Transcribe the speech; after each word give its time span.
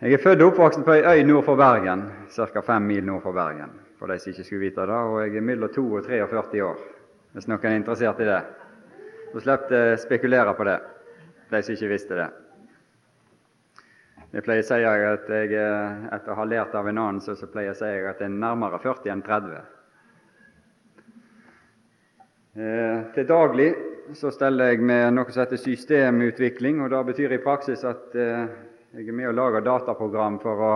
Jeg 0.00 0.12
er 0.16 0.22
født 0.22 0.40
og 0.40 0.54
oppvoksen 0.54 0.84
på 0.86 0.94
ei 0.96 1.02
øy 1.04 1.26
nord 1.28 1.42
for 1.44 1.60
Bergen, 1.60 2.06
ca. 2.32 2.60
fem 2.64 2.82
mil 2.88 3.04
nord 3.04 3.20
for 3.20 3.36
Bergen, 3.36 3.74
for 3.98 4.08
de 4.08 4.14
som 4.18 4.30
ikke 4.30 4.44
skulle 4.44 4.60
vite 4.60 4.86
det, 4.88 4.96
og 4.96 5.18
jeg 5.20 5.36
er 5.36 5.44
mellom 5.44 5.68
2 5.74 5.82
og 5.92 6.06
43 6.06 6.62
år, 6.64 6.78
hvis 7.34 7.48
noen 7.50 7.66
er 7.68 7.76
interessert 7.76 8.22
i 8.24 8.28
det. 8.28 8.38
Så 9.34 9.42
slipper 9.44 9.76
jeg 9.76 9.98
spekulere 10.00 10.54
på 10.56 10.64
det, 10.64 10.78
de 11.50 11.60
som 11.62 11.76
ikke 11.76 11.90
visste 11.90 12.16
det. 12.16 12.30
Jeg 14.32 14.46
pleier 14.46 14.64
å 14.64 14.68
si 14.70 14.78
at 14.88 15.28
jeg, 15.28 15.68
etter 16.16 16.32
å 16.32 16.38
ha 16.38 16.48
lært 16.48 16.80
av 16.80 16.88
en 16.88 17.02
annen, 17.04 17.20
så, 17.20 17.36
så 17.36 17.50
pleier 17.52 17.74
jeg 17.74 17.76
å 17.76 17.80
si 17.82 17.92
at 17.92 18.24
jeg 18.24 18.30
er 18.30 18.40
nærmere 18.46 18.80
40 18.80 19.12
enn 19.12 19.22
30. 19.28 19.60
Eh, 22.56 23.04
til 23.18 23.28
daglig 23.28 23.68
så 24.16 24.32
steller 24.32 24.72
jeg 24.72 24.80
med 24.80 25.12
noe 25.18 25.28
som 25.28 25.44
heter 25.44 25.60
systemutvikling, 25.60 26.80
og 26.80 26.88
det 26.96 27.04
betyr 27.12 27.36
i 27.36 27.42
praksis 27.44 27.84
at 27.84 28.16
eh, 28.16 28.48
jeg 28.90 29.06
er 29.06 29.14
med 29.14 29.28
og 29.30 29.36
lager 29.38 29.62
dataprogram 29.62 30.40
for 30.42 30.62
å, 30.66 30.70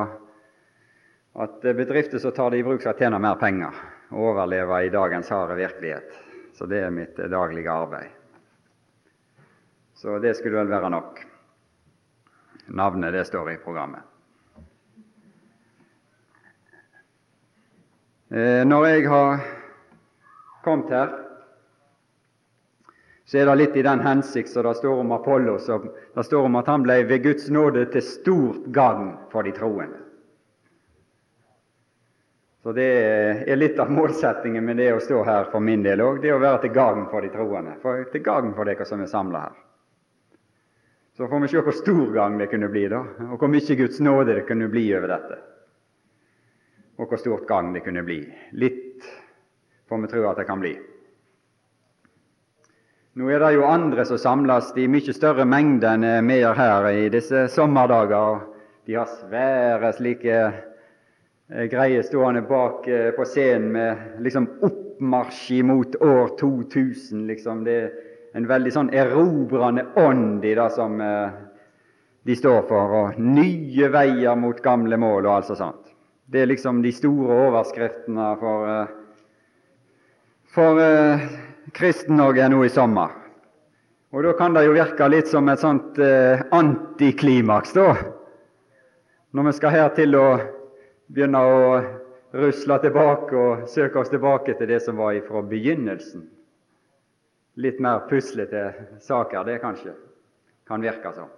at 1.42 1.64
bedrifter 1.74 2.22
som 2.22 2.34
tar 2.34 2.52
det 2.54 2.60
i 2.62 2.66
bruk, 2.66 2.82
skal 2.82 2.94
tjene 2.98 3.18
mer 3.18 3.40
penger 3.40 3.74
og 4.14 4.28
overleve 4.30 4.84
i 4.86 4.92
dagens 4.94 5.32
harde 5.34 5.56
virkelighet. 5.58 6.14
Så 6.54 6.68
det 6.70 6.84
er 6.84 6.94
mitt 6.94 7.18
daglige 7.18 7.72
arbeid. 7.72 8.12
Så 9.98 10.18
det 10.22 10.36
skulle 10.38 10.60
vel 10.60 10.70
være 10.70 10.92
nok. 10.94 11.18
Navnet, 12.78 13.12
det 13.12 13.24
står 13.26 13.50
i 13.50 13.58
programmet. 13.58 14.06
Eh, 18.30 18.62
når 18.66 18.86
jeg 18.92 19.08
har 19.10 19.42
kommet 20.64 20.94
her, 20.94 21.12
så 23.34 23.40
er 23.40 23.48
det 23.48 23.54
litt 23.58 23.76
i 23.76 23.82
den 23.82 23.98
hensikt 23.98 24.48
som 24.48 24.62
det 24.62 24.76
står 24.78 25.00
om 25.02 25.12
Apollos. 25.12 25.68
og 25.68 25.88
Det 26.14 26.22
står 26.24 26.44
om 26.46 26.56
at 26.56 26.68
han 26.70 26.84
ble 26.86 27.00
ved 27.02 27.22
Guds 27.24 27.48
nåde 27.50 27.82
til 27.90 28.04
stort 28.06 28.68
gagn 28.70 29.08
for 29.32 29.42
de 29.42 29.50
troende. 29.50 29.98
Så 32.62 32.72
Det 32.72 32.86
er 33.50 33.58
litt 33.58 33.82
av 33.82 33.90
målsettingen 33.90 34.62
med 34.64 34.78
det 34.78 34.92
å 34.94 35.02
stå 35.02 35.24
her 35.26 35.50
for 35.50 35.58
min 35.58 35.82
del 35.82 36.04
òg, 36.06 36.22
det 36.22 36.30
å 36.30 36.38
være 36.38 36.62
til 36.62 36.74
gagn 36.78 37.08
for 37.10 37.26
de 37.26 37.32
troende. 37.34 37.74
For, 37.82 38.06
til 38.14 38.22
gagn 38.22 38.54
for 38.54 38.70
dere 38.70 38.86
som 38.86 39.02
er 39.02 39.10
samla 39.10 39.42
her. 39.48 39.58
Så 41.18 41.26
får 41.26 41.42
vi 41.42 41.50
se 41.56 41.66
hvor 41.66 41.80
stor 41.82 42.06
gagn 42.14 42.38
det 42.38 42.52
kunne 42.54 42.70
bli, 42.70 42.86
da, 42.86 43.02
og 43.32 43.36
hvor 43.42 43.50
mye 43.50 43.80
Guds 43.82 43.98
nåde 43.98 44.38
det 44.38 44.46
kunne 44.46 44.70
bli 44.70 44.86
over 44.94 45.10
dette. 45.10 45.42
Og 47.02 47.10
hvor 47.10 47.18
stort 47.18 47.50
gagn 47.50 47.74
det 47.74 47.82
kunne 47.82 48.06
bli. 48.06 48.22
Litt 48.54 49.14
får 49.90 50.06
vi 50.06 50.14
tro 50.14 50.28
at 50.30 50.38
det 50.38 50.46
kan 50.46 50.62
bli. 50.62 50.76
Nå 53.14 53.28
er 53.30 53.38
det 53.38 53.52
jo 53.54 53.66
andre 53.70 54.02
som 54.08 54.18
samles 54.18 54.72
i 54.74 54.88
mye 54.90 55.12
større 55.14 55.44
mengde 55.46 55.86
enn 55.86 56.26
vi 56.26 56.40
gjør 56.40 56.56
her 56.58 56.86
i 56.90 57.04
disse 57.14 57.44
sommerdager. 57.54 58.40
De 58.90 58.96
har 58.98 59.06
svære 59.06 59.92
slike 59.94 60.38
eh, 60.42 61.68
greier 61.70 62.02
stående 62.02 62.42
bak 62.48 62.88
eh, 62.90 63.12
på 63.14 63.26
scenen 63.30 63.68
med 63.76 64.18
liksom 64.26 64.48
oppmarsj 64.66 65.62
mot 65.62 65.94
år 66.02 66.34
2000. 66.42 67.22
Liksom. 67.30 67.62
Det 67.62 67.78
er 67.84 67.94
en 68.34 68.50
veldig 68.50 68.74
sånn 68.80 68.90
erobrende 68.90 69.86
ånd 69.94 70.42
i 70.42 70.56
det 70.58 70.66
som 70.74 70.98
eh, 70.98 71.38
de 72.26 72.40
står 72.42 72.66
for, 72.66 72.98
og 72.98 73.22
nye 73.22 73.94
veier 73.94 74.34
mot 74.34 74.58
gamle 74.66 74.98
mål 74.98 75.22
og 75.22 75.36
alt 75.36 75.52
så 75.52 75.60
sånt. 75.62 75.94
Det 76.26 76.42
er 76.42 76.50
liksom 76.50 76.82
de 76.82 76.90
store 76.90 77.38
overskriftene 77.46 78.34
for, 78.42 78.94
for 80.50 80.86
Kristen-Norge 81.74 82.48
nå 82.48 82.64
i 82.64 82.70
sommer. 82.72 83.10
Og 84.14 84.22
Da 84.22 84.32
kan 84.38 84.54
det 84.54 84.64
jo 84.66 84.76
virke 84.76 85.08
litt 85.10 85.28
som 85.28 85.48
et 85.50 85.58
sånt 85.58 85.98
eh, 85.98 86.42
antiklimaks, 86.54 87.72
da, 87.74 87.96
når 89.34 89.48
vi 89.48 89.54
skal 89.56 89.74
her 89.74 89.88
til 89.96 90.14
å 90.14 90.28
begynne 91.10 91.40
å 91.42 91.64
rusle 92.34 92.78
tilbake 92.82 93.34
og 93.34 93.66
søke 93.70 93.98
oss 93.98 94.12
tilbake 94.12 94.54
til 94.54 94.70
det 94.70 94.80
som 94.86 95.02
var 95.02 95.18
fra 95.26 95.42
begynnelsen. 95.42 96.28
Litt 97.58 97.82
mer 97.82 98.06
puslete 98.10 98.62
saker, 99.02 99.42
det 99.46 99.60
kanskje 99.62 99.96
kan 100.66 100.82
virke 100.82 101.12
som. 101.14 101.28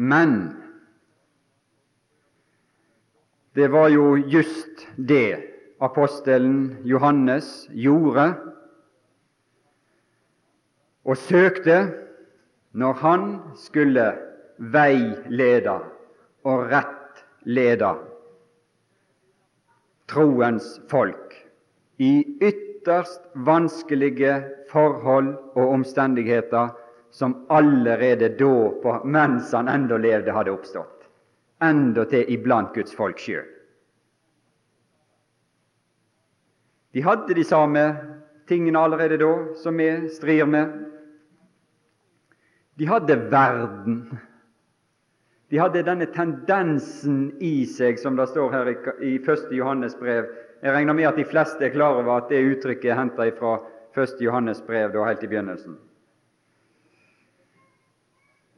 Men 0.00 0.56
det 3.52 3.68
var 3.68 3.88
jo 3.92 4.16
just 4.16 4.86
det 4.96 5.49
apostelen 5.80 6.76
Johannes 6.84 7.68
gjorde 7.72 8.26
og 11.04 11.16
søkte 11.16 11.78
når 12.76 12.98
han 13.00 13.24
skulle 13.56 14.06
veilede 14.60 15.78
og 16.44 16.66
rettlede 16.70 17.94
troens 20.10 20.76
folk 20.90 21.34
i 21.98 22.12
ytterst 22.42 23.24
vanskelige 23.34 24.36
forhold 24.70 25.34
og 25.54 25.68
omstendigheter 25.68 26.74
som 27.10 27.46
allerede 27.50 28.28
da, 28.38 29.00
mens 29.04 29.52
han 29.52 29.68
enda 29.68 29.96
levde, 29.98 30.32
hadde 30.32 30.52
oppstått, 30.54 31.08
endatil 31.62 32.28
iblant 32.30 32.74
Guds 32.74 32.94
folk 32.94 33.18
sjøl. 33.18 33.48
De 36.92 37.02
hadde 37.02 37.34
de 37.34 37.44
samme 37.44 37.84
tingene 38.50 38.78
allerede 38.78 39.18
da 39.20 39.54
som 39.54 39.76
vi 39.78 40.08
strir 40.10 40.46
med. 40.46 40.72
De 42.74 42.86
hadde 42.86 43.16
verden. 43.30 44.18
De 45.50 45.58
hadde 45.58 45.82
denne 45.86 46.06
tendensen 46.06 47.32
i 47.42 47.66
seg, 47.66 47.98
som 47.98 48.16
det 48.16 48.28
står 48.30 48.50
her 48.54 48.72
i 49.02 49.16
1. 49.18 49.50
Johannes 49.54 49.94
brev. 49.98 50.26
Jeg 50.62 50.74
regner 50.74 50.94
med 50.94 51.08
at 51.10 51.18
de 51.18 51.26
fleste 51.26 51.64
er 51.64 51.74
klar 51.74 51.98
over 52.02 52.16
at 52.16 52.30
det 52.30 52.42
uttrykket 52.46 52.90
er 52.90 52.98
henta 52.98 53.30
fra 53.38 53.56
1. 53.96 54.18
Johannes 54.20 54.62
brev, 54.62 54.92
da 54.92 55.06
helt 55.06 55.22
i 55.22 55.30
begynnelsen. 55.30 55.78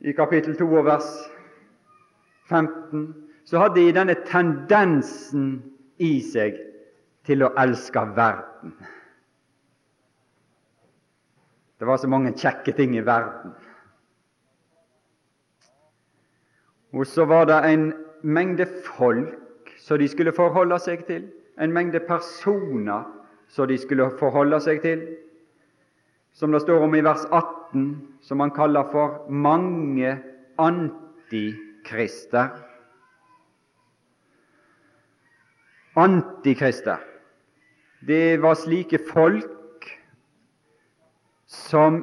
I 0.02 0.12
kapittel 0.12 0.56
2 0.58 0.66
og 0.66 0.84
vers 0.84 1.10
15 2.50 3.06
så 3.46 3.60
hadde 3.62 3.78
de 3.78 3.94
denne 3.94 4.16
tendensen 4.26 5.46
i 6.02 6.16
seg 6.24 6.58
til 7.26 7.44
å 7.44 7.52
elske 7.58 8.02
verden. 8.16 8.74
Det 11.78 11.86
var 11.86 11.98
så 11.98 12.06
mange 12.06 12.34
kjekke 12.38 12.72
ting 12.78 12.94
i 12.94 13.02
verden. 13.02 13.54
Og 16.92 17.06
så 17.06 17.24
var 17.24 17.48
det 17.50 17.58
en 17.66 17.88
mengde 18.22 18.66
folk 18.84 19.72
som 19.82 19.98
de 19.98 20.08
skulle 20.08 20.34
forholde 20.36 20.78
seg 20.78 21.02
til, 21.08 21.24
en 21.58 21.72
mengde 21.72 22.00
personer 22.06 23.02
som 23.50 23.66
de 23.68 23.78
skulle 23.78 24.10
forholde 24.20 24.60
seg 24.62 24.82
til, 24.84 25.02
som 26.32 26.52
det 26.52 26.62
står 26.62 26.84
om 26.86 26.94
i 26.94 27.02
vers 27.04 27.24
18, 27.28 27.88
som 28.22 28.40
han 28.40 28.52
kaller 28.54 28.86
for 28.92 29.26
mange 29.28 30.14
antikrister. 30.62 32.54
Antikrister. 35.96 37.11
Det 38.06 38.36
var 38.42 38.54
slike 38.58 38.98
folk 38.98 39.86
som 41.46 42.00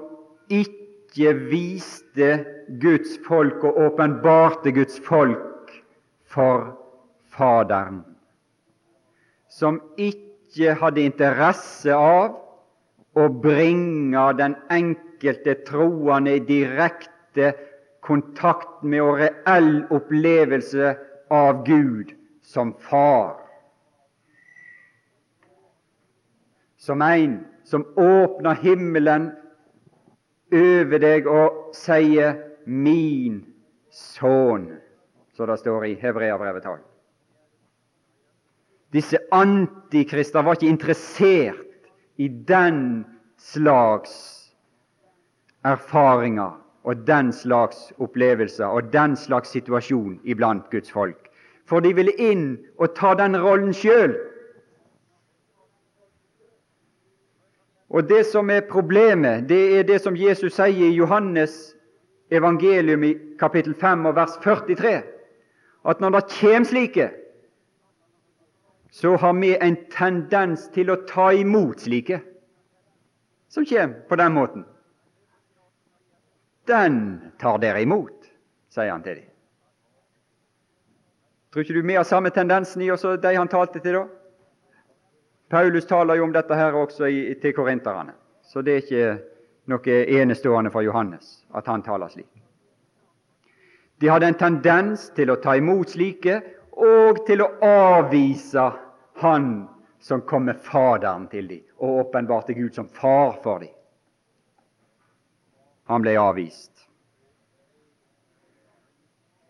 ikke 0.48 1.34
viste 1.50 2.30
Guds 2.80 3.18
folk 3.26 3.66
og 3.68 3.82
åpenbarte 3.90 4.72
Guds 4.72 5.00
folk 5.04 5.74
for 6.24 6.70
Faderen. 7.36 8.06
Som 9.52 9.82
ikke 9.98 10.78
hadde 10.80 11.04
interesse 11.04 11.92
av 11.92 12.38
å 13.20 13.28
bringe 13.44 14.24
den 14.40 14.56
enkelte 14.72 15.58
troende 15.68 16.38
i 16.38 16.46
direkte 16.48 17.52
kontakt 18.06 18.88
med 18.88 19.04
og 19.04 19.20
reell 19.20 19.84
opplevelse 19.92 20.96
av 21.28 21.66
Gud 21.68 22.16
som 22.46 22.72
Far. 22.88 23.49
Som 26.80 27.02
en 27.02 27.46
som 27.64 27.86
åpner 27.96 28.56
himmelen 28.64 29.30
over 30.52 31.00
deg 31.04 31.28
og 31.28 31.76
sier 31.76 32.38
'min 32.66 33.44
sønn', 33.92 34.80
som 35.34 35.48
det 35.48 35.60
står 35.60 35.84
i 35.86 35.94
Hebreabrevet 36.02 36.64
12. 36.64 36.80
Disse 38.94 39.18
antikrister 39.32 40.42
var 40.42 40.58
ikke 40.58 40.74
interessert 40.74 41.90
i 42.18 42.28
den 42.28 43.06
slags 43.38 44.14
erfaringer 45.64 46.58
og 46.84 47.08
den 47.08 47.34
slags 47.34 47.94
opplevelser 48.00 48.66
og 48.66 48.94
den 48.94 49.16
slags 49.16 49.50
situasjon 49.50 50.20
iblant 50.24 50.70
Guds 50.72 50.92
folk. 50.92 51.30
For 51.70 51.80
de 51.80 51.94
ville 51.94 52.16
inn 52.18 52.58
og 52.80 52.96
ta 52.98 53.14
den 53.14 53.38
rollen 53.38 53.74
sjøl. 53.74 54.16
Og 57.90 58.10
Det 58.10 58.26
som 58.26 58.50
er 58.50 58.62
problemet, 58.70 59.50
det 59.50 59.80
er 59.80 59.84
det 59.84 60.02
som 60.02 60.16
Jesus 60.16 60.54
sier 60.54 60.90
i 60.90 60.96
Johannes 60.96 61.76
evangelium 62.32 63.04
i 63.04 63.16
kapittel 63.40 63.74
5 63.74 64.06
og 64.06 64.16
vers 64.16 64.38
43 64.44 65.02
at 65.90 66.02
når 66.02 66.10
det 66.10 66.26
kjem 66.36 66.66
slike, 66.66 67.10
så 68.92 69.16
har 69.16 69.34
vi 69.34 69.56
en 69.58 69.78
tendens 69.94 70.68
til 70.74 70.92
å 70.92 71.00
ta 71.10 71.32
imot 71.34 71.82
slike 71.86 72.20
som 73.50 73.66
kjem 73.66 73.96
på 74.10 74.18
den 74.20 74.34
måten. 74.34 74.66
Den 76.70 77.00
tar 77.42 77.58
dere 77.62 77.82
imot, 77.82 78.30
sier 78.70 78.92
han 78.92 79.06
til 79.06 79.22
dem. 79.22 79.26
Tror 81.50 81.66
ikke 81.66 81.74
du 81.74 81.82
vi 81.82 81.98
har 81.98 82.06
samme 82.06 82.30
tendensen 82.30 82.82
i 82.86 82.92
oss 82.94 83.02
som 83.02 83.18
de 83.18 83.34
han 83.34 83.50
talte 83.50 83.82
til 83.82 83.98
da? 83.98 84.04
Paulus 85.50 85.86
taler 85.86 86.20
jo 86.20 86.24
om 86.24 86.34
dette 86.34 86.56
her 86.56 86.76
også 86.78 87.08
i, 87.10 87.34
til 87.42 87.54
korinterne, 87.58 88.14
så 88.46 88.62
det 88.62 88.74
er 88.74 88.84
ikke 88.84 89.08
noe 89.70 89.96
enestående 90.22 90.72
for 90.74 90.86
Johannes 90.86 91.40
at 91.58 91.68
han 91.70 91.82
taler 91.86 92.12
slik. 92.14 92.30
De 94.00 94.08
hadde 94.08 94.30
en 94.30 94.40
tendens 94.40 95.10
til 95.18 95.32
å 95.34 95.40
ta 95.42 95.58
imot 95.60 95.92
slike 95.92 96.40
og 96.80 97.26
til 97.28 97.44
å 97.44 97.50
avvise 97.66 98.70
Han 99.20 99.68
som 100.00 100.22
kom 100.24 100.46
med 100.48 100.62
Faderen 100.64 101.26
til 101.28 101.50
dem 101.50 101.64
og 101.84 102.06
åpenbarte 102.06 102.54
Gud 102.56 102.72
som 102.74 102.88
far 102.88 103.34
for 103.44 103.60
dem. 103.60 103.74
Han 105.92 106.06
ble 106.06 106.14
avvist. 106.16 106.72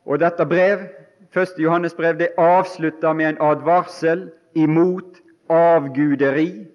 Og 0.09 0.17
dette 0.23 0.45
brev, 0.49 0.87
første 1.29 1.61
Johannes 1.61 1.93
brev, 1.93 2.17
det 2.17 2.31
avslutter 2.41 3.13
med 3.13 3.35
en 3.35 3.41
advarsel 3.51 4.31
imot 4.57 5.19
avguderi, 5.49 6.67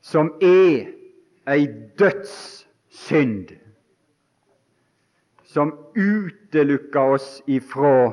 som 0.00 0.32
er 0.42 0.88
ei 1.52 1.66
dødssynd, 1.98 3.52
som 5.44 5.74
utelukker 5.94 7.16
oss 7.16 7.28
ifra 7.46 8.08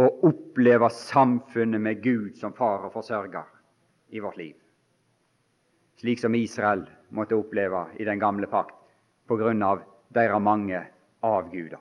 å 0.00 0.06
oppleve 0.26 0.88
samfunnet 0.94 1.82
med 1.82 2.02
Gud 2.02 2.38
som 2.40 2.54
far 2.56 2.86
og 2.88 2.94
forsørger 2.94 3.46
i 4.16 4.22
vårt 4.24 4.40
liv, 4.40 4.56
slik 6.00 6.22
som 6.22 6.34
Israel 6.34 6.86
måtte 7.14 7.36
oppleve 7.36 7.84
i 8.00 8.08
den 8.08 8.22
gamle 8.22 8.48
pakt 8.50 8.78
på 9.28 9.36
grunn 9.36 9.62
av 9.62 9.84
deres 10.14 10.42
mange 10.42 10.80
avguder. 11.26 11.78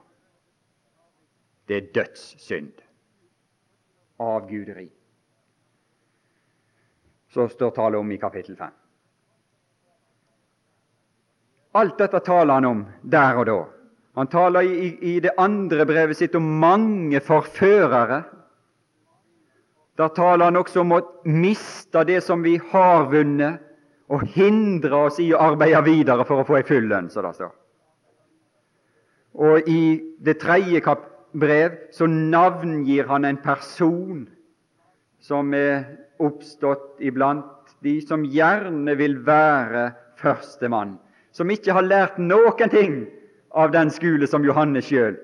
Det 1.70 1.76
er 1.78 1.90
dødssynd. 1.94 2.86
Avguderi. 4.20 4.90
Så 7.30 7.48
står 7.48 7.72
tale 7.72 7.98
om 7.98 8.12
i 8.12 8.18
kapittel 8.18 8.56
5. 8.58 8.72
Alt 11.72 11.98
dette 12.02 12.20
taler 12.26 12.54
han 12.54 12.66
om 12.66 12.86
der 13.06 13.38
og 13.38 13.46
da. 13.46 13.60
Han 14.18 14.28
taler 14.28 14.66
i, 14.66 14.90
i 15.02 15.20
det 15.22 15.36
andre 15.38 15.86
brevet 15.86 16.18
sitt 16.18 16.36
om 16.36 16.48
mange 16.60 17.22
forførere. 17.22 18.24
Der 20.00 20.12
taler 20.16 20.50
han 20.50 20.58
også 20.58 20.82
om 20.82 20.96
å 20.98 21.02
miste 21.30 22.04
det 22.08 22.24
som 22.26 22.42
vi 22.44 22.58
har 22.72 23.10
vunnet, 23.12 23.62
og 24.10 24.26
hindre 24.34 25.04
oss 25.06 25.20
i 25.22 25.28
å 25.36 25.42
arbeide 25.52 25.84
videre 25.86 26.26
for 26.26 26.42
å 26.42 26.46
få 26.48 26.56
ei 26.58 26.66
full 26.66 26.88
lønn, 26.90 27.12
som 27.14 27.28
det 27.28 27.36
står. 27.38 27.52
Og 29.38 29.68
i 29.70 29.82
det 30.26 30.40
tredje 30.42 30.82
brev 31.38 31.76
så 31.94 32.08
navngir 32.10 33.06
han 33.12 33.28
en 33.30 33.38
person 33.44 34.24
som 35.22 35.54
er 35.54 35.84
oppstått 36.20 37.00
iblant 37.00 37.46
de 37.84 38.00
som 38.04 38.26
gjerne 38.28 38.96
vil 39.00 39.18
være 39.26 39.90
førstemann, 40.20 40.98
som 41.32 41.52
ikke 41.52 41.76
har 41.76 41.88
lært 41.88 42.20
noen 42.20 42.72
ting 42.72 43.00
av 43.56 43.72
den 43.72 43.92
skole 43.94 44.28
som 44.28 44.46
Johannes 44.46 44.90
sjøl 44.90 45.16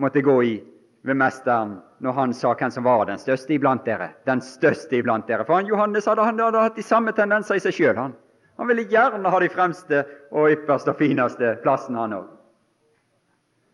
måtte 0.00 0.22
gå 0.24 0.36
i 0.44 0.56
ved 1.02 1.18
mesteren 1.18 1.78
når 2.02 2.16
han 2.18 2.34
sa 2.34 2.52
hvem 2.58 2.70
som 2.74 2.84
var 2.86 3.06
den 3.06 3.18
største 3.18 3.54
iblant 3.54 3.84
dere. 3.86 4.10
Den 4.26 4.42
største 4.42 4.98
iblant 4.98 5.26
dere. 5.26 5.46
For 5.46 5.58
han 5.58 5.70
Johannes 5.70 6.06
hadde, 6.06 6.24
han 6.26 6.38
hadde 6.38 6.62
hatt 6.62 6.78
de 6.78 6.84
samme 6.86 7.14
tendenser 7.14 7.58
i 7.58 7.62
seg 7.62 7.74
sjøl. 7.76 7.96
Han. 7.98 8.14
han 8.58 8.68
ville 8.68 8.86
gjerne 8.90 9.30
ha 9.30 9.40
de 9.40 9.50
fremste 9.50 10.04
og 10.30 10.50
ypperste 10.52 10.92
og 10.92 10.98
fineste 10.98 11.56
plassene, 11.62 11.98
han 11.98 12.16
òg. 12.20 12.28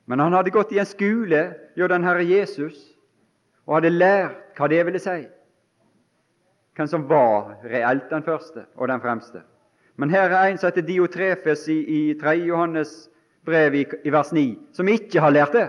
Men 0.08 0.20
han 0.24 0.32
hadde 0.32 0.52
gått 0.54 0.72
i 0.72 0.80
en 0.80 0.88
skole 0.88 1.42
hjå 1.76 1.88
den 1.88 2.04
Herre 2.04 2.24
Jesus 2.24 2.78
og 3.66 3.78
hadde 3.78 3.92
lært 3.92 4.56
hva 4.56 4.68
det 4.72 4.80
ville 4.88 5.02
si. 5.02 5.26
Hvem 6.78 6.86
som 6.86 7.08
var 7.10 7.56
reelt 7.66 8.06
den 8.06 8.22
første 8.22 8.62
og 8.76 8.86
den 8.86 9.00
fremste. 9.02 9.40
Men 9.98 10.12
her 10.14 10.30
er 10.30 10.46
en 10.46 10.58
som 10.60 10.68
heter 10.68 10.84
Diotrefes 10.86 11.64
i, 11.74 11.78
i 11.82 12.00
3. 12.14 12.36
Johannes 12.46 12.92
brev 13.42 13.74
i, 13.74 13.80
i, 14.04 14.12
vers 14.14 14.30
9, 14.30 14.44
som 14.76 14.86
ikke 14.86 15.18
har 15.18 15.34
lært 15.34 15.56
det. 15.58 15.64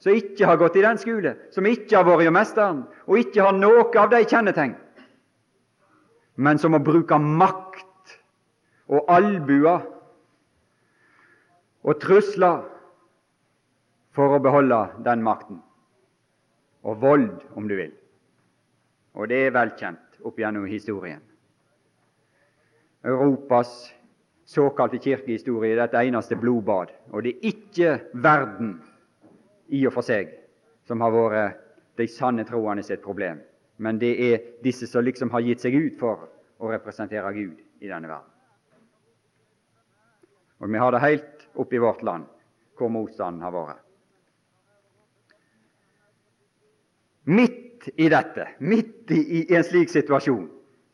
Som 0.00 0.16
ikke 0.16 0.48
har 0.48 0.56
gått 0.56 0.78
i 0.80 0.84
den 0.84 0.96
skole, 1.00 1.34
som 1.52 1.68
ikke 1.68 1.98
har 1.98 2.06
vært 2.08 2.24
hos 2.24 2.32
mesteren, 2.32 2.80
og 3.04 3.20
ikke 3.20 3.44
har 3.44 3.52
noe 3.52 3.84
av 4.00 4.08
de 4.14 4.22
kjennetegn. 4.24 4.72
Men 6.40 6.60
som 6.60 6.72
må 6.72 6.80
bruke 6.84 7.20
makt 7.20 8.16
og 8.88 9.12
albuer 9.12 9.84
og 11.84 12.00
trusler 12.00 12.64
for 14.16 14.38
å 14.38 14.40
beholde 14.40 14.80
den 15.04 15.20
makten. 15.20 15.60
Og 16.80 16.96
vold, 17.04 17.28
om 17.52 17.68
du 17.68 17.76
vil. 17.76 17.92
Og 19.20 19.28
det 19.28 19.44
er 19.50 19.56
velkjent 19.60 20.05
opp 20.26 20.38
gjennom 20.40 20.66
historien. 20.66 21.22
Europas 23.06 23.92
såkalte 24.46 24.98
kirkehistorie 24.98 25.74
er 25.76 25.84
et 25.84 25.94
eneste 26.06 26.36
blodbad. 26.38 26.90
Og 27.10 27.22
det 27.22 27.34
er 27.36 27.50
ikke 27.50 27.92
verden 28.12 28.76
i 29.68 29.82
og 29.86 29.94
for 29.94 30.06
seg 30.06 30.32
som 30.86 31.02
har 31.02 31.14
vært 31.14 31.62
de 31.98 32.06
sanne 32.10 32.44
troende 32.46 32.84
sitt 32.86 33.02
problem, 33.02 33.40
men 33.82 33.98
det 33.98 34.12
er 34.20 34.42
disse 34.62 34.86
som 34.86 35.04
liksom 35.04 35.30
har 35.32 35.42
gitt 35.42 35.64
seg 35.64 35.74
ut 35.74 35.96
for 35.98 36.28
å 36.60 36.70
representere 36.70 37.32
Gud 37.34 37.56
i 37.80 37.88
denne 37.88 38.10
verden. 38.10 38.32
Og 40.60 40.72
vi 40.72 40.80
har 40.80 40.92
det 40.92 41.02
helt 41.02 41.48
oppe 41.56 41.76
i 41.76 41.82
vårt 41.82 42.04
land 42.06 42.28
hvor 42.76 42.92
motstanden 42.92 43.42
har 43.44 43.54
vært. 43.54 43.82
Midt 47.26 47.65
i 47.94 48.08
dette, 48.10 48.48
midt 48.58 49.10
i, 49.14 49.20
i 49.38 49.54
en 49.54 49.64
slik 49.64 49.90
situasjon, 49.92 50.46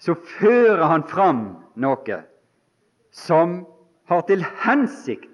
så 0.02 0.14
fører 0.38 0.84
han 0.90 1.04
fram 1.08 1.42
noe 1.80 2.18
som 3.14 3.62
har 4.10 4.24
til 4.28 4.44
hensikt 4.64 5.28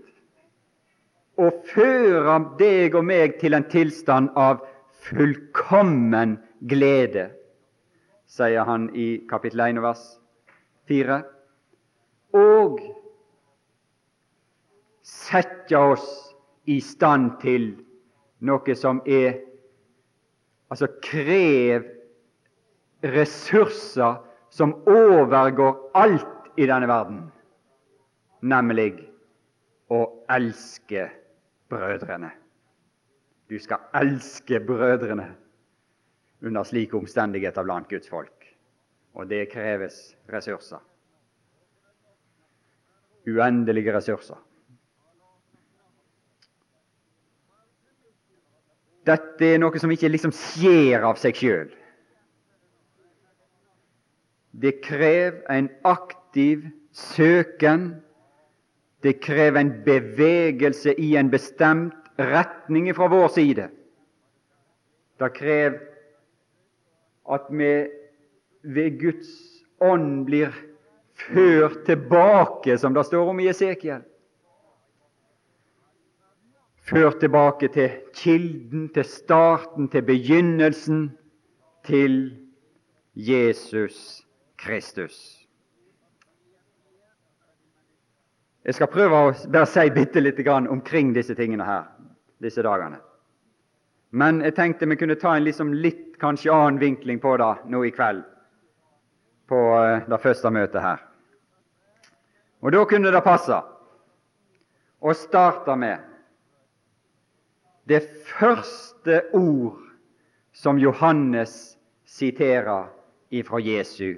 å 1.38 1.50
føre 1.70 2.36
deg 2.58 2.96
og 2.98 3.06
meg 3.06 3.38
til 3.40 3.54
en 3.56 3.66
tilstand 3.70 4.32
av 4.38 4.62
fullkommen 5.08 6.36
glede, 6.70 7.28
sier 8.28 8.66
han 8.68 8.88
i 8.98 9.22
kapittel 9.30 9.62
1 9.68 9.82
vers 9.82 10.04
4, 10.90 11.20
og 12.36 12.80
sette 15.06 15.78
oss 15.78 16.08
i 16.68 16.80
stand 16.84 17.38
til 17.40 17.70
noe 18.44 18.74
som 18.76 19.00
er 19.06 19.38
Altså 20.70 20.88
krev 21.02 21.84
ressurser 23.02 24.18
som 24.50 24.74
overgår 24.88 25.90
alt 25.94 26.48
i 26.58 26.66
denne 26.66 26.88
verden, 26.90 27.20
nemlig 28.42 28.92
å 29.92 30.02
elske 30.32 31.06
brødrene. 31.70 32.30
Du 33.48 33.56
skal 33.62 33.86
elske 33.96 34.60
brødrene 34.60 35.30
under 36.44 36.66
slike 36.68 36.96
omstendigheter 36.98 37.64
blant 37.64 37.88
Guds 37.88 38.10
folk. 38.10 38.44
Og 39.16 39.28
det 39.30 39.48
kreves 39.52 40.16
ressurser. 40.32 40.82
Uendelige 43.28 43.94
ressurser. 43.96 44.36
Dette 49.08 49.54
er 49.54 49.60
noe 49.62 49.80
som 49.80 49.92
ikke 49.92 50.10
liksom 50.12 50.34
skjer 50.36 51.04
av 51.06 51.20
seg 51.20 51.38
sjøl. 51.38 51.70
Det 54.58 54.78
krever 54.84 55.40
en 55.52 55.68
aktiv 55.86 56.66
søken. 56.92 57.90
Det 59.06 59.20
krever 59.22 59.60
en 59.62 59.74
bevegelse 59.86 60.96
i 60.98 61.12
en 61.20 61.30
bestemt 61.30 61.94
retning 62.18 62.90
fra 62.96 63.06
vår 63.12 63.28
side. 63.36 63.68
Det 65.18 65.30
krever 65.36 65.78
at 67.28 67.46
vi 67.50 67.72
ved 68.62 68.98
Guds 68.98 69.30
ånd 69.84 70.24
blir 70.26 70.50
ført 71.28 71.84
tilbake, 71.86 72.78
som 72.78 72.94
det 72.94 73.06
står 73.06 73.30
om 73.30 73.40
i 73.40 73.48
Esekiel. 73.52 74.02
Ført 76.88 77.20
tilbake 77.20 77.68
til 77.68 77.90
kilden, 78.16 78.88
til 78.94 79.04
starten, 79.04 79.88
til 79.88 80.02
begynnelsen, 80.02 81.10
til 81.84 82.14
Jesus 83.14 84.24
Kristus. 84.56 85.44
Jeg 88.64 88.74
skal 88.74 88.88
prøve 88.92 89.20
å 89.20 89.34
bare 89.52 89.68
si 89.68 89.84
bitte 89.92 90.20
lite 90.24 90.44
grann 90.44 90.68
omkring 90.68 91.12
disse 91.16 91.36
tingene 91.36 91.64
her, 91.64 91.84
disse 92.40 92.64
dagene. 92.64 93.02
Men 94.10 94.40
jeg 94.40 94.56
tenkte 94.56 94.88
vi 94.88 94.96
kunne 94.96 95.20
ta 95.20 95.36
en 95.36 95.44
liksom 95.44 95.76
litt 95.76 96.16
kanskje 96.20 96.52
annen 96.52 96.80
vinkling 96.80 97.20
på 97.20 97.36
det 97.36 97.54
nå 97.68 97.84
i 97.84 97.92
kveld, 97.92 98.24
på 99.48 99.64
eh, 99.76 100.08
det 100.08 100.24
første 100.24 100.52
møtet 100.52 100.84
her. 100.84 101.04
Og 102.64 102.72
da 102.72 102.84
kunne 102.88 103.12
det 103.12 103.24
passe 103.24 103.60
å 104.98 105.14
starte 105.14 105.76
med 105.76 106.08
det 107.88 108.08
første 108.24 109.22
ord 109.32 109.78
som 110.52 110.78
Johannes 110.78 111.78
siterer 112.04 112.84
ifra 113.30 113.60
Jesu 113.60 114.14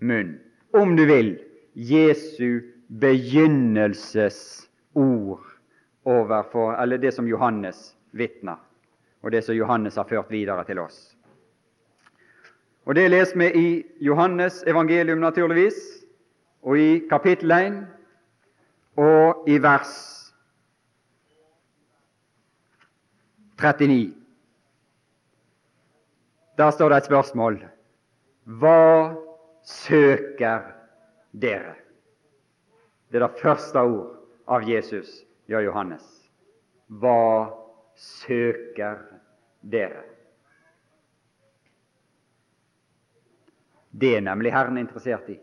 munn. 0.00 0.38
Om 0.72 0.96
du 0.96 1.06
vil 1.06 1.38
Jesu 1.74 2.60
begynnelsesord 3.00 5.40
overfor 6.04 6.82
Eller 6.82 6.98
det 6.98 7.14
som 7.14 7.28
Johannes 7.28 7.96
vitner, 8.12 8.56
og 9.22 9.32
det 9.32 9.44
som 9.44 9.54
Johannes 9.54 9.96
har 9.96 10.04
ført 10.04 10.30
videre 10.30 10.64
til 10.64 10.78
oss. 10.78 11.16
Og 12.84 12.94
Det 12.94 13.10
leser 13.10 13.38
vi 13.38 13.52
i 13.54 13.84
Johannes 14.00 14.64
evangelium, 14.66 15.18
naturligvis, 15.18 15.74
og 16.62 16.78
i 16.78 17.02
kapittel 17.10 17.50
1 17.50 17.86
og 18.96 19.44
i 19.48 19.62
vers 19.62 20.21
39. 23.62 24.12
Der 26.58 26.70
står 26.70 26.88
det 26.88 26.96
et 26.96 27.08
spørsmål. 27.10 27.60
Hva 28.44 29.14
søker 29.64 30.66
dere? 31.32 31.76
Det 33.10 33.20
er 33.20 33.26
det 33.26 33.42
første 33.42 33.78
ord 33.78 34.18
av 34.48 34.66
Jesus, 34.68 35.22
ja, 35.48 35.60
Johannes. 35.62 36.04
Hva 36.88 37.52
søker 37.94 38.98
dere? 39.62 40.02
Det 43.92 44.16
er 44.16 44.24
nemlig 44.24 44.52
Herren 44.52 44.80
interessert 44.80 45.28
i. 45.28 45.38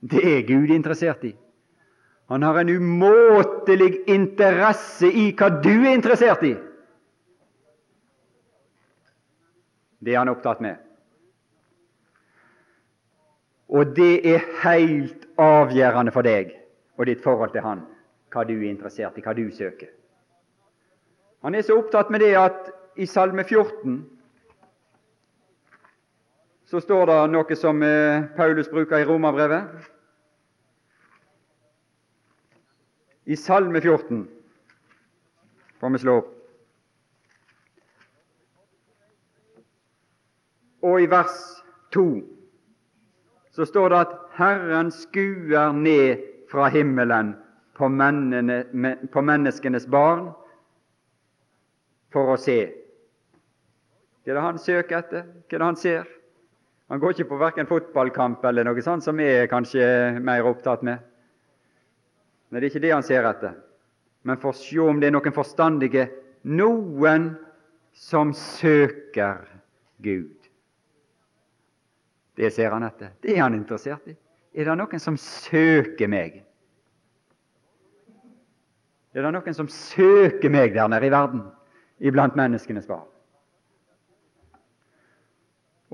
Det 0.00 0.22
er 0.22 0.46
Gud 0.46 0.70
interessert 0.70 1.24
i. 1.24 1.34
Han 2.32 2.42
har 2.42 2.58
en 2.60 2.70
umåtelig 2.70 4.08
interesse 4.08 5.10
i 5.10 5.32
hva 5.36 5.50
du 5.60 5.72
er 5.74 5.92
interessert 5.92 6.44
i. 6.46 6.54
Det 10.04 10.12
er 10.12 10.20
han 10.20 10.28
opptatt 10.28 10.60
med. 10.60 10.76
Og 13.72 13.94
det 13.96 14.20
er 14.28 14.44
helt 14.62 15.24
avgjørende 15.40 16.12
for 16.14 16.26
deg 16.26 16.52
og 16.98 17.08
ditt 17.08 17.22
forhold 17.24 17.54
til 17.54 17.64
han, 17.64 17.80
hva 18.30 18.44
du 18.46 18.54
er 18.54 18.68
interessert 18.68 19.16
i, 19.18 19.24
hva 19.24 19.34
du 19.34 19.48
søker. 19.50 19.88
Han 21.44 21.56
er 21.56 21.64
så 21.64 21.78
opptatt 21.80 22.12
med 22.12 22.22
det 22.22 22.34
at 22.38 22.70
i 22.96 23.06
Salme 23.10 23.44
14 23.44 23.96
så 26.70 26.80
står 26.80 27.10
det 27.10 27.16
noe 27.32 27.56
som 27.58 27.82
eh, 27.84 28.24
Paulus 28.36 28.70
bruker 28.72 29.02
i 29.02 29.08
Romerbrevet. 29.08 29.90
I 33.24 33.36
Salme 33.36 33.80
14 33.80 34.24
får 35.80 35.92
vi 35.94 36.00
slå 36.04 36.16
opp. 36.22 36.33
Og 40.84 41.00
i 41.02 41.08
vers 41.10 41.36
2 41.96 42.06
så 43.54 43.66
står 43.66 43.92
det 43.92 43.98
at 44.02 44.14
Herren 44.34 44.90
skuer 44.90 45.72
ned 45.72 46.24
fra 46.50 46.66
himmelen 46.74 47.34
på, 47.78 47.88
mennene, 47.88 48.64
på 49.12 49.22
menneskenes 49.22 49.86
barn 49.90 50.26
for 52.14 52.34
å 52.34 52.38
se. 52.38 52.58
Hva 54.24 54.32
er 54.32 54.38
det 54.38 54.44
han 54.44 54.58
søker 54.58 54.98
etter? 54.98 55.24
Hva 55.46 55.54
er 55.54 55.62
det 55.62 55.70
han 55.70 55.78
ser? 55.78 56.10
Han 56.92 57.00
går 57.00 57.14
ikke 57.14 57.30
på 57.30 57.40
verken 57.40 57.70
fotballkamp 57.70 58.44
eller 58.44 58.66
noe 58.66 58.82
sånt 58.84 59.06
som 59.06 59.16
vi 59.18 59.26
er 59.26 59.50
kanskje 59.50 59.86
mer 60.22 60.46
opptatt 60.50 60.84
med. 60.86 60.98
Nei, 62.50 62.60
det 62.60 62.66
er 62.66 62.70
ikke 62.72 62.84
det 62.84 62.92
han 62.94 63.06
ser 63.06 63.26
etter. 63.30 63.56
Men 64.24 64.38
for 64.42 64.52
å 64.52 64.58
se 64.58 64.78
om 64.82 65.00
det 65.00 65.08
er 65.08 65.16
noen 65.16 65.34
forstandige, 65.34 66.08
noen 66.44 67.32
som 67.94 68.34
søker 68.36 69.46
Gud. 70.02 70.43
Det 72.36 72.50
ser 72.50 72.70
han 72.74 72.82
etter. 72.82 73.14
Det 73.22 73.36
er 73.36 73.42
han 73.42 73.54
interessert 73.54 74.08
i. 74.10 74.16
Er 74.54 74.68
det 74.68 74.76
noen 74.78 75.02
som 75.02 75.16
søker 75.18 76.10
meg? 76.10 76.42
Er 79.14 79.22
det 79.22 79.32
noen 79.34 79.56
som 79.56 79.70
søker 79.70 80.50
meg 80.50 80.74
der 80.74 80.90
nede 80.90 81.06
i 81.06 81.12
verden, 81.14 81.44
iblant 82.02 82.38
menneskenes 82.38 82.86
barn? 82.90 83.06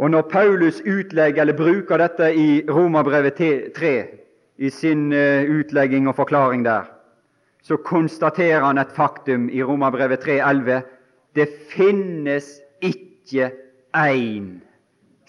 Og 0.00 0.11
når 0.11 0.23
Paulus 0.32 0.80
utlegger 0.80 1.42
eller 1.44 1.56
bruker 1.56 2.00
dette 2.00 2.30
i 2.32 2.62
Romerbrevet 2.68 3.37
3, 3.76 3.92
i 4.61 4.70
sin 4.73 5.12
eh, 5.12 5.44
utlegging 5.44 6.09
og 6.09 6.16
forklaring 6.16 6.64
der, 6.64 6.88
så 7.62 7.76
konstaterer 7.76 8.64
han 8.64 8.80
et 8.80 8.92
faktum 8.97 9.49
i 9.52 9.62
Romerbrevet 9.64 10.25
3,11. 10.25 10.80
Det 11.37 11.49
finnes 11.73 12.49
ikke 12.80 13.50
én 13.97 14.61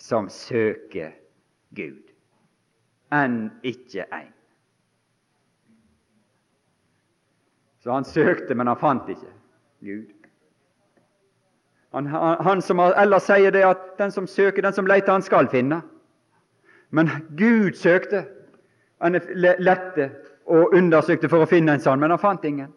som 0.01 0.29
søker 0.29 1.11
Gud, 1.75 2.01
enn 3.13 3.51
ikke 3.63 4.07
én. 4.09 4.31
Så 7.81 7.93
han 7.93 8.05
søkte, 8.05 8.55
men 8.55 8.67
han 8.67 8.79
fant 8.81 9.09
ikke 9.09 9.29
Gud. 9.85 10.09
Han, 11.91 12.05
han, 12.07 12.41
han 12.45 12.61
som 12.61 12.79
ellers 12.79 13.25
sier 13.27 13.53
det 13.53 13.63
at 13.67 13.87
den 13.99 14.13
som 14.13 14.27
søker, 14.27 14.63
den 14.63 14.73
som 14.73 14.87
leter, 14.87 15.11
han 15.11 15.25
skal 15.25 15.49
finne. 15.51 15.81
Men 16.89 17.09
Gud 17.37 17.77
søkte. 17.77 18.25
Han 19.01 19.17
lette 19.35 20.11
og 20.45 20.75
undersøkte 20.77 21.29
for 21.29 21.43
å 21.43 21.49
finne 21.49 21.75
en 21.75 21.83
sånn, 21.83 21.99
men 21.99 22.13
han 22.13 22.21
fant 22.21 22.45
ingen. 22.45 22.69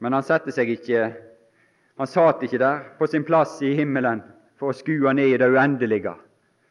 Men 0.00 0.16
han 0.16 0.24
satte 0.24 0.52
seg 0.52 0.72
ikke 0.78 1.10
Han 2.00 2.08
satt 2.08 2.40
ikke 2.40 2.56
der 2.56 2.78
på 2.96 3.04
sin 3.12 3.26
plass 3.28 3.58
i 3.60 3.74
himmelen 3.76 4.22
for 4.60 4.74
å 4.74 4.76
skue 4.76 5.12
ned 5.16 5.32
i 5.32 5.38
det 5.40 5.48
uendelige, 5.48 6.12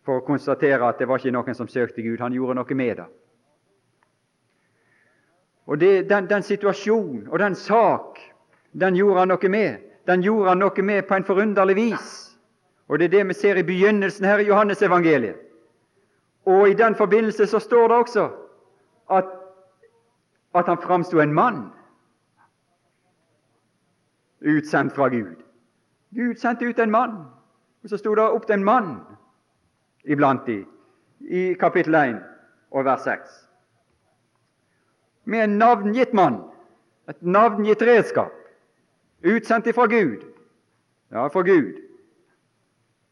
for 0.05 0.21
å 0.21 0.25
konstatere 0.25 0.85
at 0.85 1.01
det 1.01 1.07
var 1.09 1.17
ikke 1.17 1.33
noen 1.33 1.57
som 1.57 1.67
søkte 1.67 2.05
Gud. 2.05 2.21
Han 2.21 2.35
gjorde 2.37 2.59
noe 2.59 2.77
med 2.77 3.01
det. 3.01 3.07
Og 5.69 5.77
det, 5.81 6.09
den, 6.09 6.29
den 6.29 6.45
situasjonen 6.45 7.27
og 7.29 7.39
den 7.41 7.55
sak, 7.57 8.21
den 8.77 8.97
gjorde 8.97 9.23
han 9.23 9.33
noe 9.33 9.49
med. 9.49 9.85
Den 10.09 10.21
gjorde 10.25 10.53
han 10.53 10.61
noe 10.61 10.85
med 10.85 11.07
på 11.09 11.17
en 11.17 11.25
forunderlig 11.25 11.75
vis. 11.77 12.13
Og 12.89 12.99
Det 12.99 13.09
er 13.09 13.15
det 13.17 13.27
vi 13.27 13.37
ser 13.37 13.57
i 13.57 13.65
begynnelsen 13.65 14.25
her 14.25 14.41
i 14.41 14.47
Johannesevangeliet. 14.47 15.35
Og 16.45 16.69
i 16.69 16.73
den 16.73 16.95
forbindelse 16.95 17.45
så 17.47 17.59
står 17.59 17.87
det 17.87 17.97
også 17.97 18.29
at, 19.13 19.25
at 20.55 20.65
han 20.65 20.81
framsto 20.81 21.19
en 21.19 21.33
mann 21.33 21.59
utsendt 24.41 24.95
fra 24.95 25.09
Gud. 25.09 25.35
Gud 26.15 26.35
sendte 26.41 26.65
ut 26.65 26.79
en 26.79 26.91
mann 26.91 27.17
og 27.83 27.89
så 27.89 27.97
sto 27.97 28.15
det 28.15 28.23
opp 28.23 28.45
til 28.47 28.59
en 28.59 28.65
mann 28.67 28.89
iblant 30.03 30.45
de, 30.47 30.63
i 31.19 31.53
kapittel 31.59 31.95
1 31.95 32.17
og 32.71 32.85
vers 32.85 33.05
6. 33.07 33.35
Med 35.29 35.43
en 35.43 35.57
navngitt 35.61 36.13
mann, 36.13 36.41
et 37.09 37.21
navngitt 37.21 37.81
redskap, 37.81 38.33
utsendt 39.23 39.67
ifra 39.67 39.85
Gud. 39.87 40.25
Ja, 41.11 41.27
fra 41.27 41.41
Gud. 41.41 41.79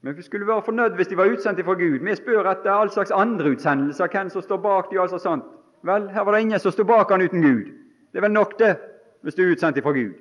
Men 0.02 0.18
vi 0.18 0.22
skulle 0.22 0.48
være 0.48 0.62
fornøyd 0.62 0.96
hvis 0.96 1.08
de 1.08 1.18
var 1.18 1.32
utsendt 1.32 1.60
ifra 1.60 1.74
Gud. 1.74 2.00
Vi 2.00 2.16
spør 2.16 2.50
etter 2.52 2.72
all 2.72 2.92
slags 2.92 3.12
andre 3.12 3.52
utsendelser, 3.56 4.08
hvem 4.08 4.30
som 4.30 4.42
står 4.42 4.62
bak 4.62 4.92
de, 4.92 5.00
altså 5.02 5.18
sånt. 5.18 5.44
Vel, 5.86 6.10
her 6.10 6.26
var 6.26 6.36
det 6.36 6.42
ingen 6.42 6.60
som 6.60 6.72
sto 6.72 6.84
bak 6.84 7.12
han 7.12 7.22
uten 7.22 7.42
Gud. 7.42 7.72
Det 8.12 8.20
er 8.20 8.26
vel 8.26 8.32
nok, 8.32 8.60
det, 8.60 8.78
hvis 9.22 9.36
du 9.36 9.44
er 9.44 9.52
utsendt 9.52 9.78
ifra 9.78 9.92
Gud. 9.92 10.14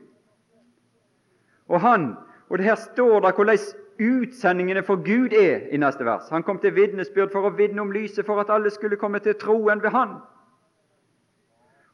Og 1.69 1.81
han, 1.81 2.15
og 2.49 2.59
det 2.59 2.67
her 2.67 2.75
står 2.75 3.21
det 3.21 3.35
hvordan 3.35 3.59
utsendingene 4.01 4.83
for 4.83 4.97
Gud 4.97 5.33
er 5.33 5.69
i 5.73 5.79
neste 5.81 6.05
vers. 6.05 6.29
Han 6.31 6.43
kom 6.43 6.59
til 6.59 6.75
vitnesbyrd 6.77 7.33
for 7.33 7.49
å 7.49 7.55
vitne 7.57 7.83
om 7.83 7.93
lyset, 7.93 8.27
for 8.27 8.41
at 8.41 8.51
alle 8.51 8.71
skulle 8.71 8.99
komme 9.01 9.21
til 9.25 9.37
troen 9.41 9.83
ved 9.83 9.91
Han. 9.91 10.19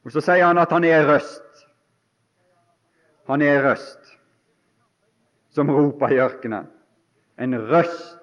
Og 0.04 0.12
Så 0.12 0.20
sier 0.20 0.44
han 0.46 0.58
at 0.58 0.72
han 0.74 0.84
er 0.84 1.06
røst. 1.06 1.66
Han 3.30 3.42
er 3.42 3.62
røst 3.62 4.16
som 5.54 5.70
roper 5.70 6.10
i 6.10 6.18
ørkenen. 6.18 6.66
En 7.38 7.54
røst 7.54 8.18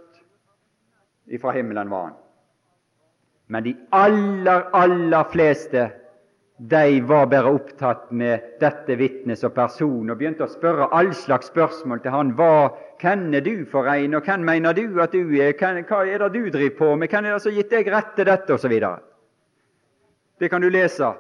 ifra 1.30 1.54
himmelen 1.56 1.90
var 1.90 2.10
han. 2.10 2.18
Men 3.48 3.64
de 3.64 3.76
aller, 3.92 4.68
aller 4.74 5.24
fleste 5.32 5.90
de 6.62 7.02
var 7.02 7.26
bare 7.26 7.52
opptatt 7.56 8.12
med 8.12 8.40
dette 8.60 8.96
vitnet 9.00 9.40
som 9.40 9.52
person 9.56 10.10
og 10.12 10.18
begynte 10.20 10.44
å 10.44 10.52
spørre 10.52 10.90
all 10.92 11.14
slags 11.16 11.48
spørsmål 11.48 12.02
til 12.04 12.12
han. 12.12 12.34
Hva 12.36 12.74
kjenner 13.00 13.40
du 13.46 13.64
for 13.72 13.88
en, 13.88 14.18
og 14.20 14.28
hvem 14.28 14.44
mener 14.44 14.76
du 14.76 15.00
at 15.00 15.16
du 15.16 15.38
er, 15.40 15.54
hva 15.56 16.02
er 16.04 16.20
det 16.20 16.30
du 16.34 16.50
driver 16.52 16.76
på 16.76 16.90
med, 17.00 17.08
hvem 17.08 17.30
er 17.30 17.38
det 17.38 17.40
som 17.46 17.54
har 17.54 17.62
gitt 17.62 17.72
deg 17.72 17.92
rett 17.94 18.12
til 18.18 18.28
dette, 18.28 18.58
osv. 18.60 18.76
Det 20.40 20.52
kan 20.52 20.62
du 20.62 20.68
lese 20.68 21.14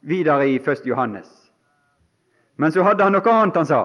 videre 0.00 0.48
i 0.48 0.56
1. 0.56 0.88
Johannes. 0.88 1.28
Men 2.56 2.72
så 2.72 2.86
hadde 2.86 3.04
han 3.04 3.12
noe 3.12 3.36
annet 3.36 3.60
han 3.60 3.68
sa. 3.68 3.84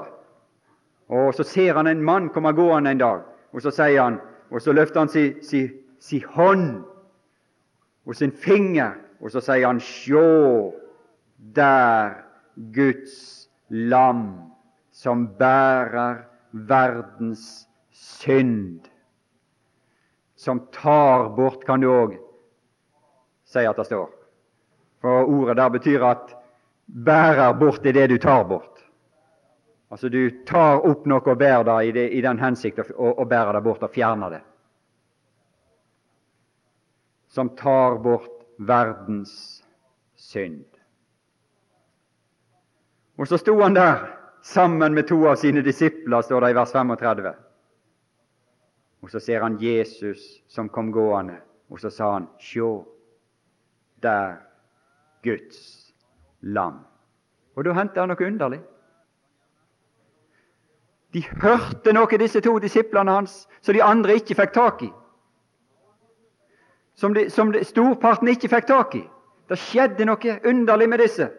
Og 1.12 1.36
så 1.36 1.44
ser 1.44 1.76
han 1.76 1.92
en 1.92 2.04
mann 2.08 2.32
komme 2.32 2.56
gående 2.56 2.96
en 2.96 3.04
dag, 3.04 3.26
og 3.52 3.66
så 3.66 3.74
sier 3.76 4.00
han, 4.00 4.22
og 4.48 4.64
så 4.64 4.72
løfter 4.72 5.04
han 5.04 5.12
sin 5.12 5.42
si, 5.44 5.66
si 6.00 6.24
hånd 6.24 6.86
og 8.08 8.16
sin 8.16 8.32
finger, 8.32 8.96
og 9.20 9.36
så 9.36 9.44
sier 9.44 9.68
han 9.68 9.84
Sjå, 9.84 10.72
der 11.42 12.24
Guds 12.56 13.50
lam 13.70 14.52
som 14.92 15.28
bærer 15.38 16.24
verdens 16.52 17.68
synd. 17.90 18.88
Som 20.36 20.68
tar 20.72 21.30
bort, 21.30 21.66
kan 21.66 21.82
du 21.82 21.90
òg 21.90 22.18
si 23.46 23.66
at 23.66 23.78
det 23.78 23.86
står. 23.86 24.10
For 25.02 25.26
ordet 25.26 25.58
der 25.58 25.70
betyr 25.70 26.06
at 26.06 26.36
bærer 26.86 27.54
bort 27.60 27.86
er 27.86 27.94
det 27.94 28.10
du 28.10 28.18
tar 28.18 28.44
bort. 28.44 28.84
Altså 29.92 30.10
du 30.10 30.30
tar 30.48 30.86
opp 30.88 31.06
noe 31.06 31.24
og 31.26 31.38
bærer 31.38 31.66
det 31.68 31.78
i, 31.88 31.92
det, 31.92 32.06
i 32.16 32.22
den 32.24 32.40
hensikt 32.40 32.80
å, 32.80 33.12
å 33.12 33.26
bære 33.28 33.58
det 33.58 33.64
bort 33.66 33.84
og 33.84 33.92
fjerne 33.92 34.30
det. 34.32 34.42
Som 37.32 37.52
tar 37.60 37.98
bort 38.04 38.46
verdens 38.58 39.34
synd. 40.16 40.64
Og 43.22 43.28
så 43.28 43.38
sto 43.38 43.54
han 43.62 43.76
der 43.78 44.08
sammen 44.42 44.94
med 44.98 45.06
to 45.08 45.20
av 45.30 45.36
sine 45.38 45.62
disipler, 45.62 46.22
står 46.26 46.42
det 46.42 46.50
i 46.50 46.56
vers 46.58 46.72
35. 46.74 47.28
Og 49.02 49.12
så 49.14 49.20
ser 49.22 49.44
han 49.46 49.60
Jesus 49.62 50.24
som 50.50 50.70
kom 50.70 50.90
gående, 50.92 51.36
og 51.70 51.80
så 51.80 51.92
sa 51.94 52.08
han, 52.16 52.26
Sjå, 52.42 52.72
der 54.02 54.40
Guds 55.22 55.94
lam. 56.42 56.80
Og 57.56 57.66
da 57.66 57.76
hendte 57.78 58.02
det 58.02 58.08
noe 58.10 58.28
underlig. 58.28 58.60
De 61.14 61.22
hørte 61.44 61.94
noe, 61.94 62.18
disse 62.18 62.42
to 62.42 62.56
disiplene 62.64 63.20
hans, 63.20 63.44
som 63.62 63.78
de 63.78 63.84
andre 63.86 64.16
ikke 64.18 64.40
fikk 64.40 64.56
tak 64.58 64.82
i. 64.88 64.90
Som, 66.98 67.14
de, 67.14 67.30
som 67.30 67.54
de, 67.54 67.62
storparten 67.70 68.34
ikke 68.34 68.50
fikk 68.50 68.66
tak 68.74 68.98
i. 68.98 69.04
Det 69.46 69.60
skjedde 69.62 70.10
noe 70.10 70.40
underlig 70.48 70.90
med 70.90 71.06
disse. 71.06 71.30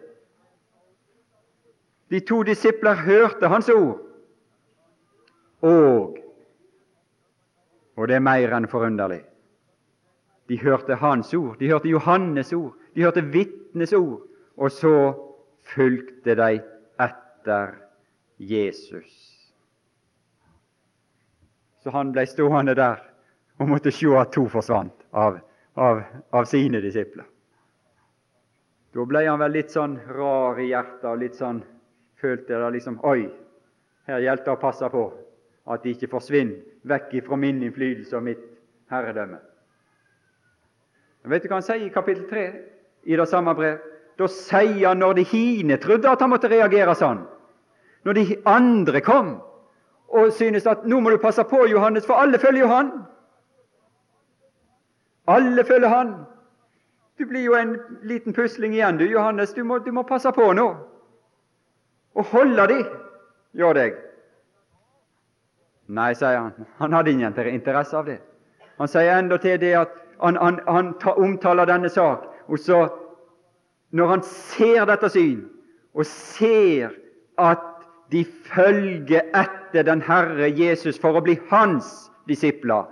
De 2.13 2.19
to 2.21 2.43
disipler 2.45 2.99
hørte 3.07 3.49
hans 3.49 3.69
ord, 3.73 4.01
og 5.65 6.19
Og 7.95 8.07
det 8.09 8.15
er 8.15 8.23
mer 8.25 8.53
enn 8.57 8.65
forunderlig. 8.65 9.19
De 10.49 10.57
hørte 10.61 10.95
hans 10.97 11.33
ord, 11.33 11.59
de 11.59 11.69
hørte 11.69 11.91
Johannes 11.91 12.53
ord, 12.53 12.73
de 12.95 13.03
hørte 13.05 13.21
vitnes 13.21 13.93
ord, 13.93 14.23
og 14.57 14.71
så 14.71 15.13
fulgte 15.75 16.35
de 16.35 16.55
etter 16.99 17.75
Jesus. 18.37 19.13
Så 21.83 21.93
han 21.93 22.11
ble 22.15 22.25
stående 22.25 22.75
der 22.75 22.97
og 23.59 23.69
måtte 23.69 23.93
se 23.93 24.09
at 24.17 24.33
to 24.33 24.47
forsvant 24.49 25.05
av, 25.13 25.37
av, 25.75 26.01
av 26.33 26.49
sine 26.49 26.81
disipler. 26.81 27.25
Da 28.93 29.05
ble 29.05 29.25
han 29.27 29.41
vel 29.41 29.53
litt 29.57 29.73
sånn 29.73 29.99
rar 30.17 30.59
i 30.61 30.69
hjertet 30.69 31.05
og 31.09 31.21
litt 31.21 31.37
sånn 31.37 31.61
følte 32.23 32.59
det 32.59 32.71
liksom 32.77 32.99
Oi, 33.03 33.27
her 34.07 34.23
gjelder 34.23 34.45
det 34.45 34.55
å 34.55 34.61
passe 34.61 34.89
på 34.91 35.03
at 35.73 35.83
de 35.83 35.93
ikke 35.95 36.11
forsvinner 36.11 36.59
vekk 36.87 37.15
fra 37.27 37.39
min 37.39 37.61
innflytelse 37.63 38.17
og 38.17 38.25
mitt 38.25 38.43
herredømme. 38.91 39.39
Vet 41.31 41.43
du 41.43 41.47
hva 41.47 41.61
han 41.61 41.65
sier 41.65 41.85
i 41.85 41.93
kapittel 41.93 42.25
3 42.27 42.43
i 43.07 43.15
det 43.19 43.27
samme 43.31 43.53
brev? 43.55 43.79
Da 44.19 44.27
sier 44.29 44.89
han 44.89 44.99
når 44.99 45.21
de 45.21 45.23
hine 45.31 45.77
trodde 45.81 46.11
at 46.11 46.21
han 46.21 46.31
måtte 46.33 46.51
reagere 46.51 46.95
sånn, 46.99 47.23
når 48.03 48.19
de 48.19 48.25
andre 48.49 49.01
kom 49.01 49.37
og 50.13 50.33
synes 50.35 50.67
at 50.69 50.83
nå 50.85 50.99
må 51.01 51.09
du 51.09 51.17
passe 51.17 51.41
på, 51.49 51.63
Johannes, 51.71 52.05
for 52.05 52.19
alle 52.21 52.37
følger 52.39 52.67
jo 52.67 52.69
han. 52.69 52.91
Alle 55.27 55.63
følger 55.65 55.89
han. 55.89 56.11
Du 57.17 57.25
blir 57.25 57.47
jo 57.47 57.55
en 57.57 57.77
liten 58.03 58.33
pusling 58.33 58.75
igjen, 58.75 58.99
du, 58.99 59.05
Johannes. 59.09 59.53
Du 59.53 59.63
må, 59.63 59.79
du 59.79 59.91
må 59.91 60.03
passe 60.03 60.29
på 60.35 60.51
nå. 60.53 60.67
Og 62.15 62.25
holde 62.29 62.67
de, 62.69 62.79
gjør 63.57 63.77
deg. 63.77 63.97
Nei, 65.93 66.13
sier 66.17 66.39
han. 66.39 66.67
Han 66.79 66.93
hadde 66.93 67.11
ingen 67.11 67.39
interesse 67.49 67.97
av 67.97 68.05
det. 68.05 68.19
Han 68.77 68.89
sier 68.89 69.17
endatil 69.17 69.59
det 69.61 69.73
at 69.77 69.91
han, 70.21 70.37
han, 70.37 70.59
han 70.67 70.93
omtaler 71.17 71.67
denne 71.67 71.89
sak, 71.89 72.25
og 72.47 72.59
så, 72.59 72.87
når 73.91 74.07
han 74.07 74.23
ser 74.23 74.85
dette 74.89 75.09
syn, 75.11 75.43
og 75.93 76.05
ser 76.05 76.93
at 77.37 77.61
de 78.13 78.23
følger 78.45 79.29
etter 79.35 79.85
den 79.85 80.01
Herre 80.05 80.49
Jesus 80.49 80.99
for 81.01 81.17
å 81.17 81.23
bli 81.25 81.35
hans 81.49 82.09
disipler. 82.29 82.85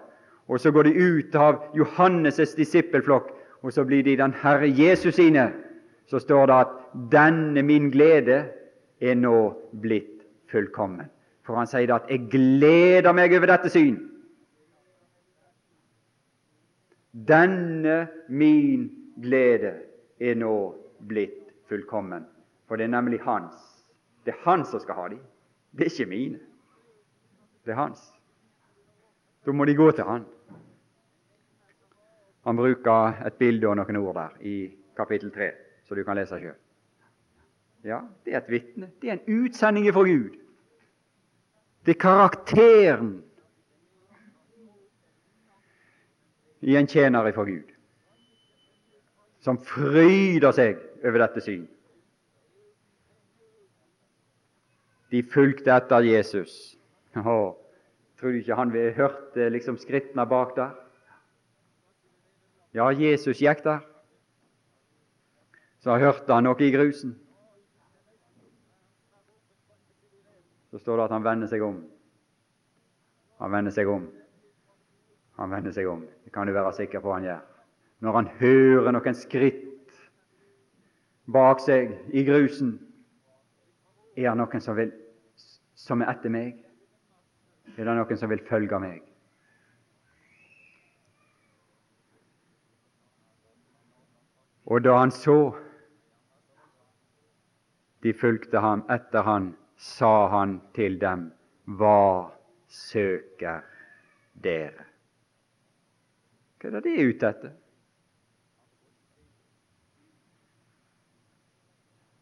Og 0.51 0.59
så 0.59 0.71
går 0.73 0.89
de 0.89 0.93
ut 0.97 1.35
av 1.39 1.61
Johannes' 1.77 2.55
disippelflokk, 2.57 3.29
og 3.61 3.73
så 3.73 3.85
blir 3.87 4.03
de 4.03 4.17
den 4.19 4.33
Herre 4.41 4.67
Jesus 4.67 5.15
sine. 5.15 5.51
Så 6.09 6.19
står 6.19 6.49
det 6.49 6.55
at 6.55 6.71
'denne 7.11 7.63
min 7.63 7.91
glede 7.91 8.43
er 9.01 9.15
nå 9.15 9.53
blitt 9.81 10.23
fullkommen'. 10.51 11.09
For 11.43 11.55
han 11.55 11.67
sier 11.67 11.93
at 11.95 12.09
'jeg 12.09 12.29
gleder 12.29 13.13
meg 13.13 13.33
over 13.33 13.47
dette 13.47 13.69
syn'. 13.69 13.99
Denne 17.11 18.07
min 18.29 18.89
glede 19.21 19.73
er 20.19 20.35
nå 20.35 20.75
blitt 21.07 21.51
fullkommen. 21.67 22.25
For 22.67 22.75
det 22.75 22.83
er 22.83 23.01
nemlig 23.01 23.21
hans. 23.21 23.55
Det 24.25 24.33
er 24.33 24.49
han 24.49 24.65
som 24.65 24.79
skal 24.79 24.95
ha 24.95 25.07
dem. 25.07 25.19
Det 25.71 25.81
er 25.81 25.89
ikke 25.89 26.09
mine. 26.09 26.39
Det 27.65 27.71
er 27.71 27.75
hans. 27.75 28.13
Da 29.45 29.51
må 29.51 29.65
de 29.65 29.75
gå 29.75 29.91
til 29.91 30.03
han. 30.03 30.25
Han 32.45 32.57
bruker 32.57 33.25
et 33.25 33.33
bilde 33.33 33.67
og 33.67 33.77
noen 33.77 33.95
ord 33.95 34.15
der 34.15 34.37
i 34.41 34.55
kapittel 34.97 35.31
3, 35.31 35.51
så 35.85 35.95
du 35.95 36.03
kan 36.03 36.17
lese 36.17 36.39
sjøl. 36.39 36.55
Ja, 37.83 38.01
det 38.25 38.33
er 38.33 38.37
et 38.43 38.49
vitne. 38.51 38.91
Det 39.01 39.09
er 39.09 39.17
en 39.17 39.45
utsending 39.45 39.87
fra 39.93 40.03
Gud. 40.05 40.37
Det 41.85 41.95
er 41.95 41.99
karakteren 41.99 43.13
i 46.61 46.75
en 46.77 46.87
tjener 46.87 47.31
fra 47.33 47.43
Gud, 47.43 47.71
som 49.41 49.57
fryder 49.65 50.53
seg 50.53 50.77
over 51.01 51.23
dette 51.23 51.41
syn. 51.41 51.63
De 55.11 55.23
fulgte 55.27 55.73
etter 55.73 56.05
Jesus. 56.05 56.77
Åh, 57.17 57.49
tror 58.19 58.31
du 58.31 58.37
ikke 58.39 58.55
han 58.55 58.71
hørte 58.95 59.49
liksom 59.49 59.79
skrittene 59.81 60.27
bak 60.29 60.53
der? 60.55 60.77
Ja, 62.77 62.91
Jesus 62.93 63.41
gikk 63.41 63.65
der. 63.65 63.81
Så 65.81 65.97
hørte 65.97 66.29
han 66.31 66.45
noe 66.45 66.61
i 66.61 66.71
grusen. 66.71 67.17
Så 70.71 70.79
står 70.79 70.97
det 70.97 71.03
at 71.03 71.11
han 71.11 71.23
vender 71.23 71.51
seg 71.51 71.63
om. 71.65 71.81
Han 73.43 73.51
vender 73.51 73.73
seg 73.75 73.89
om. 73.91 74.07
Han 75.39 75.51
vender 75.51 75.73
seg 75.75 75.89
om. 75.89 76.05
Det 76.23 76.31
kan 76.33 76.47
du 76.47 76.53
være 76.53 76.73
sikker 76.73 77.03
på 77.03 77.13
han 77.13 77.27
gjør. 77.27 77.43
Når 78.01 78.17
han 78.17 78.27
hører 78.39 78.95
noen 78.95 79.17
skritt 79.17 79.67
bak 81.31 81.61
seg 81.61 81.91
i 82.15 82.23
grusen, 82.25 82.75
er 84.15 84.31
det 84.31 84.37
noen 84.39 84.63
som 84.63 84.77
vil 84.79 84.91
som 85.81 86.01
er 86.03 86.11
etter 86.13 86.29
meg? 86.29 86.59
Er 87.77 87.87
det 87.87 87.95
noen 87.97 88.19
som 88.19 88.29
vil 88.29 88.43
følge 88.45 88.79
meg? 88.79 89.01
Og 94.71 94.83
da 94.85 94.93
han 94.99 95.11
så 95.11 95.39
de 98.03 98.13
fulgte 98.13 98.61
ham 98.61 98.85
etter 98.89 99.25
han, 99.25 99.51
sa 99.81 100.27
han 100.35 100.59
til 100.75 100.99
dem, 101.01 101.31
Hva 101.65 102.29
søker 102.67 103.65
dere? 104.33 104.87
Hva 106.61 106.69
er 106.69 106.77
det 106.77 106.83
de 106.85 106.95
er 106.95 107.09
ute 107.09 107.29
etter? 107.33 107.53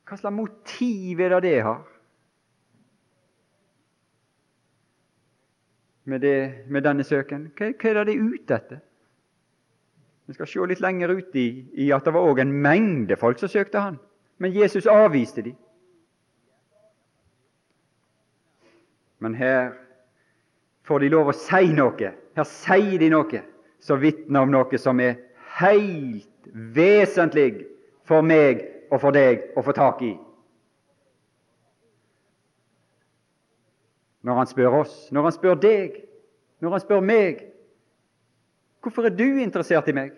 Hva 0.10 0.18
slags 0.18 0.36
motiv 0.36 1.20
er 1.22 1.36
det 1.36 1.42
det 1.46 1.58
har? 1.68 1.88
med, 6.10 6.22
det, 6.22 6.54
med 6.68 6.84
denne 6.84 7.04
søken? 7.04 7.50
Hva, 7.58 7.72
hva, 7.72 7.90
er 7.90 8.00
det 8.00 8.06
de 8.10 8.18
er 8.18 8.34
ute 8.34 8.58
etter? 8.58 8.84
Vi 10.30 10.36
skal 10.38 10.50
se 10.50 10.68
litt 10.70 10.84
lenger 10.84 11.14
ut 11.18 11.36
i, 11.38 11.48
i 11.86 11.90
at 11.94 12.06
det 12.06 12.14
var 12.14 12.28
òg 12.30 12.44
en 12.44 12.54
mengde 12.64 13.18
folk 13.18 13.40
som 13.42 13.50
søkte 13.50 13.82
han, 13.82 13.98
men 14.38 14.54
Jesus 14.54 14.90
avviste 14.90 15.46
de. 15.46 15.56
Men 19.20 19.36
her 19.36 19.74
får 20.88 21.00
de 21.00 21.10
lov 21.10 21.32
å 21.32 21.36
si 21.36 21.72
noe. 21.76 22.14
Her 22.36 22.48
sier 22.48 23.00
de 23.02 23.10
noe 23.12 23.44
som 23.84 24.00
vitner 24.02 24.46
om 24.46 24.52
noe 24.54 24.80
som 24.80 25.00
er 25.04 25.20
helt 25.60 26.50
vesentlig 26.76 27.66
for 28.08 28.26
meg 28.26 28.64
og 28.90 29.02
for 29.04 29.16
deg 29.16 29.52
å 29.60 29.64
få 29.64 29.76
tak 29.76 30.02
i. 30.08 30.14
Når 34.26 34.42
han 34.42 34.50
spør 34.50 34.82
oss, 34.82 34.96
når 35.16 35.30
han 35.30 35.36
spør 35.36 35.60
deg, 35.62 36.02
når 36.60 36.76
han 36.76 36.84
spør 36.84 37.06
meg 37.06 37.46
Hvorfor 38.80 39.10
er 39.10 39.12
du 39.12 39.42
interessert 39.44 39.90
i 39.92 39.94
meg? 39.96 40.14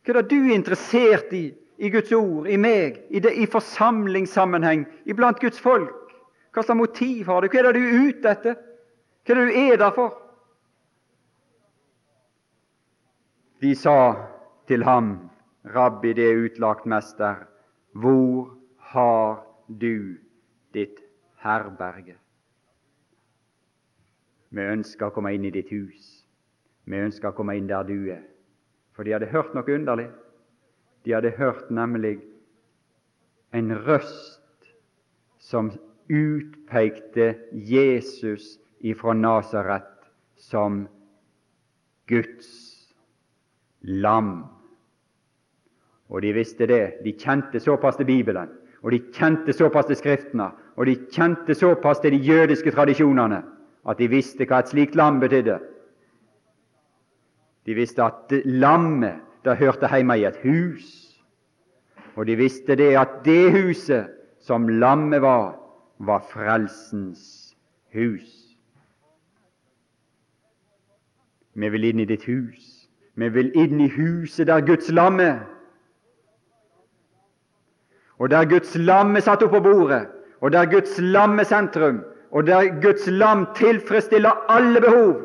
Hva 0.00 0.14
er 0.14 0.22
det 0.22 0.30
du 0.30 0.46
er 0.46 0.54
interessert 0.56 1.34
i 1.36 1.50
i 1.82 1.90
Guds 1.90 2.12
ord, 2.14 2.46
i 2.46 2.56
meg, 2.56 3.00
i, 3.10 3.18
det, 3.20 3.32
i 3.34 3.46
forsamlingssammenheng, 3.50 4.84
iblant 5.10 5.40
Guds 5.42 5.58
folk? 5.60 6.01
Hva 6.52 6.62
slags 6.62 6.78
motiv 6.78 7.26
har 7.26 7.42
du? 7.42 7.48
Hva 7.48 7.60
er 7.60 7.68
det 7.68 7.80
du 7.80 7.86
er 7.86 8.08
ute 8.08 8.32
etter? 8.32 8.58
Hva 9.24 9.34
er 9.34 9.40
det 9.40 9.46
du 9.48 9.60
er 9.62 9.78
der 9.80 9.94
for? 9.96 10.18
De 13.62 13.74
sa 13.78 13.96
til 14.66 14.82
ham, 14.84 15.30
Rabbi, 15.64 16.12
det 16.18 16.32
utlagt 16.34 16.86
mester, 16.90 17.44
hvor 17.92 18.50
har 18.92 19.44
du 19.68 20.18
ditt 20.74 20.98
herberge? 21.44 22.16
Vi 24.52 24.66
ønsker 24.74 25.08
å 25.08 25.14
komme 25.14 25.32
inn 25.32 25.46
i 25.46 25.54
ditt 25.54 25.70
hus. 25.72 26.26
Vi 26.84 26.98
ønsker 26.98 27.30
å 27.30 27.36
komme 27.36 27.54
inn 27.56 27.70
der 27.70 27.86
du 27.88 28.10
er. 28.12 28.24
For 28.92 29.06
de 29.06 29.14
hadde 29.14 29.30
hørt 29.30 29.54
noe 29.54 29.78
underlig. 29.78 30.10
De 31.06 31.14
hadde 31.14 31.32
hørt 31.38 31.70
nemlig 31.70 32.18
en 33.56 33.72
røst 33.86 34.68
som 35.38 35.70
utpekte 36.08 37.34
Jesus 37.52 38.58
ifra 38.80 39.12
Nasaret 39.12 39.88
som 40.36 40.86
Guds 42.06 42.48
lam. 43.82 44.44
Og 46.08 46.22
de 46.22 46.32
visste 46.36 46.66
det. 46.66 47.02
De 47.04 47.14
kjente 47.16 47.60
såpass 47.60 47.96
til 47.96 48.06
Bibelen, 48.06 48.50
og 48.82 48.92
de 48.92 49.00
kjente 49.14 49.54
såpass 49.56 49.86
til 49.88 49.96
Skriftene, 49.96 50.50
og 50.76 50.86
de 50.86 50.96
kjente 51.12 51.54
såpass 51.54 52.02
til 52.02 52.16
de 52.16 52.24
jødiske 52.26 52.70
tradisjonene 52.74 53.42
at 53.88 53.98
de 53.98 54.08
visste 54.10 54.46
hva 54.46 54.60
et 54.62 54.70
slikt 54.70 54.96
lam 54.98 55.18
betydde. 55.22 55.58
De 57.66 57.74
visste 57.74 58.02
at 58.02 58.32
lammet 58.44 59.22
det 59.42 59.56
hørte 59.58 59.90
hjemme 59.90 60.18
i 60.18 60.26
et 60.26 60.38
hus. 60.42 60.86
Og 62.14 62.26
de 62.26 62.36
visste 62.38 62.76
det 62.78 62.92
at 62.98 63.22
det 63.24 63.52
huset 63.54 64.10
som 64.42 64.68
lammet 64.68 65.22
var, 65.22 65.56
var 66.06 66.20
frelsens 66.32 67.56
hus. 67.94 68.56
Vi 71.54 71.68
vil 71.68 71.84
inn 71.84 72.00
i 72.00 72.08
ditt 72.08 72.24
hus. 72.26 72.88
Vi 73.14 73.28
vil 73.28 73.52
inn 73.58 73.80
i 73.80 73.90
huset 73.92 74.48
der 74.48 74.64
Guds 74.66 74.90
lam 74.90 75.20
er. 75.20 75.42
Og 78.18 78.30
der 78.30 78.44
Guds 78.48 78.74
lam 78.76 79.16
er 79.16 79.24
satt 79.24 79.42
opp 79.42 79.52
på 79.56 79.60
bordet, 79.64 80.06
og 80.40 80.52
der 80.54 80.66
Guds 80.70 80.98
lam 80.98 81.38
er 81.42 81.48
sentrum, 81.48 82.02
og 82.30 82.46
der 82.46 82.70
Guds 82.82 83.06
lam 83.10 83.46
tilfredsstiller 83.58 84.46
alle 84.52 84.80
behov, 84.80 85.16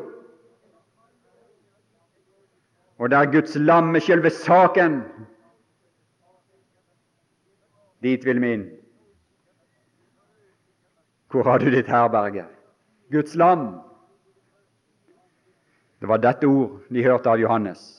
og 2.98 3.10
der 3.10 3.30
Guds 3.30 3.54
lam 3.54 3.94
er 3.94 4.02
selve 4.02 4.30
saken. 4.30 5.02
Dit 8.02 8.26
vil 8.26 8.42
vi 8.42 8.52
inn. 8.52 8.66
Hvor 11.28 11.44
har 11.44 11.58
du 11.58 11.70
ditt 11.70 11.88
herberge? 11.88 12.46
Guds 13.12 13.34
lam. 13.34 13.80
Det 16.00 16.08
var 16.08 16.18
dette 16.24 16.46
ord 16.46 16.80
de 16.88 17.04
hørte 17.04 17.28
av 17.30 17.40
Johannes. 17.40 17.98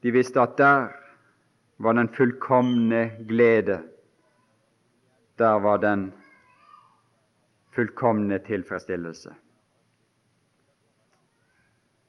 De 0.00 0.12
visste 0.14 0.40
at 0.40 0.56
der 0.56 0.92
var 1.82 1.96
den 1.98 2.08
fullkomne 2.08 3.10
glede. 3.28 3.82
Der 5.38 5.58
var 5.60 5.82
den 5.82 6.12
fullkomne 7.74 8.38
tilfredsstillelse. 8.38 9.34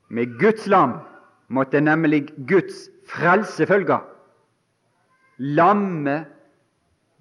Med 0.09 0.39
Guds 0.39 0.67
lam 0.67 0.99
måtte 1.47 1.81
nemlig 1.81 2.27
Guds 2.47 2.87
frelse 3.07 3.65
følge. 3.65 3.99
Lammet, 5.37 6.25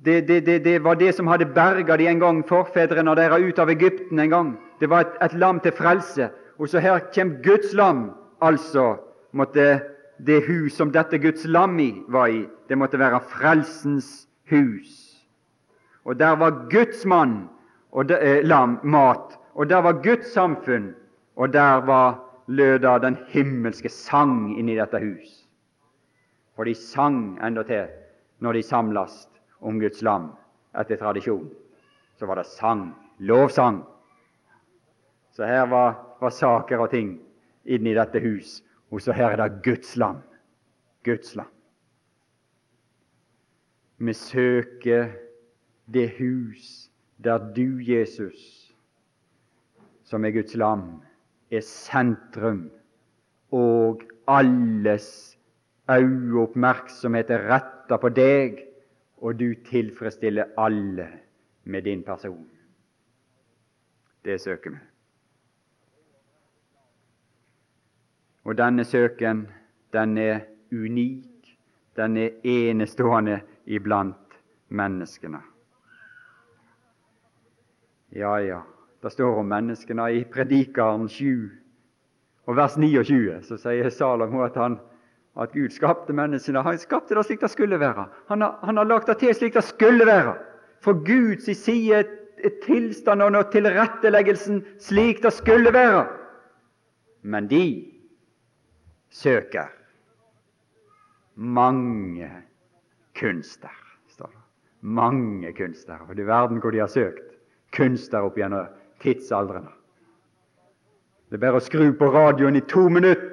det, 0.04 0.28
det, 0.28 0.46
det, 0.46 0.64
det, 0.64 0.84
var 0.84 0.94
det 0.94 1.14
som 1.14 1.26
hadde 1.26 1.48
berga 1.54 1.96
de 1.96 2.06
en 2.08 2.20
gang, 2.20 2.42
forfedrene 2.48 3.14
deres, 3.16 3.42
ut 3.42 3.58
av 3.58 3.70
Egypten 3.70 4.18
en 4.20 4.30
gang. 4.30 4.52
Det 4.80 4.90
var 4.90 5.06
et, 5.06 5.18
et 5.24 5.34
lam 5.40 5.60
til 5.60 5.72
frelse. 5.72 6.30
Og 6.58 6.68
så 6.68 6.80
her 6.80 7.00
kommer 7.14 7.42
Guds 7.44 7.72
lam, 7.74 8.10
altså 8.40 8.96
måtte 9.32 9.80
det 10.26 10.44
hus 10.46 10.76
som 10.76 10.92
dette 10.92 11.18
Guds 11.18 11.44
lam 11.44 11.78
i 11.80 11.90
var 12.08 12.32
i, 12.32 12.46
det 12.68 12.78
måtte 12.78 12.98
være 12.98 13.20
frelsens 13.20 14.28
hus. 14.50 15.16
Og 16.04 16.18
der 16.18 16.36
var 16.36 16.68
Guds 16.70 17.04
mann 17.04 17.48
og 17.92 18.08
de, 18.08 18.16
eh, 18.20 18.44
lam 18.44 18.78
mat, 18.84 19.36
og 19.54 19.68
der 19.68 19.82
var 19.82 20.00
Guds 20.02 20.32
samfunn, 20.32 20.94
og 21.36 21.52
der 21.52 21.80
var 21.86 22.25
løda 22.46 22.98
den 23.02 23.18
himmelske 23.32 23.90
sang 23.90 24.54
inni 24.58 24.76
dette 24.78 25.00
hus. 25.02 25.42
For 26.56 26.64
de 26.64 26.74
sang 26.74 27.38
endatil 27.44 27.90
når 28.40 28.58
de 28.58 28.62
samlast 28.62 29.30
om 29.60 29.80
Guds 29.80 30.02
lam 30.02 30.30
etter 30.76 31.00
tradisjon. 31.00 31.48
Så 32.16 32.26
var 32.26 32.40
det 32.40 32.46
sang, 32.48 32.90
lovsang. 33.18 33.82
Så 35.32 35.44
her 35.44 35.66
var, 35.68 35.98
var 36.20 36.32
saker 36.32 36.80
og 36.80 36.90
ting 36.94 37.18
inni 37.64 37.92
dette 37.96 38.22
hus 38.22 38.60
og 38.90 39.02
så 39.02 39.12
her 39.12 39.34
er 39.34 39.36
det 39.36 39.62
Guds 39.64 39.96
lam. 39.96 40.22
Guds 41.04 41.34
lam. 41.36 41.50
Vi 43.98 44.12
søker 44.12 45.12
det 45.86 46.10
hus 46.18 46.90
der 47.24 47.38
du, 47.38 47.80
Jesus, 47.80 48.72
som 50.04 50.24
er 50.24 50.30
Guds 50.30 50.54
lam, 50.54 51.02
er 51.50 51.60
sentrum, 51.60 52.70
og 53.50 54.02
alles 54.28 55.38
øyeoppmerksomhet 55.90 57.30
er 57.30 57.46
retta 57.54 57.96
på 57.96 58.08
deg, 58.08 58.58
og 59.16 59.38
du 59.38 59.54
tilfredsstiller 59.64 60.44
alle 60.58 61.08
med 61.64 61.82
din 61.82 62.02
person. 62.02 62.46
Det 64.24 64.40
søker 64.40 64.70
vi. 64.70 64.76
Og 68.44 68.58
denne 68.58 68.84
søken, 68.84 69.48
den 69.92 70.18
er 70.18 70.40
unik, 70.72 71.58
den 71.96 72.16
er 72.16 72.30
enestående 72.44 73.40
iblant 73.66 74.38
menneskene. 74.68 75.40
Ja, 78.12 78.36
ja, 78.36 78.60
det 79.02 79.10
står 79.10 79.38
om 79.40 79.48
menneskene 79.48 80.08
i 80.12 80.24
Predikeren 80.32 81.08
7 81.08 81.50
og 82.46 82.56
vers 82.56 82.76
29. 82.78 83.40
Så 83.46 83.58
sier 83.60 83.90
Salomo 83.92 84.44
at, 84.46 84.56
han, 84.56 84.78
at 85.38 85.52
Gud 85.52 85.74
skapte 85.74 86.14
menneskene. 86.16 86.62
Han 86.64 86.78
skapte 86.80 87.16
det 87.16 87.26
slik 87.26 87.42
det 87.42 87.50
skulle 87.52 87.80
være. 87.80 88.06
Han 88.30 88.44
har, 88.44 88.58
han 88.62 88.80
har 88.80 88.88
lagt 88.88 89.10
det 89.10 89.18
til 89.22 89.34
slik 89.34 89.54
det 89.54 89.64
skulle 89.66 90.06
være. 90.06 90.36
For 90.84 90.98
Guds 91.06 91.48
side 91.58 92.02
er 92.44 92.56
tilstanden 92.64 93.36
og 93.36 93.50
tilretteleggelsen 93.52 94.62
slik 94.80 95.22
det 95.24 95.32
skulle 95.32 95.72
være. 95.74 96.06
Men 97.22 97.50
de 97.50 97.64
søker 99.10 99.72
mange 101.36 102.30
kunster, 103.20 103.72
det. 104.18 104.28
Mange 104.80 105.52
kunster. 105.52 105.98
For 106.06 106.14
du 106.14 106.24
verden 106.24 106.60
hvor 106.60 106.70
de 106.70 106.78
har 106.78 106.92
søkt 106.92 107.36
kunster 107.76 108.24
opp 108.24 108.38
gjennom 108.38 108.68
tidsaldrene. 109.06 109.70
Det 111.30 111.38
er 111.38 111.42
bare 111.42 111.58
å 111.58 111.64
skru 111.64 111.88
på 111.98 112.10
radioen 112.12 112.58
i 112.58 112.64
to 112.70 112.88
minutter, 112.92 113.32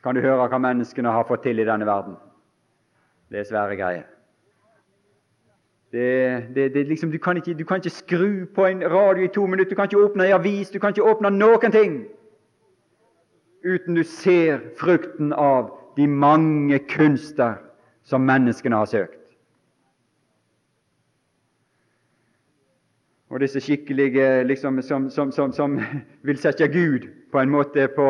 kan 0.00 0.16
du 0.16 0.24
høre 0.24 0.48
hva 0.48 0.58
menneskene 0.60 1.12
har 1.12 1.28
fått 1.28 1.44
til 1.44 1.60
i 1.60 1.68
denne 1.68 1.84
verden. 1.88 2.16
Det 3.28 3.42
er 3.42 3.48
svære 3.48 3.76
greier. 3.76 4.06
Det, 5.92 6.54
det, 6.54 6.74
det, 6.74 6.86
liksom, 6.88 7.10
du, 7.10 7.18
kan 7.18 7.36
ikke, 7.36 7.54
du, 7.54 7.64
kan 7.64 7.82
ikke, 7.82 7.90
skru 7.90 8.46
på 8.54 8.66
en 8.66 8.82
radio 8.90 9.24
i 9.24 9.32
to 9.34 9.46
minutter, 9.46 9.70
du 9.70 9.76
kan 9.76 9.90
ikke 9.90 10.04
åpne 10.04 10.28
en 10.28 10.38
avis, 10.38 10.70
du 10.70 10.78
kan 10.78 10.94
ikke 10.94 11.08
åpne 11.10 11.32
noen 11.34 11.74
ting 11.74 12.00
uten 13.64 13.94
du 13.94 14.04
ser 14.04 14.60
frukten 14.78 15.34
av 15.36 15.68
de 15.96 16.06
mange 16.06 16.78
kunster 16.88 17.58
som 18.02 18.24
menneskene 18.24 18.76
har 18.76 18.88
søkt. 18.88 19.19
Og 23.30 23.40
disse 23.40 23.60
skikkelige 23.62 24.42
liksom, 24.44 24.82
som, 24.82 25.10
som, 25.10 25.32
som, 25.32 25.52
som, 25.52 25.78
vil 26.26 26.38
sette 26.38 26.68
Gud 26.68 27.06
på 27.32 27.38
en 27.38 27.50
måte 27.50 27.88
på, 27.96 28.08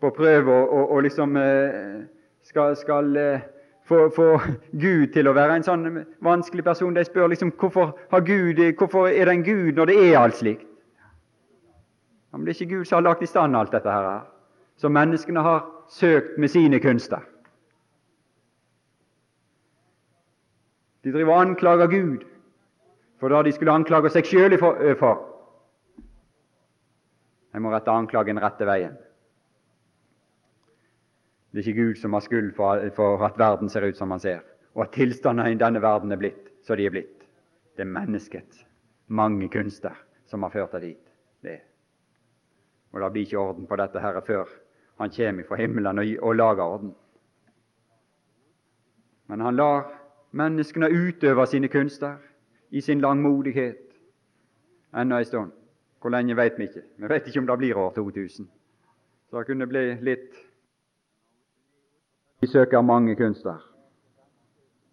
på 0.00 0.10
prøve 0.10 0.52
og, 0.52 0.90
og, 0.90 1.02
liksom 1.02 1.36
eh, 1.36 2.02
skal, 2.42 2.76
skal, 2.76 3.16
eh, 3.16 3.40
få, 3.86 4.08
få 4.16 4.40
Gud 4.72 5.12
til 5.14 5.28
å 5.28 5.34
være 5.36 5.60
en 5.60 5.66
sånn 5.66 5.86
vanskelig 6.24 6.64
person. 6.66 6.94
De 6.94 7.04
spør 7.06 7.30
liksom 7.30 7.54
hvorfor, 7.54 7.94
Gud, 8.26 8.58
hvorfor 8.78 9.06
er 9.06 9.30
det 9.30 9.36
en 9.36 9.46
Gud 9.46 9.78
når 9.78 9.92
det 9.92 10.00
er 10.02 10.18
alt 10.18 10.42
slikt? 10.42 10.66
Ja, 12.32 12.38
men 12.38 12.46
det 12.46 12.56
er 12.56 12.62
ikke 12.62 12.74
Gud 12.74 12.84
som 12.84 12.98
har 12.98 13.06
lagt 13.06 13.22
i 13.22 13.30
stand 13.30 13.56
alt 13.56 13.72
dette 13.72 13.92
her, 13.92 14.26
som 14.76 14.92
menneskene 14.92 15.40
har 15.46 15.62
søkt 15.88 16.34
med 16.42 16.50
sine 16.50 16.82
kunster. 16.82 17.22
De 21.06 21.12
driver 21.14 21.36
og 21.36 21.40
anklager 21.40 21.86
Gud 21.86 22.26
for 23.20 23.32
da 23.32 23.42
de 23.42 23.52
skulle 23.52 23.72
anklage 23.72 24.12
seg 24.12 24.28
sjøl 24.28 24.58
for. 24.60 25.22
Jeg 27.54 27.64
må 27.64 27.72
rette 27.72 27.92
anklagen 27.92 28.40
rette 28.42 28.68
veien. 28.68 28.96
Det 31.50 31.62
er 31.62 31.70
ikke 31.70 31.86
Gud 31.86 32.00
som 32.02 32.12
har 32.12 32.20
skyld 32.20 32.50
for, 32.56 33.24
at 33.24 33.38
verden 33.40 33.70
ser 33.72 33.86
ut 33.88 33.96
som 33.96 34.10
han 34.12 34.20
ser, 34.20 34.42
og 34.76 34.84
at 34.84 34.92
tilstandene 34.92 35.54
i 35.54 35.60
denne 35.60 35.80
verden 35.80 36.12
er 36.12 36.20
blitt 36.20 36.50
så 36.66 36.74
de 36.74 36.86
er 36.86 36.90
blitt. 36.90 37.22
Det 37.76 37.84
er 37.84 37.92
menneskets 37.92 38.64
mange 39.06 39.48
kunster 39.48 39.94
som 40.26 40.42
har 40.42 40.50
ført 40.50 40.72
deg 40.74 40.82
dit. 40.82 41.02
Det. 41.46 41.60
Og 42.90 43.00
det 43.00 43.10
blir 43.14 43.26
ikke 43.28 43.38
orden 43.38 43.68
på 43.70 43.78
dette 43.78 44.02
her 44.02 44.18
før 44.26 44.50
han 44.98 45.12
kommer 45.12 45.46
fra 45.46 45.58
himmelen 45.60 46.02
og, 46.02 46.12
og 46.22 46.34
lager 46.34 46.64
orden. 46.64 46.94
Men 49.30 49.40
han 49.40 49.56
lar 49.56 49.92
menneskene 50.36 50.90
utøve 50.90 51.46
sine 51.46 51.70
kunster 51.70 52.16
i 52.70 52.80
sin 52.80 53.00
langmodighet 53.00 53.76
ennå 54.96 55.18
ei 55.18 55.24
stund. 55.24 55.52
Hvor 56.00 56.10
lenge 56.10 56.36
vet 56.36 56.58
vi 56.58 56.62
ikke. 56.62 56.82
Vi 56.96 57.08
vet 57.08 57.26
ikke 57.26 57.40
om 57.40 57.46
det 57.46 57.58
blir 57.58 57.76
år 57.76 57.92
2000. 57.94 58.48
Så 59.30 59.38
det 59.38 59.46
kunne 59.46 59.66
bli 59.66 59.94
litt 60.00 60.46
vi 62.40 62.46
søker 62.46 62.80
mange 62.80 63.14
kunster. 63.16 63.54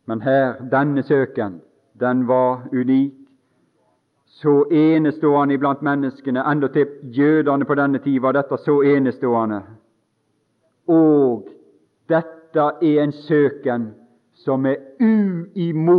Men 0.05 0.21
her, 0.21 0.53
denne 0.71 1.03
søken, 1.03 1.61
den 1.99 2.27
var 2.27 2.67
unik. 2.71 3.13
Så 4.25 4.65
enestående 4.71 5.53
iblant 5.53 5.81
menneskene, 5.81 6.51
endatil 6.51 6.87
jødene 7.03 7.65
på 7.65 7.75
denne 7.75 7.99
tid 7.99 8.19
var 8.19 8.31
dette 8.31 8.57
så 8.57 8.81
enestående. 8.81 9.61
Og 10.87 11.47
dette 12.09 12.59
er 12.81 13.03
en 13.03 13.11
søken 13.11 13.93
som 14.33 14.65
er 14.65 14.75
uimotståelig 14.99 15.93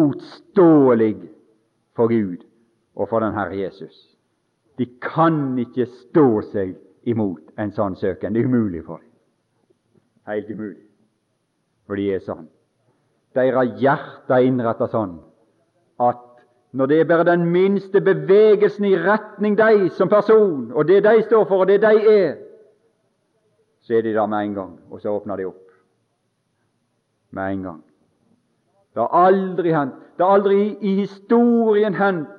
for 1.97 2.11
Gud 2.11 2.45
og 2.95 3.09
for 3.09 3.25
den 3.25 3.35
Herre 3.35 3.59
Jesus. 3.59 3.95
De 4.79 4.87
kan 5.03 5.59
ikke 5.59 5.87
stå 5.87 6.27
seg 6.51 6.75
imot 7.07 7.55
en 7.61 7.71
sånn 7.75 7.97
søken. 7.99 8.35
Det 8.35 8.43
er 8.43 8.51
umulig 8.51 8.83
for 8.87 8.99
dem. 8.99 9.11
Helt 10.27 10.51
umulig 10.51 10.85
for 11.87 12.01
de 12.01 12.09
er 12.15 12.23
sånn. 12.25 12.47
Deres 13.35 13.75
hjerte 13.83 14.37
er 14.37 14.47
innretta 14.47 14.89
sånn 14.91 15.19
at 16.03 16.23
når 16.75 16.91
det 16.91 17.01
er 17.01 17.09
bare 17.11 17.27
den 17.29 17.45
minste 17.55 18.01
bevegelsen 18.03 18.87
i 18.89 18.97
retning 18.99 19.55
deg 19.59 19.87
som 19.95 20.11
person, 20.11 20.73
og 20.75 20.89
det 20.89 21.05
de 21.07 21.21
står 21.23 21.45
for, 21.47 21.63
og 21.63 21.71
det 21.71 21.81
de 21.85 21.93
er, 22.11 22.33
så 23.85 23.99
er 23.99 24.07
de 24.07 24.15
der 24.17 24.27
med 24.27 24.49
en 24.49 24.57
gang, 24.57 24.73
og 24.91 25.03
så 25.03 25.13
åpner 25.15 25.39
de 25.39 25.47
opp 25.47 25.61
med 27.37 27.53
en 27.53 27.63
gang. 27.69 27.83
Det 28.95 29.03
har 29.03 29.27
aldri 29.27 29.73
hendt, 29.75 29.95
det 30.17 30.25
har 30.25 30.39
aldri 30.39 30.59
i 30.81 30.95
historien 31.01 31.95
hendt 31.99 32.31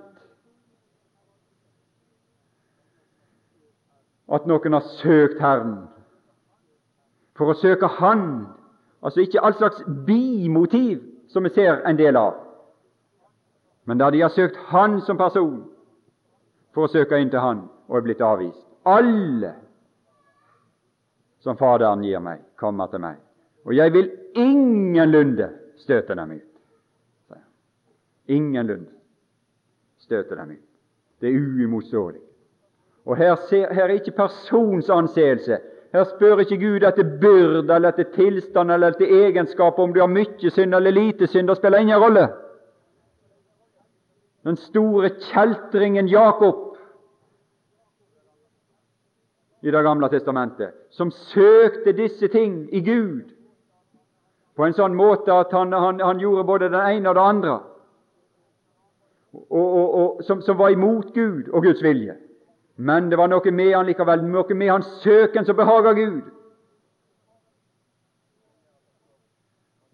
at 4.31 4.47
noen 4.49 4.73
har 4.73 4.85
søkt 5.01 5.41
Herren. 5.43 5.75
For 7.35 7.51
å 7.51 7.57
søke 7.59 7.89
Han 7.99 8.23
Altså 9.05 9.21
ikke 9.21 9.41
all 9.45 9.53
slags 9.53 9.83
bimotiv 10.07 11.03
som 11.29 11.43
vi 11.45 11.49
ser 11.53 11.83
en 11.85 11.97
del 11.97 12.17
av, 12.17 12.33
men 13.85 13.99
da 14.01 14.09
de 14.09 14.21
har 14.23 14.31
søkt 14.33 14.57
Han 14.71 14.97
som 15.05 15.17
person 15.17 15.59
for 16.73 16.87
å 16.87 16.89
søke 16.89 17.19
inn 17.21 17.29
til 17.29 17.43
Han 17.43 17.67
og 17.85 17.99
er 17.99 18.05
blitt 18.07 18.23
avvist. 18.25 18.63
Alle 18.85 19.51
som 21.45 21.57
Faderen 21.57 22.01
gir 22.01 22.23
meg, 22.23 22.41
kommer 22.57 22.89
til 22.89 23.03
meg, 23.03 23.19
og 23.65 23.77
jeg 23.77 23.93
vil 23.93 24.09
ingenlunde 24.33 25.51
støte 25.77 26.15
dem 26.15 26.31
ut. 26.31 26.51
Ingenlunde 28.27 28.91
støter 29.97 30.35
dem 30.35 30.51
ut. 30.51 30.65
Det 31.21 31.29
er 31.29 31.39
uimotståelig. 31.39 32.21
Og 33.05 33.17
her, 33.17 33.35
ser, 33.49 33.73
her 33.73 33.83
er 33.83 33.99
ikke 33.99 34.11
persons 34.11 34.89
anseelse 34.89 35.59
her 35.95 36.03
spør 36.03 36.41
ikke 36.43 36.57
Gud 36.59 36.83
etter 36.83 37.07
byrde 37.21 37.75
eller 37.75 37.93
etter 37.93 38.09
tilstand 38.15 38.71
eller 38.71 38.91
etter 38.91 39.11
egenskaper, 39.27 39.83
om 39.83 39.93
du 39.95 40.01
har 40.01 40.11
mye 40.11 40.51
synd 40.51 40.75
eller 40.75 40.91
lite 40.91 41.27
synd. 41.31 41.47
Det 41.47 41.55
spiller 41.57 41.83
ingen 41.85 42.01
rolle. 42.03 42.25
Den 44.43 44.59
store 44.59 45.13
kjeltringen 45.29 46.11
Jakob 46.11 46.63
i 49.65 49.71
Det 49.71 49.83
gamle 49.83 50.09
testamentet, 50.09 50.73
som 50.91 51.11
søkte 51.11 51.95
disse 51.97 52.27
ting 52.27 52.67
i 52.75 52.81
Gud 52.85 53.31
på 54.55 54.65
en 54.65 54.75
sånn 54.75 54.95
måte 54.95 55.33
at 55.35 55.51
han, 55.51 55.73
han, 55.73 55.99
han 55.99 56.19
gjorde 56.19 56.45
både 56.47 56.69
det 56.71 56.83
ene 56.95 57.11
og 57.11 57.17
det 57.17 57.23
andre, 57.23 57.55
og, 59.35 59.65
og, 59.65 59.95
og, 59.99 60.21
som, 60.23 60.41
som 60.41 60.57
var 60.57 60.71
imot 60.71 61.11
Gud 61.15 61.49
og 61.51 61.65
Guds 61.65 61.83
vilje. 61.83 62.15
Men 62.75 63.09
det 63.11 63.17
var 63.19 63.27
noe 63.31 63.51
med 63.51 63.73
han 63.75 63.87
likevel, 63.87 64.23
noe 64.23 64.55
med 64.55 64.71
hans 64.71 64.87
søken 65.03 65.47
som 65.47 65.57
behaga 65.59 65.91
Gud, 65.95 66.23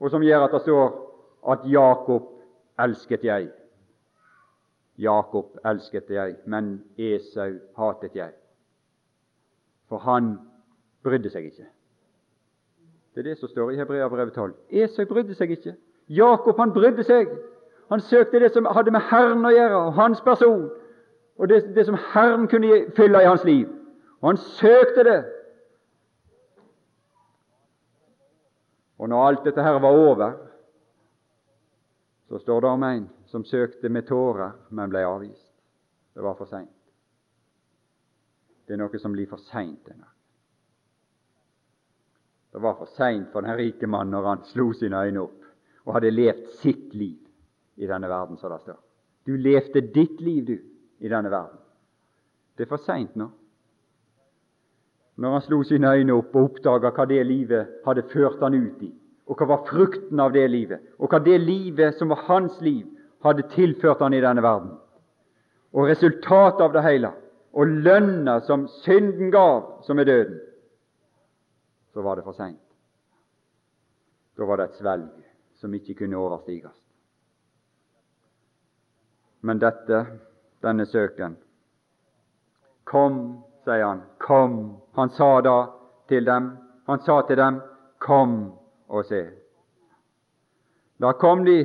og 0.02 0.10
som 0.10 0.24
gjør 0.26 0.46
at 0.46 0.54
det 0.56 0.62
står 0.66 0.94
at 1.52 1.66
Jakob 1.70 2.30
elsket 2.82 3.26
jeg. 3.26 3.50
Jakob 4.98 5.58
elsket 5.66 6.10
jeg, 6.10 6.38
men 6.46 6.80
Esau 6.98 7.58
hatet 7.78 8.16
jeg. 8.18 8.34
For 9.90 10.02
han 10.06 10.36
brydde 11.06 11.30
seg 11.34 11.50
ikke. 11.50 11.68
Det 13.14 13.20
er 13.20 13.30
det 13.30 13.38
som 13.38 13.50
står 13.50 13.72
i 13.72 13.76
Hebreabrevet 13.76 14.34
12. 14.34 14.54
Esau 14.70 15.06
brydde 15.06 15.36
seg 15.36 15.52
ikke. 15.52 15.76
Jakob 16.08 16.60
han 16.60 16.74
brydde 16.74 17.04
seg. 17.04 17.32
Han 17.92 18.00
søkte 18.00 18.40
det 18.40 18.54
som 18.54 18.68
hadde 18.72 18.92
med 18.92 19.04
Herren 19.12 19.46
å 19.46 19.52
gjøre, 19.52 19.82
og 19.88 19.94
hans 20.00 20.22
person 20.24 20.70
og 21.42 21.50
det, 21.50 21.76
det 21.76 21.86
som 21.86 21.98
Herren 22.14 22.48
kunne 22.48 22.86
fylle 22.96 23.22
i 23.22 23.28
hans 23.28 23.44
liv. 23.44 23.68
Og 24.22 24.30
han 24.30 24.38
søkte 24.38 25.04
det. 25.04 25.20
Og 29.02 29.10
når 29.10 29.28
alt 29.28 29.46
dette 29.46 29.64
her 29.64 29.80
var 29.82 29.98
over, 29.98 30.34
så 32.30 32.38
står 32.40 32.62
det 32.62 32.70
om 32.70 32.84
en 32.84 33.10
som 33.26 33.44
søkte 33.46 33.90
med 33.90 34.06
tårer, 34.08 34.52
men 34.70 34.90
ble 34.90 35.02
avvist. 35.08 35.50
Det 36.14 36.24
var 36.24 36.38
for 36.38 36.46
seint. 36.46 36.70
Det 38.68 38.78
er 38.78 38.84
noe 38.84 39.00
som 39.02 39.16
blir 39.16 39.28
for 39.28 39.42
seint. 39.50 39.90
Det 42.52 42.60
var 42.60 42.76
for 42.76 42.90
seint 42.98 43.32
for 43.32 43.46
den 43.46 43.56
rike 43.58 43.88
mannen 43.88 44.12
når 44.16 44.28
han 44.28 44.48
slo 44.52 44.72
sine 44.76 45.00
øyne 45.00 45.24
opp 45.24 45.88
og 45.88 45.96
hadde 45.96 46.12
levd 46.12 46.48
sitt 46.62 46.94
liv 46.94 47.18
i 47.82 47.88
denne 47.88 48.10
verden, 48.12 48.38
som 48.38 48.52
det 48.52 48.60
står. 48.62 48.80
Du 49.26 49.36
levde 49.38 49.82
ditt 49.94 50.20
liv, 50.22 50.46
du 50.46 50.58
i 51.00 51.10
denne 51.10 51.32
verden. 51.32 51.58
Det 52.58 52.66
er 52.66 52.70
for 52.70 52.84
seint 52.86 53.16
nå. 53.16 53.30
Når 55.22 55.38
han 55.38 55.46
slo 55.46 55.62
sine 55.64 55.90
øyne 55.96 56.14
opp 56.14 56.36
og 56.36 56.52
oppdaga 56.52 56.92
hva 56.96 57.06
det 57.10 57.24
livet 57.26 57.82
hadde 57.86 58.06
ført 58.12 58.44
han 58.44 58.58
ut 58.58 58.84
i, 58.84 58.92
og 59.28 59.40
hva 59.40 59.48
var 59.54 59.66
frukten 59.70 60.20
av 60.20 60.34
det 60.36 60.46
livet, 60.52 60.84
og 61.00 61.12
hva 61.12 61.22
det 61.24 61.40
livet 61.42 61.98
som 61.98 62.12
var 62.12 62.26
hans 62.28 62.60
liv, 62.62 62.86
hadde 63.24 63.48
tilført 63.54 64.02
han 64.02 64.14
i 64.18 64.22
denne 64.22 64.44
verden. 64.44 64.74
Og 65.72 65.88
resultatet 65.88 66.64
av 66.66 66.74
det 66.74 66.84
hele, 66.84 67.12
og 67.54 67.68
lønna 67.86 68.40
som 68.48 68.66
synden 68.82 69.32
gav, 69.32 69.84
som 69.86 70.00
er 70.00 70.10
døden, 70.10 70.40
så 71.94 72.02
var 72.02 72.16
det 72.16 72.24
for 72.24 72.34
seint. 72.34 72.62
Da 74.38 74.46
var 74.46 74.58
det 74.58 74.70
et 74.70 74.80
svelg 74.80 75.26
som 75.60 75.74
ikke 75.74 75.96
kunne 76.02 76.18
overstiges. 76.18 76.78
Men 79.42 79.60
dette 79.60 80.06
denne 80.62 80.86
søken. 80.86 81.36
Kom, 82.84 83.44
sier 83.66 83.86
han, 83.86 84.02
kom. 84.18 84.58
Han 84.98 85.10
sa 85.10 85.42
da 85.42 85.58
til 86.10 86.26
dem, 86.26 86.52
han 86.88 87.02
sa 87.06 87.22
til 87.28 87.38
dem, 87.38 87.62
kom 88.00 88.40
og 88.88 89.06
se. 89.06 89.22
Da 91.02 91.14
kom 91.18 91.46
de 91.46 91.64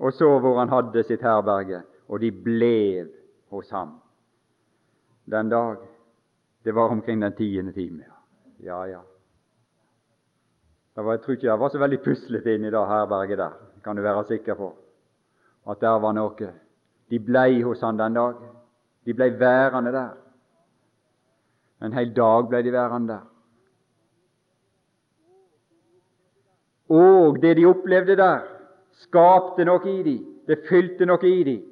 og 0.00 0.12
så 0.12 0.38
hvor 0.40 0.58
han 0.58 0.72
hadde 0.72 1.02
sitt 1.04 1.22
herberge, 1.22 1.82
og 2.08 2.20
de 2.20 2.30
ble 2.32 3.06
hos 3.52 3.68
ham. 3.70 3.98
Den 5.28 5.48
dag 5.52 5.76
det 6.64 6.74
var 6.74 6.88
omkring 6.88 7.20
den 7.22 7.36
tiende 7.36 7.72
time. 7.72 8.04
Ja, 8.64 8.84
ja. 8.84 9.00
Jeg 10.96 11.20
tror 11.20 11.32
ikke 11.32 11.46
jeg 11.46 11.60
var 11.60 11.68
så 11.68 11.78
veldig 11.78 12.00
puslete 12.04 12.54
inni 12.54 12.70
det 12.70 12.86
herberget 12.88 13.38
der, 13.38 13.52
kan 13.84 13.96
du 13.96 14.02
være 14.02 14.24
sikker 14.28 14.54
på. 14.54 14.74
At 15.70 15.80
der 15.80 16.00
var 16.00 16.12
noe 16.12 16.52
de 17.10 17.18
blei 17.18 17.62
hos 17.62 17.80
han 17.80 17.98
den 17.98 18.14
dag. 18.14 18.34
De 19.06 19.14
blei 19.14 19.30
værende 19.38 19.92
der. 19.92 20.10
En 21.82 21.92
hel 21.92 22.12
dag 22.16 22.48
blei 22.48 22.62
de 22.62 22.72
værende 22.72 23.12
der. 23.12 23.26
Og 26.90 27.42
det 27.42 27.56
de 27.56 27.66
opplevde 27.66 28.16
der, 28.16 28.40
skapte 28.92 29.64
noe 29.64 29.90
i 29.90 30.02
dem. 30.02 30.26
Det 30.46 30.58
fylte 30.68 31.06
noe 31.06 31.28
i 31.28 31.44
dem. 31.44 31.62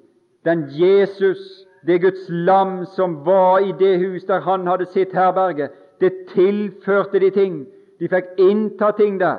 Den 0.45 0.65
Jesus, 0.71 1.67
det 1.87 2.01
Guds 2.03 2.29
lam 2.29 2.85
som 2.87 3.27
var 3.27 3.59
i 3.59 3.73
det 3.73 3.99
hus 3.99 4.25
der 4.25 4.41
han 4.41 4.67
hadde 4.67 4.87
sitt 4.87 5.13
herberge, 5.13 5.69
det 6.01 6.13
tilførte 6.29 7.21
de 7.21 7.31
ting. 7.31 7.67
De 8.01 8.09
fikk 8.09 8.25
innta 8.39 8.91
ting 8.97 9.21
der. 9.21 9.37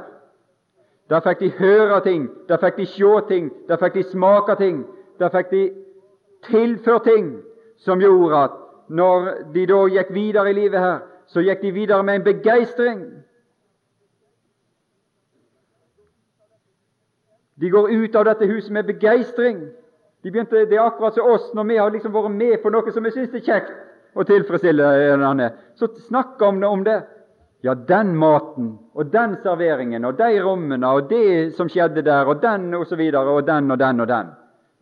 Der 1.10 1.22
fikk 1.26 1.40
de 1.40 1.50
høre 1.58 2.02
ting, 2.06 2.30
der 2.50 2.58
fikk 2.62 2.78
de 2.78 2.86
se 2.86 3.14
ting, 3.28 3.52
der 3.68 3.78
fikk 3.78 3.94
de 3.94 4.04
smake 4.04 4.56
ting. 4.56 4.86
Der 5.20 5.30
fikk 5.30 5.50
de 5.52 5.72
tilført 6.50 7.04
ting 7.04 7.42
som 7.78 8.00
gjorde 8.00 8.44
at 8.44 8.52
når 8.90 9.32
de 9.54 9.66
da 9.66 9.80
gikk 9.88 10.14
videre 10.14 10.50
i 10.50 10.54
livet 10.54 10.80
her, 10.80 11.00
så 11.28 11.42
gikk 11.42 11.62
de 11.62 11.72
videre 11.72 12.04
med 12.04 12.16
en 12.16 12.24
begeistring. 12.24 13.02
De 17.62 17.70
går 17.70 17.90
ut 17.90 18.16
av 18.16 18.26
dette 18.26 18.48
huset 18.48 18.72
med 18.72 18.84
begeistring. 18.84 19.60
De 20.24 20.32
Det 20.32 20.74
er 20.74 20.82
akkurat 20.82 21.14
som 21.14 21.26
oss 21.26 21.54
når 21.54 21.64
vi 21.64 21.76
har 21.76 21.90
liksom 21.90 22.14
vært 22.14 22.32
med 22.32 22.62
på 22.62 22.70
noe 22.70 22.92
som 22.92 23.04
vi 23.04 23.12
syns 23.12 23.34
er 23.34 23.40
kjekt 23.40 23.72
og 24.14 24.28
tilfredsstillende. 24.28 25.52
Så 25.76 25.88
snakker 26.08 26.46
om 26.46 26.60
det, 26.60 26.68
om 26.68 26.84
det. 26.84 27.02
Ja, 27.62 27.74
den 27.76 28.16
maten 28.18 28.78
og 28.94 29.12
den 29.12 29.36
serveringen 29.44 30.06
og 30.06 30.16
de 30.18 30.40
rommene 30.44 30.88
og 30.88 31.10
det 31.10 31.56
som 31.58 31.68
skjedde 31.70 32.06
der, 32.08 32.26
og 32.26 32.42
den 32.42 32.74
og 32.74 32.86
så 32.88 32.96
videre, 32.96 33.28
og 33.28 33.48
den 33.48 33.72
og 33.72 33.80
den 33.80 34.00
og 34.00 34.08
den. 34.08 34.30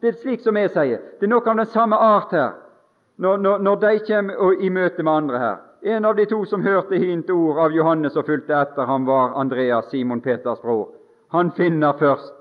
Det 0.01 0.11
er 0.11 0.19
slik 0.21 0.43
som 0.45 0.57
jeg 0.57 0.69
sier. 0.75 0.99
Det 1.17 1.25
er 1.25 1.31
noe 1.31 1.41
av 1.41 1.57
den 1.57 1.71
samme 1.73 1.97
art 1.97 2.35
her 2.37 2.51
når, 3.17 3.37
når, 3.41 3.63
når 3.65 3.79
de 3.81 3.93
kommer 4.05 4.61
i 4.61 4.69
møte 4.69 5.03
med 5.03 5.13
andre 5.13 5.39
her. 5.41 5.57
En 5.81 6.05
av 6.05 6.15
de 6.15 6.25
to 6.29 6.43
som 6.45 6.61
hørte 6.61 6.99
hint 7.01 7.29
ord 7.33 7.63
av 7.65 7.73
Johannes 7.73 8.17
og 8.17 8.25
fulgte 8.29 8.53
etter 8.53 8.85
ham, 8.85 9.05
var 9.09 9.33
Andreas, 9.41 9.89
Simon 9.89 10.21
Peters 10.21 10.61
bror. 10.61 10.91
Han 11.33 11.51
finner 11.57 11.97
først 11.97 12.33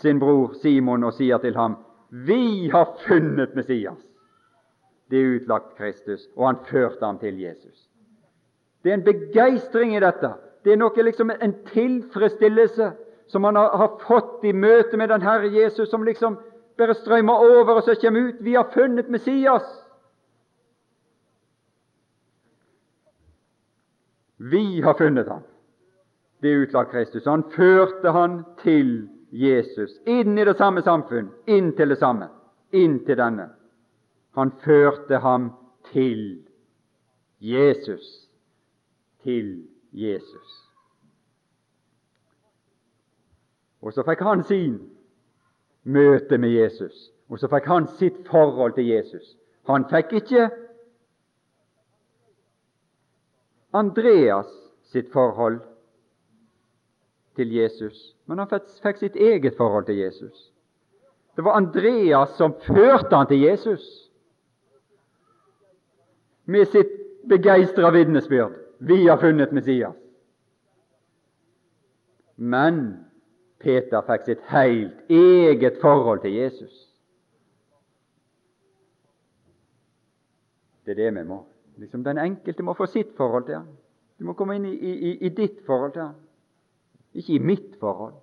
sin 0.00 0.20
bror 0.20 0.54
Simon 0.62 1.04
og 1.04 1.12
sier 1.12 1.38
til 1.38 1.56
ham, 1.56 1.76
'Vi 2.10 2.70
har 2.72 2.96
funnet 3.06 3.54
Messias.' 3.54 4.07
Det 5.10 5.18
er 5.18 5.36
utlagt 5.36 5.76
Kristus, 5.76 6.28
og 6.36 6.46
han 6.46 6.58
førte 6.68 7.04
ham 7.04 7.18
til 7.18 7.40
Jesus. 7.40 7.88
Det 8.84 8.90
er 8.90 8.94
en 8.94 9.04
begeistring 9.04 9.96
i 9.96 10.00
dette. 10.00 10.32
Det 10.64 10.72
er 10.72 10.80
noe 10.80 11.02
liksom 11.02 11.30
en 11.30 11.54
tilfredsstillelse 11.72 12.92
som 13.28 13.44
han 13.44 13.56
har, 13.56 13.98
fått 14.06 14.44
i 14.44 14.52
møte 14.52 14.96
med 14.96 15.08
den 15.08 15.22
Herre 15.22 15.48
Jesus, 15.52 15.90
som 15.90 16.04
liksom 16.04 16.38
bare 16.78 16.94
strømmer 16.94 17.34
over, 17.34 17.74
og 17.74 17.82
så 17.82 17.94
kommer 18.00 18.28
ut 18.28 18.40
'Vi 18.40 18.54
har 18.54 18.70
funnet 18.74 19.06
Messias'. 19.06 19.84
Vi 24.38 24.80
har 24.80 24.94
funnet 24.94 25.28
ham. 25.28 25.42
Det 26.42 26.52
er 26.52 26.62
utlagt 26.62 26.90
Kristus. 26.90 27.24
Han 27.24 27.44
førte 27.50 28.12
han 28.12 28.44
til 28.62 29.08
Jesus, 29.32 29.90
inn 30.06 30.38
i 30.38 30.44
det 30.44 30.56
samme 30.56 30.82
samfunn, 30.82 31.30
inn 31.46 31.72
til 31.76 31.88
det 31.88 31.98
samme, 31.98 32.28
inn 32.72 33.04
til 33.04 33.16
denne. 33.18 33.48
Han 34.36 34.52
førte 34.64 35.18
ham 35.18 35.50
til 35.92 36.44
Jesus. 37.40 38.28
Til 39.22 39.68
Jesus. 39.92 40.68
Og 43.82 43.92
så 43.92 44.02
fikk 44.02 44.20
han 44.26 44.42
sin 44.44 44.78
møte 45.82 46.38
med 46.38 46.50
Jesus, 46.50 47.10
og 47.28 47.38
så 47.38 47.48
fikk 47.48 47.68
han 47.70 47.86
sitt 47.98 48.26
forhold 48.28 48.74
til 48.74 48.88
Jesus. 48.90 49.36
Han 49.68 49.86
fikk 49.90 50.12
ikke 50.22 50.48
Andreas 53.72 54.50
sitt 54.88 55.12
forhold 55.12 55.60
til 57.36 57.52
Jesus, 57.54 58.16
men 58.26 58.38
han 58.38 58.50
fikk 58.82 58.98
sitt 58.98 59.16
eget 59.16 59.54
forhold 59.56 59.86
til 59.86 59.96
Jesus. 59.96 60.52
Det 61.36 61.44
var 61.44 61.56
Andreas 61.60 62.34
som 62.36 62.56
førte 62.66 63.14
han 63.16 63.28
til 63.30 63.44
Jesus 63.44 64.07
med 66.48 66.68
sitt 66.72 66.92
begeistra 67.28 67.90
vitnesbyrd. 67.92 68.52
Vi 68.78 69.06
har 69.06 69.18
funnet 69.20 69.52
Messias. 69.52 69.96
Men 72.36 72.78
Peter 73.60 74.00
fikk 74.06 74.24
sitt 74.24 74.44
helt 74.48 75.10
eget 75.12 75.76
forhold 75.82 76.22
til 76.22 76.32
Jesus. 76.38 76.72
Det 80.86 80.94
er 80.94 81.02
det 81.02 81.10
vi 81.18 81.24
må. 81.28 81.42
Liksom 81.76 82.04
Den 82.04 82.18
enkelte 82.18 82.64
må 82.64 82.72
få 82.78 82.86
sitt 82.86 83.10
forhold 83.16 83.44
til 83.44 83.58
ham. 83.58 83.66
Du 84.18 84.24
må 84.24 84.32
komme 84.32 84.56
inn 84.56 84.64
i, 84.70 84.72
i, 84.72 85.10
i 85.26 85.28
ditt 85.28 85.60
forhold 85.66 85.92
til 85.92 86.02
ham. 86.02 86.14
Ikke 87.12 87.34
i 87.34 87.42
mitt 87.42 87.76
forhold, 87.80 88.14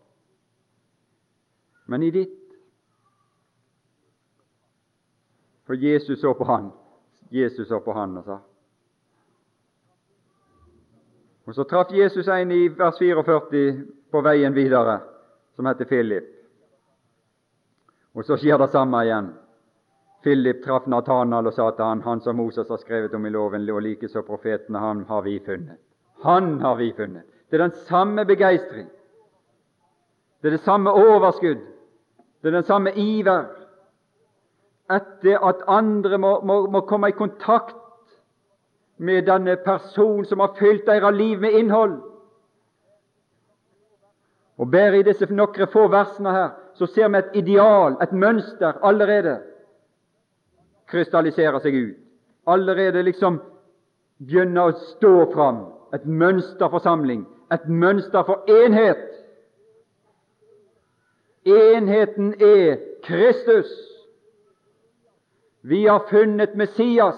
men 1.86 2.04
i 2.04 2.10
ditt. 2.10 2.42
For 5.66 5.78
Jesus 5.78 6.20
så 6.20 6.34
på 6.34 6.44
han. 6.50 6.72
Jesus 7.30 7.68
så 7.68 7.80
på 7.80 7.94
han 7.94 8.18
og 8.18 8.26
sa 8.26 8.40
Og 11.46 11.56
Så 11.56 11.64
traff 11.64 11.92
Jesus 11.94 12.28
en 12.28 12.52
i 12.52 12.68
vers 12.68 12.98
44 12.98 13.86
på 14.12 14.22
veien 14.22 14.54
videre, 14.54 15.00
som 15.56 15.66
heter 15.66 15.86
Philip. 15.86 16.26
Og 18.16 18.26
så 18.26 18.38
skjer 18.38 18.58
det 18.58 18.72
samme 18.74 19.04
igjen. 19.06 19.28
Philip 20.24 20.64
traff 20.64 20.88
Nathanael 20.90 21.46
og 21.46 21.54
sa 21.54 21.70
til 21.72 21.86
han, 21.86 22.02
han 22.02 22.22
som 22.22 22.40
Moses 22.40 22.70
har 22.70 22.82
skrevet 22.82 23.14
om 23.14 23.26
i 23.26 23.30
loven, 23.30 23.70
og 23.70 23.84
likeså 23.86 24.24
profetene, 24.26 24.80
han 24.80 25.04
har 25.06 25.22
vi 25.22 25.38
funnet. 25.46 25.78
Han 26.24 26.60
har 26.62 26.76
vi 26.76 26.94
funnet. 26.98 27.28
Det 27.50 27.60
er 27.60 27.68
den 27.68 27.78
samme 27.86 28.26
begeistring. 28.26 28.88
Det 30.42 30.48
er 30.50 30.58
det 30.58 30.66
samme 30.66 30.92
overskudd. 30.92 31.62
Det 32.42 32.50
er 32.50 32.58
den 32.58 32.64
samme 32.64 32.92
iver 32.96 33.46
etter 34.92 35.42
at 35.42 35.64
andre 35.68 36.18
må, 36.18 36.40
må, 36.46 36.60
må 36.72 36.82
komme 36.86 37.10
i 37.10 37.18
kontakt 37.18 37.76
med 38.98 39.26
denne 39.28 39.58
personen 39.66 40.26
som 40.26 40.40
har 40.40 40.56
fylt 40.60 40.86
deres 40.88 41.16
liv 41.16 41.40
med 41.42 41.58
innhold. 41.60 41.98
Og 44.58 44.72
Bare 44.72 45.00
i 45.00 45.04
disse 45.04 45.28
noen 45.32 45.68
få 45.72 45.88
versene 45.92 46.32
her 46.32 46.54
så 46.76 46.88
ser 46.88 47.10
vi 47.12 47.20
et 47.20 47.36
ideal, 47.44 47.98
et 48.04 48.12
mønster, 48.12 48.80
allerede 48.84 49.40
krystalliserer 50.92 51.60
seg 51.64 51.76
ut. 51.76 51.98
Allerede 52.48 53.04
liksom 53.04 53.40
begynner 54.22 54.70
å 54.70 54.80
stå 54.94 55.14
fram 55.34 55.64
et 55.96 56.06
mønster 56.06 56.70
for 56.70 56.84
samling, 56.84 57.26
et 57.52 57.68
mønster 57.68 58.24
for 58.28 58.48
enhet. 58.52 59.04
Enheten 61.46 62.34
er 62.42 62.80
Kristus. 63.04 63.72
Vi 65.68 65.88
har 65.88 66.00
funnet 66.00 66.56
Messias. 66.56 67.16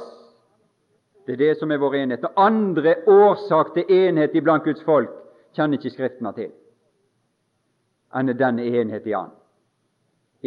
Det 1.26 1.34
er 1.34 1.38
det 1.38 1.58
som 1.60 1.72
er 1.72 1.82
vår 1.82 1.96
enhet. 1.96 2.24
Og 2.24 2.40
andre 2.40 2.96
årsak 3.08 3.74
til 3.76 3.92
enhet 3.92 4.36
iblant 4.36 4.64
Guds 4.64 4.84
folk 4.88 5.12
kjenner 5.58 5.76
ikke 5.76 5.92
Skriftene 5.92 6.32
til 6.38 6.54
enn 8.16 8.32
denne 8.40 8.64
enhet 8.64 9.08
i 9.08 9.14
Han. 9.14 9.34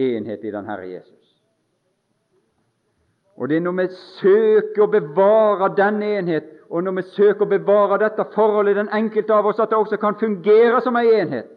Enhet 0.00 0.44
i 0.44 0.52
den 0.54 0.64
Herre 0.64 0.88
Jesus. 0.88 1.20
Og 3.36 3.48
det 3.48 3.56
er 3.56 3.64
når 3.64 3.76
vi 3.76 3.86
søker 4.20 4.84
å 4.84 4.90
bevare 4.92 5.68
denne 5.76 6.08
enhet, 6.18 6.48
og 6.70 6.84
når 6.84 6.96
vi 7.00 7.04
søker 7.14 7.44
å 7.44 7.50
bevare 7.50 7.98
dette 8.00 8.26
forholdet 8.34 8.74
i 8.74 8.80
den 8.80 8.90
enkelte 8.96 9.34
av 9.34 9.48
oss, 9.50 9.60
at 9.60 9.72
det 9.72 9.78
også 9.78 10.00
kan 10.00 10.16
fungere 10.20 10.80
som 10.84 10.96
en 10.96 11.12
enhet, 11.20 11.48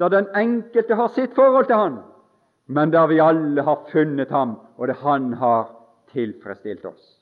der 0.00 0.12
den 0.16 0.28
enkelte 0.36 0.96
har 0.96 1.12
sitt 1.12 1.36
forhold 1.36 1.68
til 1.68 1.76
Han, 1.76 2.00
men 2.70 2.90
der 2.90 3.06
vi 3.06 3.18
alle 3.18 3.62
har 3.66 3.86
funnet 3.90 4.30
Ham, 4.30 4.54
og 4.76 4.86
det 4.86 5.00
Han 5.02 5.32
har 5.32 5.72
tilfredsstilt 6.12 6.84
oss. 6.84 7.16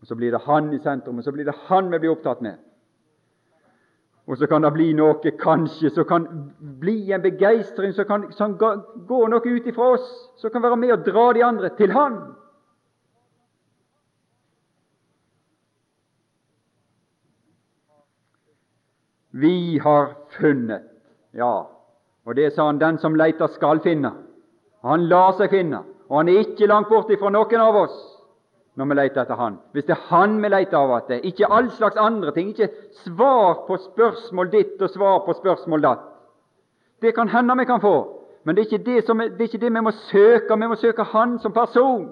Og 0.00 0.06
Så 0.06 0.14
blir 0.14 0.30
det 0.30 0.42
Han 0.44 0.72
i 0.74 0.78
sentrum, 0.78 1.18
og 1.18 1.24
så 1.24 1.32
blir 1.32 1.44
det 1.44 1.54
Han 1.68 1.90
vi 1.90 1.98
blir 1.98 2.12
opptatt 2.12 2.42
med. 2.42 2.58
Og 4.26 4.38
så 4.38 4.46
kan 4.46 4.62
det 4.62 4.72
bli 4.72 4.92
noe, 4.92 5.32
kanskje, 5.40 5.90
som 5.90 6.04
kan 6.04 6.26
bli 6.80 7.12
en 7.12 7.22
begeistring 7.22 7.92
som 7.92 8.04
kan, 8.04 8.28
som 8.32 8.58
gå 8.58 9.24
noe 9.28 9.48
ut 9.48 9.66
ifra 9.66 9.88
oss, 9.96 10.12
som 10.36 10.50
kan 10.50 10.62
være 10.62 10.76
med 10.76 10.92
å 10.92 11.02
dra 11.02 11.32
de 11.32 11.42
andre 11.42 11.72
til 11.76 11.92
Han. 11.96 12.20
Vi 19.32 19.78
har 19.78 20.12
funnet 20.36 20.90
Ja, 21.32 21.81
og 22.26 22.36
det 22.36 22.52
sa 22.54 22.66
han, 22.66 22.78
den 22.80 22.98
som 22.98 23.14
leiter, 23.18 23.50
skal 23.50 23.80
finne. 23.82 24.12
Han 24.86 25.06
lar 25.10 25.34
seg 25.38 25.50
finne, 25.50 25.82
og 26.08 26.20
han 26.20 26.30
er 26.30 26.42
ikke 26.44 26.70
langt 26.70 26.90
borte 26.90 27.18
fra 27.18 27.30
noen 27.30 27.62
av 27.62 27.84
oss 27.84 28.00
når 28.76 28.88
vi 28.88 28.96
leter 28.96 29.20
etter 29.22 29.36
Han. 29.36 29.58
Hvis 29.72 29.84
det 29.84 29.96
er 29.96 30.06
Han 30.08 30.38
vi 30.42 30.48
leter 30.48 30.78
av 30.78 30.94
etter, 30.96 31.20
ikke 31.28 31.50
all 31.52 31.68
slags 31.70 31.98
andre 32.00 32.32
ting, 32.32 32.54
ikke 32.54 32.70
svar 33.04 33.66
på 33.66 33.76
spørsmål 33.76 34.50
ditt 34.52 34.80
og 34.80 34.90
svar 34.90 35.18
på 35.26 35.34
spørsmål 35.36 35.84
datt. 35.84 36.08
Det 37.02 37.14
kan 37.14 37.28
hende 37.28 37.58
vi 37.58 37.68
kan 37.68 37.82
få, 37.82 37.96
men 38.44 38.56
det 38.56 38.62
er 38.62 38.70
ikke 38.70 38.84
det, 38.84 39.04
som, 39.06 39.18
det, 39.18 39.40
er 39.40 39.50
ikke 39.50 39.60
det 39.60 39.74
vi 39.74 39.80
må 39.84 39.90
søke. 39.90 40.56
Vi 40.56 40.68
må 40.68 40.74
søke 40.74 41.04
Han 41.12 41.38
som 41.38 41.52
person. 41.52 42.08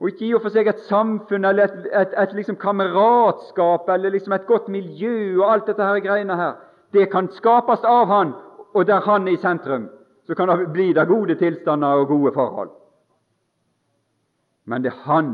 Og 0.00 0.08
ikke 0.08 0.26
i 0.26 0.34
og 0.34 0.42
for 0.42 0.50
seg 0.50 0.66
et 0.66 0.82
samfunn 0.88 1.44
eller 1.46 1.70
et, 1.70 1.86
et, 1.94 2.14
et 2.18 2.32
liksom 2.34 2.56
kameratskap 2.58 3.88
eller 3.88 4.10
liksom 4.10 4.34
et 4.34 4.46
godt 4.46 4.68
miljø 4.68 5.38
og 5.40 5.52
alt 5.52 5.66
dette 5.70 5.86
her 5.86 6.02
greiene 6.02 6.36
her. 6.36 6.56
Det 6.92 7.06
kan 7.06 7.28
skapes 7.32 7.84
av 7.84 8.06
Han, 8.06 8.34
og 8.74 8.86
der 8.86 9.00
Han 9.00 9.28
er 9.28 9.32
i 9.32 9.40
sentrum, 9.40 9.88
så 10.26 10.34
kan 10.34 10.48
det 10.48 10.72
bli 10.72 10.92
det 10.92 11.08
gode 11.08 11.34
tilstander 11.34 12.02
og 12.02 12.08
gode 12.08 12.32
forhold. 12.32 12.70
Men 14.64 14.82
det 14.82 14.92
er 14.92 15.02
Han 15.06 15.32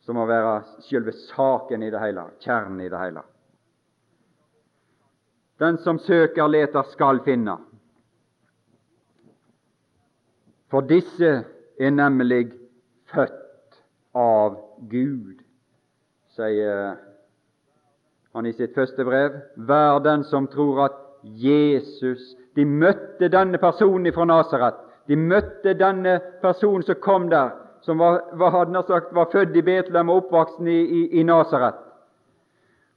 som 0.00 0.16
må 0.16 0.24
være 0.26 0.62
selve 0.86 1.12
saken 1.12 1.82
i 1.82 1.90
det 1.92 2.00
hele, 2.00 2.22
kjernen 2.40 2.80
i 2.80 2.88
det 2.88 3.00
hele. 3.00 3.22
Den 5.60 5.76
som 5.78 5.98
søker, 5.98 6.46
leter, 6.48 6.82
skal 6.82 7.20
finne. 7.24 7.58
For 10.70 10.80
disse 10.80 11.44
er 11.80 11.90
nemlig 11.90 12.52
født 13.12 13.76
av 14.16 14.56
Gud, 14.88 15.42
sier 16.36 16.96
han 18.38 18.46
i 18.46 18.54
sitt 18.56 18.74
første 18.74 19.04
brev. 19.04 19.36
Vær 19.56 20.00
den 20.04 20.24
som 20.24 20.46
tror 20.50 20.84
at 20.88 20.98
Jesus 21.22 22.34
De 22.56 22.64
møtte 22.64 23.28
denne 23.30 23.58
personen 23.62 24.10
fra 24.12 24.24
Nasaret. 24.26 24.74
De 25.06 25.16
møtte 25.16 25.76
denne 25.78 26.16
personen 26.42 26.82
som 26.82 26.98
kom 27.00 27.28
der, 27.30 27.52
som 27.86 28.00
var, 28.02 28.24
var, 28.32 28.82
sagt, 28.82 29.12
var 29.14 29.28
født 29.30 29.54
i 29.56 29.62
Betlehem 29.62 30.10
og 30.10 30.24
oppvoksen 30.24 30.66
i, 30.66 30.80
i, 30.80 31.02
i 31.20 31.22
Nasaret. 31.22 31.78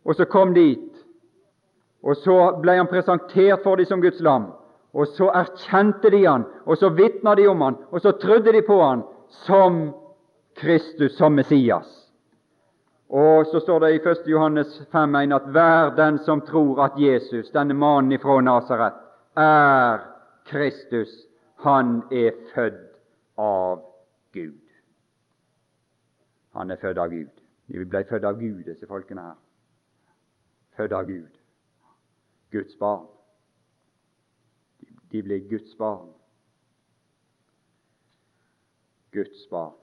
Og 0.06 0.18
så 0.18 0.26
kom 0.26 0.54
dit, 0.54 0.90
og 2.02 2.18
så 2.18 2.38
ble 2.62 2.80
han 2.80 2.90
presentert 2.90 3.62
for 3.64 3.78
dem 3.78 3.86
som 3.86 4.02
Guds 4.02 4.20
lam. 4.20 4.50
Og 4.98 5.08
så 5.14 5.30
erkjente 5.30 6.10
de 6.10 6.26
han, 6.26 6.48
og 6.66 6.78
så 6.82 6.90
vitna 6.90 7.36
de 7.38 7.46
om 7.48 7.62
han, 7.62 7.78
og 7.92 8.02
så 8.02 8.12
trodde 8.18 8.52
de 8.52 8.66
på 8.66 8.82
han 8.82 9.06
som 9.46 9.92
Kristus, 10.58 11.16
som 11.18 11.38
Messias. 11.38 12.01
Og 13.12 13.46
så 13.46 13.60
står 13.60 13.80
det 13.80 13.94
i 13.94 14.00
1. 14.10 14.28
Johannes 14.32 14.82
5,1 14.94 15.36
at 15.36 15.48
hver 15.52 15.96
den 15.96 16.20
som 16.24 16.42
tror 16.42 16.80
at 16.84 16.92
Jesus, 16.96 17.50
denne 17.52 17.74
mannen 17.74 18.12
ifra 18.12 18.42
Nasaret, 18.42 18.94
er 19.36 20.00
Kristus, 20.46 21.10
han 21.60 22.04
er 22.12 22.32
født 22.56 22.96
av 23.38 23.82
Gud. 24.32 24.62
Han 26.56 26.72
er 26.72 26.80
født 26.80 26.98
av 26.98 27.10
Gud. 27.12 27.36
De 27.68 27.86
ble 27.86 28.04
født 28.08 28.24
av 28.24 28.40
Gud, 28.40 28.64
disse 28.64 28.88
folkene 28.88 29.28
her. 29.28 29.38
Født 30.80 30.96
av 30.96 31.04
Gud. 31.12 31.36
Guds 32.52 32.80
barn. 32.80 33.06
De 35.12 35.24
ble 35.24 35.42
Guds 35.52 35.76
barn. 35.76 36.10
Guds 39.12 39.48
barn. 39.52 39.76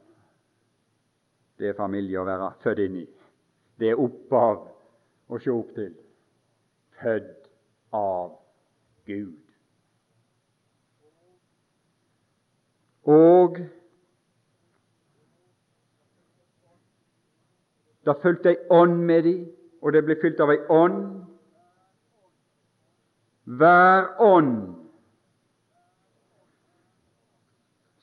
Det 1.59 1.69
er 1.69 1.77
familie 1.77 2.21
å 2.21 2.25
være 2.25 2.53
født 2.65 2.85
inn 2.89 3.01
i. 3.05 3.07
Det 3.79 3.91
er 3.93 4.01
opphav 4.01 4.65
å 5.29 5.39
se 5.43 5.53
opp 5.55 5.75
til. 5.77 5.93
Født 6.99 7.51
av 7.95 8.33
Gud. 9.07 9.37
Og 13.09 13.61
det 18.05 18.17
fulgte 18.23 18.53
ei 18.53 18.59
ånd 18.73 18.99
med 19.05 19.23
dem, 19.25 19.47
og 19.83 19.93
det 19.93 20.03
ble 20.05 20.17
fylt 20.21 20.41
av 20.41 20.51
ei 20.53 20.61
ånd. 20.73 21.01
Hver 23.45 24.11
ånd 24.21 24.59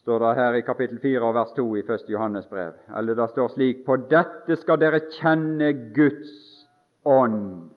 står 0.06 0.20
det 0.20 0.36
her 0.38 0.53
i 0.53 0.62
kapittel 0.62 0.99
4 1.01 1.30
vers 1.34 1.53
2 1.58 1.64
i 1.76 1.82
1. 1.82 2.10
Johannes 2.14 2.45
brev. 2.49 2.74
Eller 2.97 3.16
det 3.18 3.26
står 3.30 3.47
slik 3.49 3.86
På 3.86 3.95
dette 3.97 4.53
skal 4.62 4.78
dere 4.78 4.99
kjenne 5.16 5.72
Guds 5.95 6.34
ånd. 7.06 7.72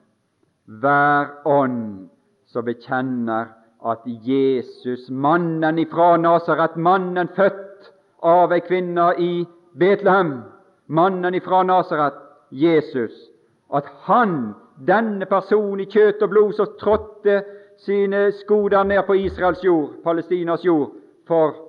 Hver 0.65 1.31
ånd 1.49 2.09
som 2.45 2.67
bekjenner 2.67 3.47
at 3.81 4.05
Jesus, 4.05 5.07
mannen 5.09 5.79
ifra 5.81 6.17
Nasaret, 6.21 6.75
mannen 6.77 7.31
født 7.33 7.89
av 8.21 8.53
ei 8.53 8.61
kvinne 8.61 9.07
i 9.17 9.31
Betlehem, 9.73 10.43
mannen 10.85 11.33
ifra 11.33 11.63
Nasaret, 11.63 12.19
Jesus, 12.51 13.15
at 13.73 13.89
han, 14.05 14.53
denne 14.85 15.25
personen 15.25 15.81
i 15.81 15.89
kjøtt 15.89 16.21
og 16.21 16.29
blod, 16.29 16.53
som 16.53 16.77
trådte 16.77 17.41
sine 17.81 18.27
sko 18.43 18.67
der 18.69 18.85
ned 18.85 19.01
på 19.09 19.17
Israels 19.17 19.65
jord, 19.65 19.97
Palestinas 20.03 20.65
jord, 20.65 20.93
for 21.25 21.68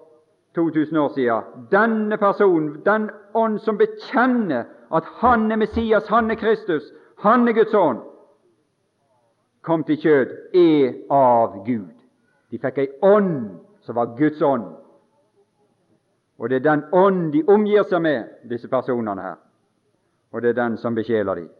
2000 0.54 0.98
år 0.98 1.08
siden. 1.14 1.42
Denne 1.70 2.18
personen, 2.18 2.82
den 2.84 3.10
ånd 3.34 3.58
som 3.58 3.78
bekjenner 3.78 4.64
at 4.92 5.04
han 5.20 5.52
er 5.52 5.56
Messias, 5.56 6.08
han 6.08 6.30
er 6.30 6.34
Kristus, 6.34 6.82
han 7.18 7.48
er 7.48 7.52
Guds 7.52 7.74
ånd, 7.74 7.98
kom 9.62 9.84
til 9.84 9.96
kjød, 10.00 10.26
er 10.54 10.94
av 11.10 11.64
Gud. 11.66 11.92
De 12.50 12.58
fikk 12.58 12.78
ei 12.78 12.88
ånd 13.02 13.60
som 13.86 13.96
var 13.96 14.16
Guds 14.18 14.42
ånd. 14.42 14.64
Og 16.38 16.48
det 16.48 16.56
er 16.56 16.66
den 16.70 16.84
ånd 16.92 17.32
de 17.32 17.44
omgir 17.48 17.84
seg 17.84 18.02
med, 18.02 18.24
disse 18.48 18.68
personene 18.68 19.22
her. 19.22 19.38
Og 20.32 20.42
det 20.42 20.50
er 20.50 20.62
den 20.62 20.78
som 20.80 20.94
besjeler 20.94 21.34
dem. 21.34 21.50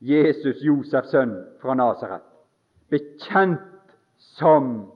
Jesus, 0.00 0.60
Josefs 0.60 1.10
sønn 1.10 1.32
fra 1.62 1.74
Nasaret, 1.74 2.20
bekjent 2.92 3.62
som 4.36 4.90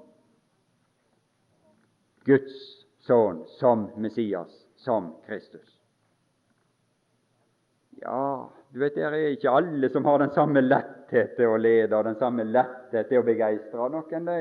Guds 2.24 2.86
sønn, 3.06 3.44
som 3.58 3.88
Messias, 3.96 4.66
som 4.76 5.14
Kristus. 5.26 5.78
Ja, 8.00 8.50
du 8.72 8.78
vet, 8.80 8.94
det 8.94 9.04
er 9.04 9.16
ikke 9.32 9.52
alle 9.52 9.90
som 9.92 10.04
har 10.04 10.22
den 10.22 10.32
samme 10.32 10.62
letthet 10.64 11.34
til 11.36 11.52
å 11.52 11.60
lede 11.60 11.96
og 11.96 12.06
den 12.06 12.18
samme 12.20 12.46
letthet 12.48 13.10
til 13.10 13.20
å 13.20 13.26
begeistre. 13.26 13.88
Noen 13.92 14.28
de 14.28 14.40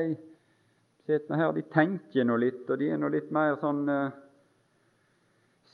sitter 1.08 1.40
her, 1.40 1.52
de 1.52 1.64
tenker 1.72 2.24
nå 2.24 2.38
litt, 2.40 2.62
og 2.70 2.80
de 2.80 2.92
er 2.94 3.00
nå 3.00 3.10
litt 3.12 3.32
mer 3.34 3.58
sånn 3.60 3.82
uh, 3.90 4.12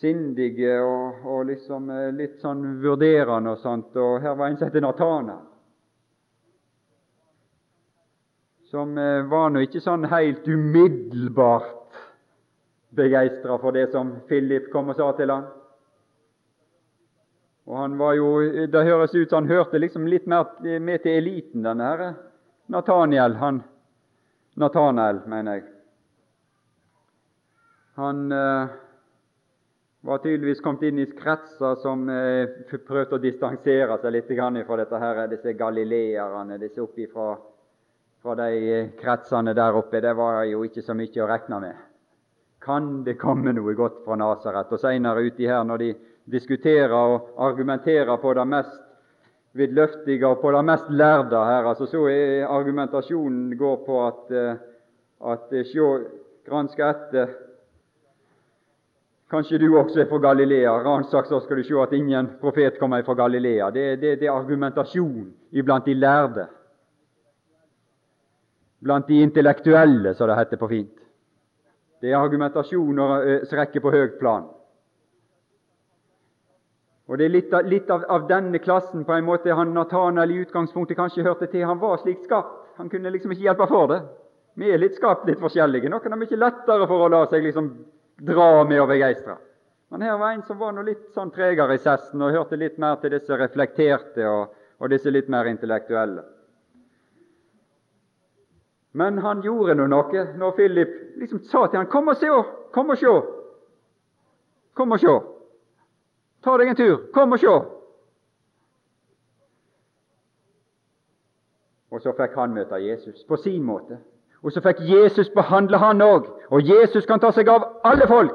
sindige 0.00 0.78
og, 0.82 1.26
og 1.26 1.44
liksom 1.50 1.90
uh, 1.92 2.08
litt 2.16 2.40
sånn 2.42 2.80
vurderende 2.82 3.54
og 3.54 3.62
sånt. 3.62 3.94
Og 3.94 4.18
her 4.24 4.34
var 4.34 4.50
en 4.50 4.58
som 4.58 4.70
het 4.70 4.82
Natana 4.82 5.38
som 8.70 8.96
uh, 8.98 9.22
var 9.30 9.52
nå 9.52 9.62
ikke 9.62 9.80
sånn 9.84 10.08
helt 10.10 10.48
umiddelbart 10.48 11.85
begeistra 12.96 13.58
for 13.60 13.76
det 13.76 13.90
som 13.92 14.16
Philip 14.28 14.70
kom 14.72 14.90
og 14.92 14.98
sa 14.98 15.12
til 15.18 15.32
han. 15.32 15.46
Og 17.66 17.78
han 17.80 17.96
var 17.98 18.14
jo, 18.14 18.28
Det 18.66 18.84
høres 18.84 19.14
ut 19.14 19.30
som 19.30 19.42
han 19.44 19.50
hørte 19.50 19.78
liksom 19.78 20.06
litt 20.06 20.26
mer 20.26 20.46
med 20.62 21.02
til 21.02 21.18
eliten, 21.18 21.62
denne 21.66 21.84
her 21.84 22.14
Nathaniel. 22.66 23.34
Han, 23.42 23.62
Nathanael, 24.54 25.20
mener 25.26 25.58
jeg. 25.58 25.64
Han 27.96 28.32
eh, 28.32 28.68
var 30.06 30.18
tydeligvis 30.18 30.60
kommet 30.60 30.82
inn 30.82 30.98
i 31.00 31.06
kretser 31.16 31.78
som 31.82 32.08
eh, 32.12 32.50
prøvde 32.86 33.16
å 33.16 33.22
distansere 33.22 33.96
seg 34.02 34.12
litt 34.12 34.32
fra 34.66 34.76
dette 34.76 35.00
her, 35.00 35.26
disse 35.30 35.54
galileerne, 35.56 36.58
disse 36.60 36.82
oppi 36.82 37.06
fra, 37.10 37.32
fra 38.22 38.34
de 38.42 38.82
kretsene 39.00 39.54
der 39.54 39.78
oppe. 39.78 40.02
Det 40.04 40.12
var 40.14 40.44
jo 40.44 40.62
ikke 40.64 40.82
så 40.82 40.94
mye 40.94 41.24
å 41.24 41.30
regne 41.30 41.60
med. 41.60 41.86
Kan 42.66 43.04
det 43.06 43.14
komme 43.20 43.52
noe 43.54 43.74
godt 43.78 44.00
fra 44.04 44.16
Nasaret? 44.18 44.72
Og 44.74 44.80
seinere 44.82 45.22
uti 45.22 45.46
her, 45.46 45.62
når 45.64 45.82
de 45.84 45.92
diskuterer 46.26 46.90
og 46.90 47.36
argumenterer 47.38 48.18
på 48.18 48.32
det 48.34 48.46
mest 48.50 48.80
vidløftige 49.56 50.26
og 50.26 50.40
på 50.42 50.50
det 50.52 50.64
mest 50.66 50.90
lærde 50.90 51.44
her, 51.46 51.68
altså 51.70 51.86
så 51.86 52.02
er 52.10 52.48
argumentasjonen 52.50 53.54
går 53.58 53.76
på 53.86 54.00
at, 54.06 54.34
eh, 54.34 54.58
at 55.32 55.54
sjå, 55.70 55.90
granske 56.48 56.90
etter 56.90 57.34
Kanskje 59.30 59.58
du 59.58 59.72
også 59.74 60.00
er 60.00 60.06
fra 60.06 60.20
Galilea. 60.22 60.70
Ransak, 60.84 61.26
så 61.26 61.40
skal 61.42 61.58
du 61.58 61.64
se 61.66 61.74
at 61.82 61.92
ingen 61.92 62.28
profet 62.40 62.78
kommer 62.78 63.02
fra 63.02 63.14
Galilea. 63.18 63.70
Det, 63.74 63.86
det, 64.00 64.20
det 64.20 64.28
er 64.28 64.36
argumentasjon 64.36 65.32
iblant 65.50 65.86
de 65.86 65.94
lærde, 65.94 66.44
blant 68.82 69.08
de 69.08 69.18
intellektuelle, 69.22 70.14
som 70.14 70.30
det 70.30 70.38
heter 70.38 70.62
på 70.62 70.68
fint. 70.70 71.05
Det 72.00 72.12
er 72.12 72.18
argumentasjoner 72.18 73.16
eh, 73.22 73.46
som 73.48 73.58
rekker 73.60 73.82
på 73.84 73.92
høyt 73.94 74.18
plan. 74.20 74.46
Og 77.06 77.18
Det 77.18 77.24
er 77.24 77.30
litt, 77.30 77.52
av, 77.54 77.66
litt 77.70 77.90
av, 77.90 78.04
av, 78.10 78.26
denne 78.26 78.58
klassen 78.58 79.04
på 79.06 79.14
en 79.14 79.26
måte 79.26 79.54
han 79.54 79.74
Nathanael 79.74 80.32
i 80.34 80.40
utgangspunktet 80.42 80.98
kanskje 80.98 81.24
hørte 81.26 81.46
til. 81.52 81.62
Han 81.68 81.78
var 81.78 82.00
slik 82.02 82.24
skapt. 82.26 82.64
Han 82.80 82.90
kunne 82.90 83.12
liksom 83.14 83.32
ikke 83.32 83.46
hjelpe 83.46 83.68
for 83.70 83.92
det. 83.92 84.00
Vi 84.58 84.72
er 84.72 84.80
litt 84.80 84.96
skapt 84.98 85.28
litt 85.28 85.40
forskjellige. 85.40 85.88
Noen 85.92 86.12
er 86.16 86.18
mye 86.18 86.40
lettere 86.40 86.88
for 86.90 87.06
å 87.06 87.10
la 87.12 87.22
seg 87.30 87.46
liksom 87.46 87.70
dra 88.26 88.64
med 88.66 88.82
og 88.82 88.90
begeistre. 88.90 89.36
Men 89.92 90.02
her 90.02 90.16
var 90.18 90.34
en 90.34 90.42
som 90.48 90.58
var 90.58 90.72
noe 90.74 90.88
litt 90.88 91.12
sånn 91.14 91.30
tregere 91.30 91.76
i 91.76 91.82
sesten 91.82 92.22
og 92.24 92.34
hørte 92.34 92.58
litt 92.58 92.78
mer 92.82 92.98
til 92.98 93.14
disse 93.14 93.38
reflekterte 93.38 94.26
og, 94.26 94.56
og 94.82 94.90
disse 94.90 95.12
litt 95.12 95.28
mer 95.30 95.46
intellektuelle. 95.46 96.24
Men 98.96 99.18
han 99.18 99.42
gjorde 99.44 99.74
nå 99.76 99.86
noe 99.92 100.22
når 100.40 100.52
Philip 100.56 100.92
liksom 101.20 101.42
sa 101.44 101.66
til 101.66 101.76
han, 101.78 101.86
'Kom 101.86 102.08
og 102.08 102.16
se! 102.16 102.26
Kom 102.72 102.90
og 102.90 102.98
se!' 102.98 103.22
Kom 104.74 104.92
og 104.92 105.00
se! 105.00 105.20
Ta 106.44 106.56
deg 106.56 106.68
en 106.68 106.76
tur. 106.76 107.00
Kom 107.12 107.32
og 107.32 107.38
se!' 107.38 107.60
Og 111.90 112.00
så 112.00 112.12
fikk 112.12 112.34
han 112.34 112.54
møte 112.54 112.74
Jesus 112.74 113.24
på 113.28 113.36
sin 113.36 113.62
måte. 113.62 113.98
Og 114.42 114.52
så 114.52 114.60
fikk 114.60 114.80
Jesus 114.80 115.28
behandle 115.30 115.78
han 115.78 116.00
òg. 116.02 116.26
Og 116.50 116.60
Jesus 116.68 117.06
kan 117.06 117.20
ta 117.20 117.30
seg 117.32 117.48
av 117.48 117.64
alle 117.84 118.06
folk, 118.08 118.32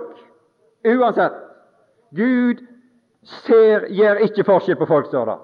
uansett. 0.86 1.34
Gud 2.16 2.62
ser, 3.24 3.88
gjør 3.89 4.16
ikke 4.16 4.43
forskjell 4.43 4.78
på 4.78 4.86
folk, 4.86 5.05
står 5.05 5.26
det. 5.26 5.38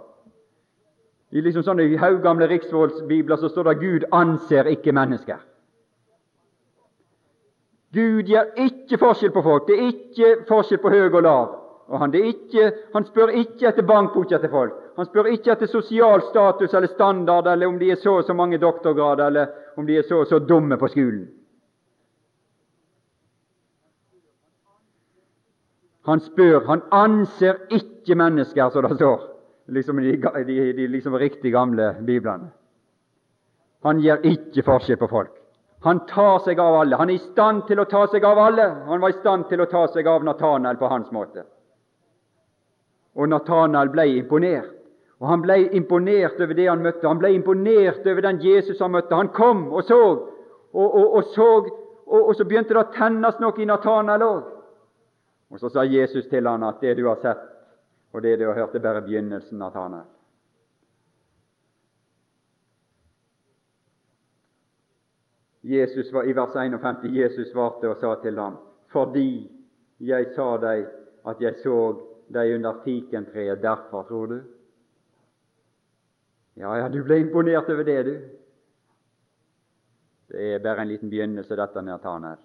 I 1.31 1.41
liksom 1.41 1.63
sånne 1.63 1.97
haugamle 1.99 2.47
riksrådsbibler 2.47 3.37
så 3.37 3.49
står 3.49 3.63
det 3.63 3.79
'Gud 3.79 4.03
anser 4.11 4.67
ikke 4.71 4.91
mennesker'. 4.95 5.43
Gud 7.93 8.23
gjør 8.23 8.51
ikke 8.55 8.97
forskjell 8.97 9.31
på 9.31 9.41
folk. 9.41 9.67
Det 9.67 9.75
er 9.75 9.87
ikke 9.87 10.35
forskjell 10.47 10.79
på 10.81 10.89
høy 10.89 11.09
og 11.09 11.23
lav. 11.23 11.47
Og 11.87 11.99
han, 11.99 12.13
ikke, 12.13 12.71
han, 12.93 13.05
spør 13.05 13.27
ikke 13.27 13.67
etter 13.67 13.85
bankboka 13.87 14.37
til 14.37 14.49
folk. 14.49 14.73
Han 14.97 15.05
spør 15.05 15.29
ikke 15.31 15.51
etter 15.51 15.67
sosial 15.71 16.21
status 16.21 16.73
eller 16.73 16.87
standard, 16.87 17.47
eller 17.47 17.67
om 17.67 17.79
de 17.79 17.91
er 17.91 17.95
så 17.95 18.17
og 18.17 18.23
så 18.23 18.33
mange 18.33 18.57
doktorgrader, 18.57 19.27
eller 19.27 19.47
om 19.77 19.87
de 19.87 19.97
er 19.97 20.03
så 20.03 20.19
og 20.19 20.27
så 20.27 20.39
dumme 20.39 20.77
på 20.77 20.87
skolen. 20.87 21.29
Han 26.05 26.19
spør, 26.19 26.59
han 26.67 26.81
anser 26.91 27.55
ikke 27.71 28.15
mennesker, 28.15 28.69
som 28.69 28.83
det 28.83 28.95
står 28.95 29.36
liksom 29.67 29.97
de, 29.97 30.15
de, 30.47 30.73
de 30.73 30.87
liksom 30.87 31.17
riktig 31.19 31.51
gamle 31.53 31.93
biblene. 32.07 32.49
Han 33.85 33.99
gjør 34.01 34.23
ikke 34.25 34.63
forskjell 34.65 34.99
på 34.99 35.09
folk. 35.11 35.33
Han 35.85 35.99
tar 36.09 36.39
seg 36.43 36.59
av 36.59 36.79
alle. 36.79 36.97
Han 36.97 37.11
er 37.11 37.19
i 37.19 37.25
stand 37.29 37.67
til 37.67 37.79
å 37.79 37.85
ta 37.89 38.07
seg 38.11 38.25
av 38.25 38.39
alle. 38.41 38.65
Han 38.87 39.01
var 39.03 39.13
i 39.13 39.19
stand 39.19 39.45
til 39.51 39.61
å 39.61 39.69
ta 39.69 39.85
seg 39.93 40.07
av 40.09 40.25
Natanael 40.25 40.79
på 40.79 40.89
hans 40.89 41.11
måte. 41.13 41.45
Og 43.17 43.29
Natanael 43.29 43.91
ble 43.93 44.07
imponert. 44.17 44.73
Og 45.21 45.27
Han 45.27 45.41
ble 45.41 45.55
imponert 45.73 46.41
over 46.41 46.53
det 46.53 46.67
han 46.67 46.83
møtte. 46.85 47.07
Han 47.07 47.21
ble 47.21 47.31
imponert 47.33 48.05
over 48.05 48.21
den 48.21 48.41
Jesus 48.41 48.81
han 48.81 48.93
møtte. 48.93 49.15
Han 49.15 49.31
kom 49.33 49.67
og 49.71 49.83
så, 49.85 50.01
og, 50.73 50.87
og, 50.87 51.15
og, 51.17 51.23
så, 51.33 51.47
og 52.05 52.33
så 52.37 52.45
begynte 52.45 52.75
det 52.75 52.83
å 52.83 52.91
tennes 52.93 53.39
noe 53.41 53.61
i 53.61 53.65
Natanael 53.65 54.25
òg. 54.25 54.51
Og 55.49 55.61
så 55.61 55.71
sa 55.73 55.85
Jesus 55.87 56.27
til 56.29 56.45
han 56.45 56.65
at 56.67 56.81
det 56.83 56.97
du 56.99 57.07
har 57.07 57.17
sett, 57.23 57.41
og 58.17 58.23
det 58.23 58.37
du 58.39 58.47
har 58.47 58.55
hørt, 58.57 58.75
er 58.75 58.81
bare 58.81 59.01
begynnelsen, 59.05 59.59
Nathanael. 59.61 60.07
Jesus 65.67 66.13
var, 66.13 66.23
I 66.23 66.33
vers 66.33 66.55
51 66.55 67.03
Jesus 67.13 67.51
svarte 67.51 67.89
og 67.91 67.97
sa 68.01 68.15
til 68.23 68.39
ham, 68.39 68.55
fordi 68.89 69.51
jeg 69.99 70.31
sa 70.35 70.55
deg 70.63 70.87
at 71.27 71.41
jeg 71.43 71.59
så 71.61 71.77
deg 72.33 72.55
under 72.55 72.79
fikentreet, 72.85 73.61
derfor 73.61 74.07
tror 74.07 74.25
du? 74.31 74.37
Ja, 76.57 76.73
ja, 76.79 76.89
du 76.89 77.03
ble 77.03 77.19
imponert 77.21 77.69
over 77.69 77.83
det, 77.83 77.99
du. 78.05 78.15
Det 80.31 80.53
er 80.55 80.63
bare 80.63 80.81
en 80.81 80.89
liten 80.89 81.09
begynnelse, 81.09 81.55
dette, 81.55 81.81
Nathanael. 81.81 82.39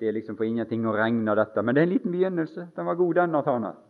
Det 0.00 0.08
er 0.08 0.16
liksom 0.16 0.36
for 0.36 0.48
ingenting 0.48 0.82
å 0.88 0.96
regne 0.96 1.36
dette, 1.38 1.62
men 1.62 1.74
det 1.74 1.82
er 1.82 1.86
en 1.86 1.94
liten 1.94 2.12
begynnelse. 2.12 2.70
Den 2.74 2.88
var 2.88 2.98
god, 2.98 3.14
den, 3.20 3.36
Nathanael. 3.36 3.82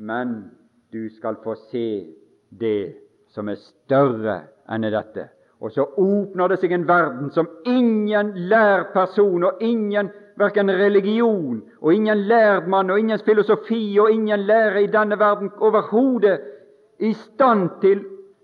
Men 0.00 0.50
du 0.92 1.10
skal 1.10 1.36
få 1.44 1.54
se 1.54 2.06
det 2.48 2.94
som 3.28 3.48
er 3.48 3.60
større 3.60 4.40
enn 4.72 4.86
dette. 4.88 5.26
Og 5.60 5.74
så 5.74 5.84
åpner 5.84 6.48
det 6.48 6.56
seg 6.62 6.72
en 6.72 6.86
verden 6.88 7.28
som 7.34 7.50
ingen 7.68 8.32
lærd 8.48 8.94
person 8.94 9.44
og 9.44 9.60
ingen 9.60 10.08
verken 10.40 10.72
religion 10.72 11.60
og 11.82 11.92
ingen 11.92 12.22
lærdmann 12.30 12.90
og 12.90 12.98
ingen 12.98 13.20
filosofi 13.26 13.98
og 14.00 14.08
ingen 14.10 14.46
lære 14.48 14.86
i 14.86 14.88
denne 14.88 15.18
verden 15.20 15.52
overhodet 15.60 16.40
i 16.98 17.12
stand 17.12 17.68
til, 17.84 18.00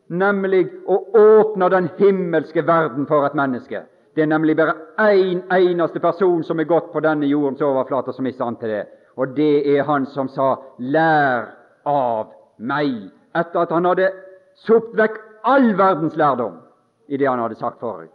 nemlig 0.08 0.66
å 0.84 1.00
åpne 1.16 1.70
den 1.72 1.88
himmelske 1.96 2.66
verden 2.68 3.08
for 3.08 3.24
et 3.24 3.34
menneske. 3.36 3.80
Det 4.16 4.22
er 4.24 4.30
nemlig 4.32 4.56
bare 4.56 4.76
én 5.08 5.40
en, 5.40 5.42
eneste 5.56 6.00
person 6.00 6.44
som 6.44 6.60
er 6.60 6.68
gått 6.68 6.92
på 6.92 7.00
denne 7.00 7.26
jordens 7.26 7.64
overflate, 7.64 8.12
som 8.12 8.26
er 8.26 8.32
i 8.32 8.36
stand 8.36 8.60
til 8.60 8.76
det. 8.76 8.84
Og 9.16 9.36
det 9.36 9.76
er 9.76 9.84
han 9.84 10.06
som 10.06 10.28
sa 10.28 10.54
'lær 10.78 11.48
av 11.86 12.26
meg', 12.58 13.10
etter 13.34 13.60
at 13.60 13.72
han 13.72 13.84
hadde 13.84 14.10
sopt 14.54 14.96
vekk 14.96 15.18
all 15.44 15.76
verdens 15.78 16.16
lærdom 16.16 16.58
i 17.08 17.16
det 17.16 17.28
han 17.28 17.38
hadde 17.38 17.54
sagt 17.54 17.80
forut. 17.80 18.10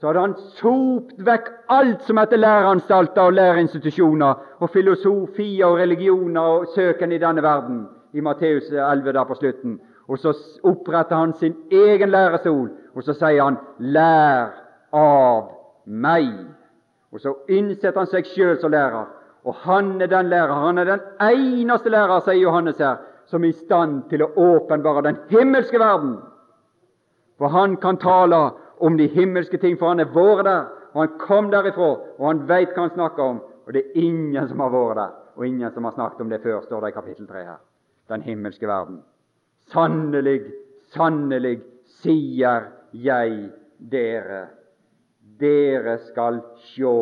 Så 0.00 0.06
hadde 0.06 0.20
han 0.20 0.34
sopt 0.38 1.18
vekk 1.26 1.48
alt 1.68 2.02
som 2.06 2.16
heter 2.16 2.36
læreanstalter 2.36 3.22
og 3.22 3.32
læreinstitusjoner 3.32 4.34
og 4.60 4.70
filosofier 4.70 5.66
og 5.66 5.78
religioner 5.78 6.40
og 6.40 6.66
søken 6.74 7.12
i 7.12 7.18
denne 7.18 7.42
verden, 7.42 7.88
i 8.12 8.20
Matteus 8.20 8.70
11 8.70 9.12
der 9.12 9.24
på 9.24 9.34
slutten. 9.34 9.80
Og 10.08 10.18
så 10.18 10.32
oppretter 10.64 11.16
han 11.16 11.34
sin 11.34 11.56
egen 11.72 12.10
lærestol, 12.10 12.70
og 12.94 13.02
så 13.02 13.12
sier 13.12 13.44
han 13.44 13.58
'lær 13.78 14.48
av 14.92 15.50
meg'. 15.86 16.46
Og 17.12 17.20
så 17.20 17.34
innsetter 17.48 18.00
han 18.00 18.06
seg 18.06 18.24
sjøl 18.24 18.60
som 18.60 18.70
lærer. 18.70 19.17
Og 19.48 19.54
han 19.64 19.94
er 20.04 20.10
den 20.12 20.28
lærer, 20.28 20.52
han 20.52 20.78
er 20.78 20.84
den 20.84 21.04
eneste 21.24 21.88
lærer, 21.88 22.20
sier 22.26 22.42
Johannes 22.42 22.80
her, 22.82 22.98
som 23.28 23.44
er 23.44 23.54
i 23.54 23.60
stand 23.64 24.02
til 24.10 24.24
å 24.24 24.32
åpenbare 24.36 25.06
den 25.08 25.22
himmelske 25.32 25.80
verden 25.80 26.18
for 27.38 27.48
han 27.48 27.76
kan 27.76 27.96
tale 27.96 28.50
om 28.78 28.96
de 28.96 29.06
himmelske 29.06 29.58
ting, 29.58 29.78
for 29.78 29.88
han 29.92 30.02
er 30.02 30.10
vært 30.14 30.44
der, 30.44 30.66
og 30.92 31.00
han 31.04 31.18
kom 31.22 31.50
derifra, 31.54 31.90
og 32.18 32.26
han 32.26 32.42
veit 32.48 32.74
hva 32.74 32.88
han 32.88 32.94
snakker 32.96 33.22
om. 33.22 33.40
Og 33.66 33.74
det 33.74 33.84
er 33.84 34.02
ingen 34.02 34.48
som 34.50 34.62
har 34.64 34.72
vært 34.74 34.98
der, 34.98 35.12
og 35.36 35.46
ingen 35.46 35.74
som 35.74 35.86
har 35.86 35.94
snakket 35.94 36.24
om 36.24 36.32
det 36.32 36.42
før, 36.42 36.60
står 36.66 36.82
det 36.82 36.90
i 36.90 36.96
kapittel 36.96 37.28
3 37.30 37.44
her. 37.46 37.60
Den 38.10 38.24
himmelske 38.26 38.66
verden. 38.66 39.02
Sannelig, 39.70 40.40
sannelig 40.94 41.58
sier 42.00 42.70
jeg 42.92 43.34
dere, 43.78 44.46
dere 45.38 45.98
skal 46.08 46.40
sjå 46.72 46.96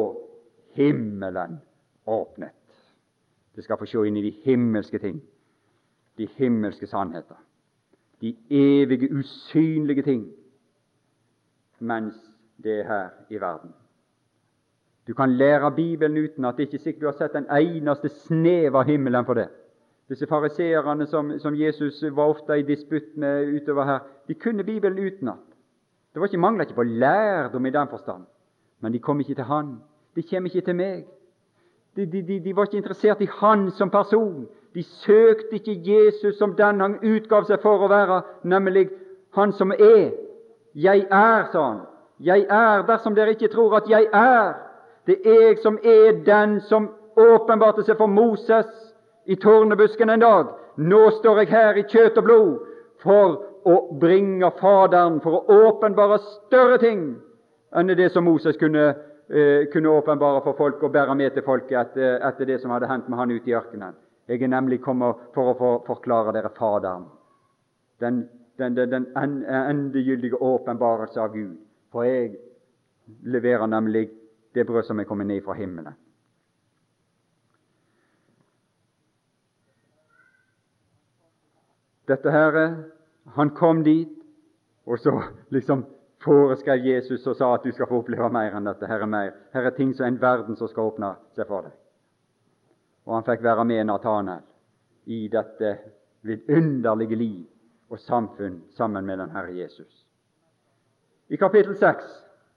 himmelen 0.76 1.60
åpnet. 2.06 2.52
Du 3.56 3.62
skal 3.62 3.78
få 3.78 3.86
se 3.86 4.06
inn 4.06 4.16
i 4.16 4.22
de 4.22 4.34
himmelske 4.44 4.98
ting, 4.98 5.20
de 6.18 6.28
himmelske 6.36 6.86
sannheter 6.86 7.36
de 8.20 8.36
evige, 8.50 9.16
usynlige 9.16 10.02
ting, 10.02 10.26
mens 11.78 12.14
det 12.62 12.80
er 12.80 12.84
her 12.84 13.08
i 13.30 13.40
verden. 13.40 13.70
Du 15.06 15.14
kan 15.14 15.32
lære 15.32 15.72
Bibelen 15.72 16.24
uten 16.24 16.44
at 16.44 16.54
det 16.56 16.62
ikke 16.62 16.78
sikkert 16.78 17.00
du 17.00 17.06
har 17.06 17.18
sett 17.18 17.36
en 17.36 17.50
eneste 17.50 18.08
snev 18.08 18.76
av 18.76 18.84
himmelen 18.84 19.24
for 19.24 19.34
det. 19.34 19.48
Disse 20.08 20.26
fariseerne 20.26 21.06
som, 21.06 21.38
som, 21.38 21.54
Jesus 21.54 22.02
var 22.02 22.24
ofte 22.24 22.58
i 22.58 22.62
disputt 22.62 23.16
med 23.16 23.54
utover 23.54 23.84
her, 23.84 23.98
de 24.28 24.34
kunne 24.34 24.64
Bibelen 24.64 24.98
utenat. 24.98 25.44
Det 26.14 26.20
var 26.20 26.26
ikke 26.26 26.38
mangla 26.38 26.64
ikke 26.64 26.74
på 26.74 26.82
lærdom 26.82 27.66
i 27.66 27.70
den 27.70 27.88
forstand, 27.88 28.24
men 28.80 28.92
de 28.92 28.98
kom 28.98 29.20
ikke 29.20 29.34
til 29.34 29.44
Han. 29.44 29.76
De 30.16 30.22
kommer 30.22 30.50
ikke 30.50 30.66
til 30.66 30.76
meg. 30.76 31.04
De, 31.96 32.06
de, 32.06 32.40
de, 32.44 32.56
var 32.56 32.68
ikke 32.68 32.76
interessert 32.76 33.20
i 33.20 33.28
Han 33.40 33.70
som 33.70 33.90
person. 33.90 34.46
De 34.74 34.82
søkte 34.82 35.56
ikke 35.56 35.80
Jesus 35.80 36.36
som 36.38 36.52
den 36.56 36.80
han 36.80 36.98
utgav 37.00 37.46
seg 37.48 37.62
for 37.62 37.80
å 37.80 37.88
være, 37.88 38.20
nemlig 38.44 38.90
Han 39.36 39.52
som 39.56 39.72
er. 39.72 40.12
Jeg 40.76 41.06
er, 41.10 41.46
sa 41.52 41.62
han. 41.62 41.80
Jeg 42.20 42.46
er 42.50 42.84
dersom 42.88 43.14
dere 43.16 43.32
ikke 43.32 43.48
tror 43.52 43.78
at 43.78 43.88
jeg 43.88 44.08
er. 44.12 44.54
Det 45.06 45.16
er 45.24 45.42
jeg 45.46 45.58
som 45.62 45.78
er 45.84 46.20
den 46.26 46.60
som 46.68 46.90
åpenbarte 47.16 47.84
seg 47.84 47.96
for 47.96 48.12
Moses 48.12 48.68
i 49.26 49.36
tårnebusken 49.40 50.10
en 50.10 50.24
dag. 50.24 50.52
Nå 50.76 51.10
står 51.20 51.42
jeg 51.42 51.52
her 51.52 51.80
i 51.80 51.84
kjøtt 51.88 52.18
og 52.20 52.24
blod 52.24 52.50
for 53.04 53.38
å 53.66 53.76
bringe 54.00 54.50
Faderen, 54.60 55.20
for 55.20 55.40
å 55.40 55.60
åpenbare 55.68 56.18
større 56.24 56.78
ting 56.82 57.06
enn 57.76 57.92
det 57.98 58.10
som 58.12 58.24
Moses 58.24 58.58
kunne, 58.60 58.92
eh, 59.30 59.66
kunne 59.72 59.88
åpenbare 59.88 60.42
for 60.44 60.56
folk 60.58 60.82
og 60.82 60.92
bære 60.92 61.14
med 61.14 61.34
til 61.34 61.44
folket 61.46 61.78
etter, 61.80 62.18
etter 62.28 62.46
det 62.46 62.60
som 62.62 62.70
hadde 62.70 62.88
hendt 62.90 63.08
med 63.08 63.18
han 63.18 63.30
ute 63.30 63.50
i 63.50 63.54
ørkenen. 63.54 63.94
Jeg 64.28 64.42
er 64.42 64.50
nemlig 64.50 64.80
kommet 64.82 65.28
for 65.34 65.52
å 65.52 65.70
forklare 65.86 66.32
dere 66.34 66.50
Faderen, 66.56 67.06
den, 68.00 68.24
den, 68.58 68.76
den, 68.76 68.90
den 68.90 69.06
endegyldige 69.46 70.42
åpenbarelse 70.42 71.20
av 71.22 71.34
Gud. 71.34 71.54
For 71.92 72.02
jeg 72.02 72.34
leverer 73.22 73.66
nemlig 73.70 74.08
det 74.54 74.66
brød 74.66 74.82
som 74.88 74.98
er 75.00 75.06
kommet 75.06 75.30
ned 75.30 75.44
fra 75.44 75.54
himmelen. 75.54 75.94
Dette 82.06 82.30
her, 82.30 82.74
Han 83.34 83.50
kom 83.50 83.84
dit, 83.84 84.08
og 84.86 84.98
så 84.98 85.22
liksom 85.50 85.84
foreskrev 86.26 86.84
Jesus 86.84 87.26
og 87.26 87.36
sa 87.38 87.52
at 87.54 87.64
du 87.64 87.72
skal 87.72 87.88
få 87.90 88.02
oppleve 88.02 88.28
mer 88.34 88.56
enn 88.56 88.66
dette. 88.66 88.88
Her 88.90 89.04
er 89.04 89.10
mer. 89.10 89.34
Her 89.54 89.68
er 89.68 89.76
ting 89.76 89.94
som 89.94 90.08
en 90.08 90.20
verden 90.20 90.58
som 90.58 90.70
skal 90.70 90.90
åpne 90.90 91.14
seg 91.38 91.46
for 91.48 91.68
deg. 91.68 91.76
Og 93.06 93.14
han 93.14 93.26
fikk 93.28 93.44
være 93.46 93.64
med 93.68 93.86
Natanel 93.86 94.42
i 95.06 95.26
dette 95.30 95.76
vidunderlige 96.26 97.18
liv 97.18 97.92
og 97.94 98.02
samfunn 98.02 98.64
sammen 98.74 99.06
med 99.06 99.22
den 99.22 99.30
Herre 99.30 99.54
Jesus. 99.54 100.02
I 101.30 101.38
kapittel 101.38 101.76
6 101.78 102.04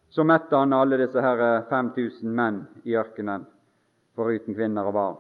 så 0.09 0.25
mette 0.25 0.57
han 0.57 0.73
alle 0.73 0.97
disse 0.97 1.21
her 1.21 1.61
5000 1.69 2.33
menn 2.33 2.63
i 2.83 2.97
ørkenen, 2.97 3.45
foruten 4.17 4.57
kvinner 4.57 4.89
og 4.89 4.93
barn. 4.97 5.19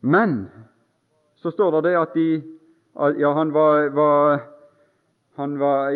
Men 0.00 0.36
så 1.40 1.52
står 1.54 1.78
det 1.78 1.90
det 1.90 1.98
at 1.98 2.14
de 2.14 2.30
ja, 3.20 3.32
han 3.32 3.52
var, 3.52 3.88
var 3.96 4.40
han 5.40 5.58
var, 5.58 5.94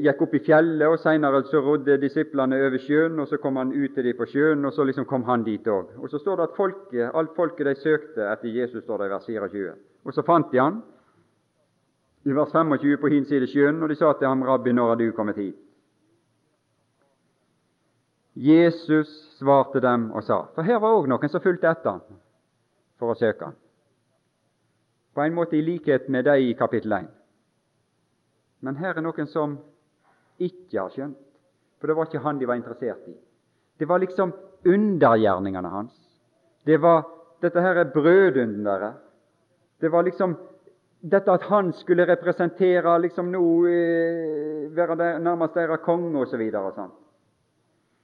gikk 0.00 0.22
opp 0.24 0.34
i 0.38 0.40
fjellet, 0.46 0.86
og 0.88 1.00
Seinere 1.02 1.42
så 1.50 1.60
rodde 1.60 1.98
disiplene 2.00 2.56
over 2.64 2.80
sjøen, 2.80 3.18
og 3.20 3.28
så 3.28 3.36
kom 3.42 3.58
han 3.60 3.74
ut 3.74 3.92
til 3.92 4.06
dem 4.06 4.16
på 4.16 4.28
sjøen, 4.30 4.64
og 4.64 4.72
så 4.72 4.86
liksom 4.88 5.04
kom 5.10 5.26
han 5.26 5.44
dit 5.44 5.66
òg. 5.68 5.90
Og 6.00 6.08
så 6.08 6.20
står 6.22 6.40
det 6.40 6.46
at 6.46 6.56
folket, 6.56 7.10
alt 7.12 7.34
folket 7.36 7.68
de 7.68 7.74
søkte 7.82 8.30
etter 8.30 8.54
Jesus, 8.54 8.84
står 8.86 9.02
det 9.02 9.10
i 9.10 9.12
vers 9.12 9.26
24. 9.28 9.74
Og 10.06 10.16
så 10.16 10.24
fant 10.24 10.48
de 10.52 10.62
han 10.62 10.80
i 12.24 12.38
vers 12.38 12.54
25 12.54 12.96
på 13.02 13.12
hin 13.12 13.28
side 13.28 13.50
sjøen, 13.50 13.82
og 13.82 13.92
de 13.92 13.98
sa 13.98 14.14
til 14.14 14.30
ham, 14.30 14.42
'Rabbi, 14.42 14.72
når 14.72 14.88
har 14.88 15.02
du 15.02 15.12
kommet 15.12 15.36
hit?' 15.36 15.62
Jesus 18.36 19.08
svarte 19.38 19.80
dem 19.80 20.10
og 20.12 20.22
sa 20.24 20.42
For 20.54 20.62
her 20.62 20.78
var 20.78 20.92
òg 20.92 21.06
noen 21.08 21.28
som 21.28 21.40
fulgte 21.40 21.70
etter 21.70 21.90
ham 21.90 22.02
for 22.98 23.12
å 23.12 23.16
søke 23.16 23.44
ham. 23.44 23.54
På 25.16 25.24
en 25.24 25.34
måte 25.34 25.56
i 25.56 25.64
likhet 25.64 26.10
med 26.12 26.28
de 26.28 26.36
i 26.44 26.54
kapittel 26.54 26.92
1. 26.92 27.06
Men 28.60 28.76
her 28.76 28.98
er 28.98 29.04
noen 29.04 29.28
som 29.32 29.54
ikke 30.36 30.76
har 30.76 30.90
skjønt, 30.92 31.22
for 31.80 31.88
det 31.88 31.96
var 31.96 32.10
ikke 32.10 32.20
han 32.20 32.40
de 32.40 32.48
var 32.48 32.58
interessert 32.60 33.08
i. 33.08 33.14
Det 33.80 33.88
var 33.88 34.02
liksom 34.02 34.34
undergjerningene 34.66 35.70
hans. 35.72 35.94
Det 36.68 36.76
var 36.82 37.06
dette 37.40 37.62
her 37.64 37.80
er 37.80 37.92
brødunderet. 37.94 39.00
Det 39.80 39.88
var 39.92 40.04
liksom 40.04 40.36
dette 41.00 41.32
at 41.32 41.48
han 41.48 41.72
skulle 41.76 42.06
representere 42.08 42.98
liksom 43.00 43.30
nå 43.32 43.46
eh, 43.70 44.68
være 44.76 44.96
der, 45.00 45.18
nærmest 45.18 45.56
deres 45.56 45.80
konge 45.84 46.24
osv. 46.24 46.44
Sånn. 46.76 46.92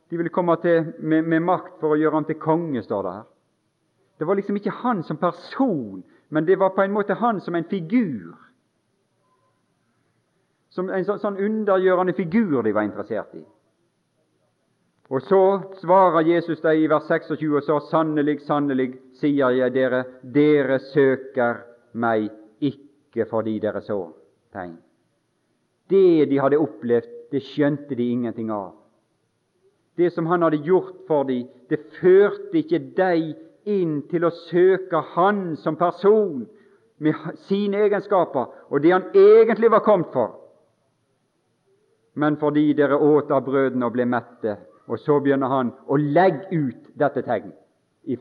De 0.08 0.20
ville 0.20 0.32
komme 0.32 0.56
til 0.64 0.92
med, 0.98 1.24
med, 1.24 1.40
makt 1.44 1.76
for 1.80 1.94
å 1.94 2.00
gjøre 2.00 2.20
ham 2.20 2.28
til 2.28 2.40
konge, 2.40 2.82
står 2.84 3.04
det 3.04 3.14
her. 3.18 3.28
Det 4.20 4.28
var 4.28 4.38
liksom 4.38 4.58
ikke 4.60 4.78
han 4.82 5.00
som 5.04 5.20
person, 5.20 6.02
men 6.32 6.44
det 6.44 6.56
var 6.56 6.70
på 6.72 6.82
en 6.82 6.92
måte 6.92 7.14
han 7.14 7.40
som 7.40 7.54
en 7.54 7.64
figur. 7.68 8.32
Som 10.72 10.88
en 10.88 11.04
sånn, 11.04 11.18
sånn 11.20 11.36
undergjørende 11.36 12.14
figur 12.16 12.62
de 12.64 12.72
var 12.72 12.86
interessert 12.86 13.34
i. 13.36 13.42
Og 15.12 15.20
så 15.28 15.42
svarer 15.82 16.24
Jesus 16.24 16.62
deg 16.64 16.80
i 16.80 16.88
vers 16.88 17.04
26 17.04 17.52
og 17.58 17.66
så 17.66 17.76
sannelig, 17.90 18.38
sannelig, 18.46 18.94
sier 19.20 19.52
jeg 19.58 19.74
dere, 19.76 20.00
dere 20.24 20.80
søker 20.94 21.60
meg 22.00 22.30
ikke 22.64 23.28
fordi 23.28 23.58
dere 23.60 23.84
så 23.84 24.00
tegn. 24.56 24.78
Det 25.92 26.30
de 26.32 26.40
hadde 26.40 26.64
opplevd, 26.64 27.12
det 27.28 27.44
skjønte 27.44 27.92
de 27.98 28.08
ingenting 28.08 28.48
av. 28.56 28.72
Det 30.00 30.08
som 30.16 30.32
han 30.32 30.48
hadde 30.48 30.64
gjort 30.64 31.04
for 31.04 31.28
dem, 31.28 31.44
det 31.68 31.82
førte 32.00 32.62
ikke 32.64 32.80
dem 32.96 33.34
inn 33.68 34.02
til 34.10 34.24
å 34.24 34.34
søke 34.48 35.02
han 35.14 35.56
som 35.56 35.76
person 35.76 36.44
med 37.02 37.14
sine 37.48 37.84
egenskaper 37.86 38.70
og 38.70 38.82
det 38.82 38.92
han 38.92 39.08
egentlig 39.14 39.70
var 39.70 39.84
kommet 39.86 40.12
for, 40.12 40.36
men 42.14 42.36
fordi 42.36 42.72
dere 42.76 42.98
åt 42.98 43.30
av 43.32 43.44
brødene 43.46 43.86
og 43.86 43.94
ble 43.94 44.04
mette. 44.04 44.58
Og 44.90 44.98
så 44.98 45.20
begynner 45.22 45.48
han 45.48 45.70
å 45.86 45.96
legge 45.96 46.50
ut 46.52 46.90
dette 46.98 47.22
tegn 47.24 47.52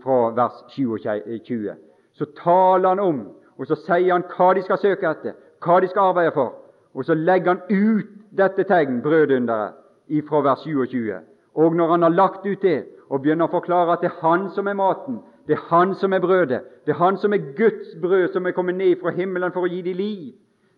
fra 0.03 0.29
vers 0.37 0.61
27. 0.71 1.73
Så 2.13 2.27
taler 2.37 2.93
han 2.93 3.01
om 3.01 3.21
og 3.61 3.67
så 3.69 3.77
sier 3.77 4.09
han 4.15 4.23
hva 4.33 4.53
de 4.57 4.63
skal 4.65 4.79
søke 4.81 5.05
etter, 5.05 5.35
hva 5.61 5.77
de 5.81 5.89
skal 5.91 6.11
arbeide 6.11 6.33
for. 6.33 6.55
Og 6.97 7.05
så 7.05 7.13
legger 7.13 7.53
han 7.53 7.61
ut 7.69 8.07
dette 8.33 8.65
tegn, 8.65 9.03
brødunderet, 9.05 9.75
ifra 10.09 10.41
vers 10.47 10.63
27. 10.65 11.19
Og 11.61 11.75
når 11.75 11.91
han 11.93 12.07
har 12.07 12.15
lagt 12.15 12.47
ut 12.47 12.63
det, 12.65 12.79
og 13.11 13.21
begynner 13.21 13.45
å 13.45 13.53
forklare 13.53 13.93
at 13.93 14.01
det 14.01 14.09
er 14.09 14.21
han 14.23 14.47
som 14.55 14.67
er 14.71 14.79
maten, 14.79 15.19
det 15.47 15.57
er 15.57 15.67
han 15.69 15.95
som 15.95 16.13
er 16.13 16.19
brødet, 16.19 16.61
det 16.85 16.93
er 16.93 16.99
han 16.99 17.17
som 17.17 17.33
er 17.33 17.53
Guds 17.57 17.95
brød 18.01 18.33
som 18.33 18.45
er 18.45 18.51
kommet 18.51 18.75
ned 18.75 18.95
fra 19.01 19.13
himmelen 19.15 19.51
for 19.51 19.65
å 19.65 19.71
gi 19.71 19.81
dem 19.81 19.97
liv, 19.97 20.33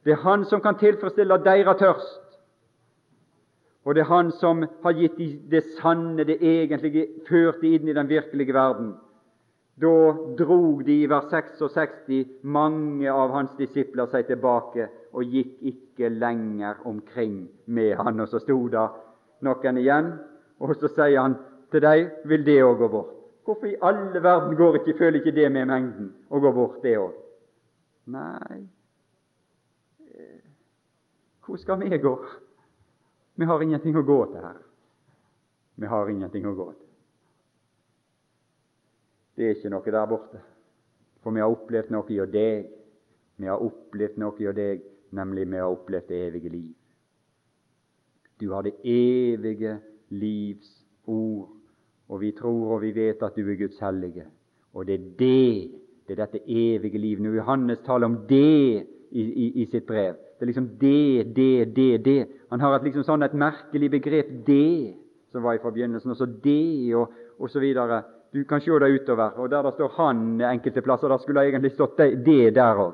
det 0.06 0.16
er 0.16 0.24
han 0.24 0.46
som 0.46 0.62
kan 0.62 0.78
tilfredsstille 0.80 1.40
deres 1.46 1.80
tørst, 1.80 2.24
og 3.84 3.96
det 3.96 4.02
er 4.02 4.12
han 4.12 4.32
som 4.40 4.64
har 4.84 4.96
gitt 4.96 5.18
dem 5.18 5.40
det 5.52 5.64
sanne, 5.80 6.24
det 6.24 6.40
egentlige, 6.40 7.08
ført 7.28 7.60
dem 7.62 7.74
inn 7.76 7.90
i 7.92 7.96
den 7.98 8.10
virkelige 8.10 8.56
verden. 8.56 8.94
Da 9.82 10.14
drog 10.38 10.86
de 10.86 11.00
i 11.02 11.10
vers 11.10 11.32
66 11.32 12.44
mange 12.44 13.12
av 13.12 13.34
hans 13.34 13.56
disipler 13.58 14.08
seg 14.12 14.28
tilbake 14.30 14.88
og 15.14 15.34
gikk 15.34 15.58
ikke 15.74 16.12
lenger 16.14 16.84
omkring 16.86 17.48
med 17.66 17.96
han. 17.98 18.22
Og 18.22 18.30
så 18.30 18.40
sto 18.40 18.60
det 18.70 18.86
noen 19.44 19.82
igjen, 19.82 20.14
og 20.62 20.76
så 20.78 20.88
sier 20.88 21.20
han 21.20 21.36
til 21.74 21.82
dem 21.84 22.30
vil 22.30 22.46
det 22.46 22.62
òg 22.64 22.78
gå 22.80 22.92
bort. 22.94 23.23
Hvorfor 23.44 23.68
i 23.68 23.76
alle 23.82 24.24
verden 24.24 24.56
går 24.56 24.80
ikke, 24.80 24.98
føler 24.98 25.20
ikke 25.20 25.36
det 25.36 25.52
med 25.52 25.66
mengden 25.66 26.14
og 26.30 26.42
går 26.42 26.54
bort, 26.56 26.80
det 26.84 26.96
òg? 26.98 27.18
Nei, 28.14 28.62
hvor 31.46 31.58
skal 31.58 31.80
vi 31.80 31.98
gå? 31.98 32.26
Vi 33.36 33.46
har 33.46 33.62
ingenting 33.62 33.98
å 33.98 34.06
gå 34.08 34.20
til 34.32 34.44
her. 34.44 34.60
Vi 35.76 35.90
har 35.90 36.10
ingenting 36.10 36.46
å 36.48 36.54
gå 36.56 36.68
til. 36.72 36.90
Det 39.36 39.48
er 39.48 39.56
ikke 39.58 39.72
noe 39.74 39.96
der 39.96 40.08
borte. 40.08 40.44
For 41.24 41.34
vi 41.34 41.42
har 41.42 41.52
opplevd 41.52 41.92
noe 41.92 42.12
i 42.14 42.20
deg. 42.30 42.70
Vi 43.42 43.50
har 43.50 43.64
opplevd 43.64 44.20
noe 44.22 44.40
i 44.40 44.54
deg, 44.56 44.86
nemlig 45.18 45.48
vi 45.50 45.60
har 45.60 45.74
opplevd 45.74 46.12
det 46.12 46.22
evige 46.28 46.54
liv. 46.54 46.72
Du 48.40 48.52
har 48.54 48.64
det 48.64 48.76
evige 48.84 49.80
livs 50.14 50.70
ord, 51.08 51.50
og 52.14 52.22
vi 52.22 52.32
tror 52.38 52.76
og 52.76 52.82
vi 52.84 52.92
vet 52.94 53.24
at 53.26 53.36
du 53.36 53.48
er 53.50 53.58
Guds 53.58 53.80
hellige. 53.82 54.26
Og 54.74 54.86
det 54.88 54.94
er 54.94 55.06
det, 55.20 55.72
det 56.08 56.14
er 56.14 56.26
dette 56.26 56.42
evige 56.46 56.98
liv. 56.98 57.22
Når 57.22 57.40
Johannes 57.40 57.80
taler 57.86 58.06
om 58.06 58.18
det 58.30 58.86
i, 59.12 59.22
i, 59.22 59.48
i 59.62 59.66
sitt 59.72 59.86
brev 59.86 60.14
Det 60.14 60.42
er 60.42 60.46
liksom 60.46 60.70
det, 60.82 61.36
det, 61.36 61.76
det, 61.76 62.06
det. 62.06 62.28
Han 62.52 62.60
har 62.60 62.76
et, 62.76 62.84
liksom 62.84 63.06
sånn 63.08 63.24
et 63.24 63.34
merkelig 63.38 63.90
begrep, 63.94 64.32
det, 64.48 64.94
som 65.32 65.46
var 65.46 65.56
i 65.56 65.62
forbegynnelsen, 65.64 66.12
og 66.12 66.18
så 66.20 66.28
det, 66.44 66.96
og, 67.00 67.14
og 67.40 67.50
så 67.50 67.62
videre. 67.64 68.02
Du 68.34 68.42
kan 68.50 68.62
se 68.62 68.80
det 68.82 68.90
utover, 68.92 69.38
og 69.40 69.50
der 69.50 69.62
det 69.64 69.74
står 69.74 69.94
'han' 69.98 70.44
enkelte 70.52 70.82
plasser, 70.82 71.08
der 71.08 71.18
skulle 71.18 71.42
det 71.42 71.50
egentlig 71.50 71.72
stått 71.72 71.98
det, 71.98 72.26
det 72.26 72.56
der 72.56 72.76
òg. 72.76 72.94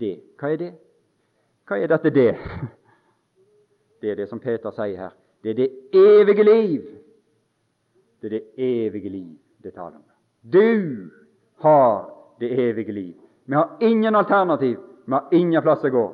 Det. 0.00 0.16
Hva 0.40 0.52
er 0.52 0.56
det? 0.56 0.72
Hva 1.68 1.76
er 1.76 1.86
dette 1.86 2.10
det? 2.10 2.34
Det 4.00 4.10
er 4.10 4.14
det 4.14 4.28
som 4.28 4.40
Peter 4.40 4.70
sier 4.70 4.96
her. 4.96 5.12
Det 5.42 5.50
er 5.50 5.54
det 5.54 5.70
evige 5.92 6.44
liv. 6.44 7.03
Det 8.24 8.32
er 8.32 8.40
det 8.40 8.64
evige 8.64 9.08
liv 9.08 9.38
det 9.62 9.74
taler 9.74 9.96
om. 9.96 10.02
Du 10.52 11.10
har 11.56 12.10
det 12.40 12.68
evige 12.68 12.92
liv. 12.92 13.14
Vi 13.44 13.54
har 13.54 13.76
ingen 13.80 14.14
alternativ. 14.14 14.78
Vi 15.06 15.12
har 15.12 15.28
ingen 15.32 15.62
plass 15.62 15.84
å 15.84 15.90
gå. 15.92 16.04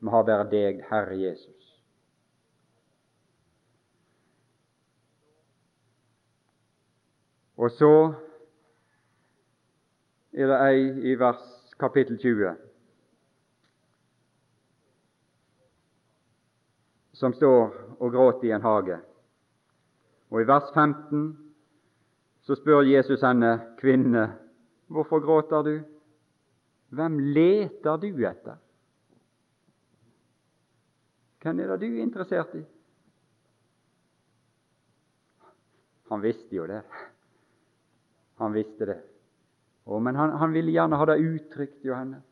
Vi 0.00 0.08
har 0.08 0.22
bare 0.24 0.46
deg, 0.48 0.78
Herre 0.88 1.16
Jesus. 1.16 1.74
Og 7.56 7.74
så 7.76 7.90
er 10.32 10.48
det 10.48 10.60
ei 10.70 11.10
i 11.12 11.18
vers 11.20 11.44
kapittel 11.76 12.16
20 12.16 12.54
som 17.12 17.36
står 17.36 17.76
og 17.98 18.16
gråter 18.16 18.48
i 18.48 18.54
en 18.56 18.64
hage. 18.64 18.96
Og 20.32 20.40
i 20.40 20.48
vers 20.48 20.72
15 20.72 21.47
så 22.48 22.56
spør 22.56 22.80
Jesus 22.88 23.20
henne, 23.20 23.58
kvinne, 23.76 24.22
hvorfor 24.88 25.20
gråter 25.20 25.62
du? 25.62 25.74
Hvem 26.88 27.18
leter 27.18 27.96
du 28.00 28.06
etter? 28.24 28.56
Hvem 31.42 31.60
er 31.60 31.74
det 31.74 31.80
du 31.82 31.86
er 31.90 32.06
interessert 32.06 32.54
i? 32.56 32.62
Han 36.08 36.24
visste 36.24 36.56
jo 36.56 36.64
det. 36.66 36.80
Han 38.40 38.56
visste 38.56 38.88
det. 38.94 38.96
Å, 39.84 40.00
men 40.00 40.16
han, 40.16 40.32
han, 40.40 40.56
ville 40.56 40.72
gjerne 40.72 40.96
ha 40.96 41.04
det 41.12 41.20
uttrykt, 41.20 41.84
Johanne. 41.84 42.22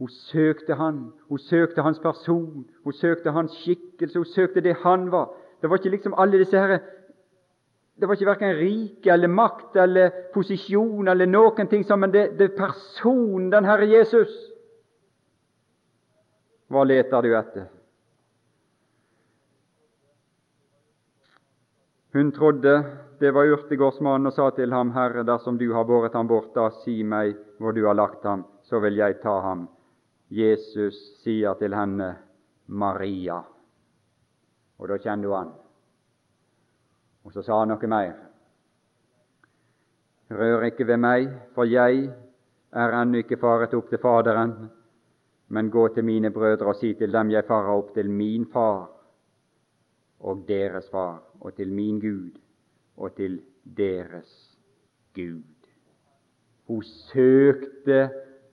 Hun 0.00 0.08
søkte 0.08 0.80
han, 0.80 1.10
hun 1.28 1.44
søkte 1.44 1.84
hans 1.84 2.00
person, 2.00 2.64
hun 2.84 2.96
søkte 3.04 3.36
hans 3.36 3.52
skikkelse, 3.60 4.16
hun 4.16 4.32
søkte 4.32 4.64
det 4.64 4.78
han 4.80 5.10
var. 5.12 5.34
Det 5.60 5.68
var 5.68 5.76
ikke 5.76 5.92
liksom 5.92 6.16
alle 6.16 6.40
disse 6.40 6.56
herre 6.56 6.80
det 7.96 8.06
var 8.06 8.18
ikke 8.18 8.28
verken 8.28 8.58
rike 8.58 9.12
eller 9.12 9.32
makt 9.32 9.76
eller 9.80 10.10
posisjon 10.34 11.08
eller 11.08 11.26
noen 11.26 11.68
ting 11.70 11.84
men 11.96 12.12
det, 12.12 12.26
det 12.36 12.50
er 12.50 12.58
personen, 12.58 13.48
den 13.50 13.64
Herre 13.64 13.88
Jesus. 13.88 14.32
Hva 16.68 16.84
leter 16.84 17.24
du 17.24 17.32
etter? 17.38 17.66
Hun 22.16 22.32
trodde 22.32 22.76
det 23.18 23.32
var 23.32 23.48
urtegårdsmannen 23.48 24.28
og 24.28 24.36
sa 24.36 24.50
til 24.52 24.72
ham, 24.72 24.90
Herre, 24.92 25.24
dersom 25.24 25.56
du 25.56 25.70
har 25.72 25.88
båret 25.88 26.14
ham 26.16 26.28
bort, 26.28 26.52
da 26.54 26.68
si 26.82 27.00
meg 27.04 27.36
hvor 27.56 27.72
du 27.72 27.86
har 27.86 27.96
lagt 27.96 28.24
ham, 28.28 28.44
så 28.64 28.80
vil 28.84 29.00
jeg 29.00 29.22
ta 29.22 29.38
ham. 29.40 29.68
Jesus 30.28 30.98
sier 31.22 31.56
til 31.56 31.72
henne, 31.76 32.10
Maria. 32.66 33.38
Og 34.76 34.90
da 34.90 34.98
kjenner 35.00 35.32
hun 35.32 35.38
han. 35.38 35.54
Og 37.26 37.32
så 37.34 37.42
sa 37.42 37.58
han 37.58 37.72
noe 37.74 37.90
mer. 37.90 38.14
Rør 40.30 40.66
ikke 40.68 40.86
ved 40.86 41.00
meg, 41.02 41.28
for 41.54 41.66
jeg 41.66 42.06
er 42.72 42.94
ennå 43.00 43.22
ikke 43.22 43.38
faret 43.42 43.74
opp 43.74 43.90
til 43.90 44.00
Faderen, 44.02 44.54
men 45.48 45.70
gå 45.70 45.88
til 45.94 46.06
mine 46.06 46.30
brødre 46.34 46.70
og 46.70 46.78
si 46.78 46.92
til 46.98 47.12
dem 47.14 47.30
jeg 47.30 47.46
farer 47.46 47.74
opp 47.74 47.92
til 47.94 48.10
min 48.10 48.46
far 48.52 48.88
og 50.26 50.42
deres 50.48 50.88
far, 50.90 51.20
og 51.40 51.54
til 51.54 51.72
min 51.72 52.00
Gud 52.00 52.38
og 52.96 53.14
til 53.14 53.40
deres 53.76 54.32
Gud. 55.14 55.42
Hun 56.66 56.82
søkte 56.82 58.10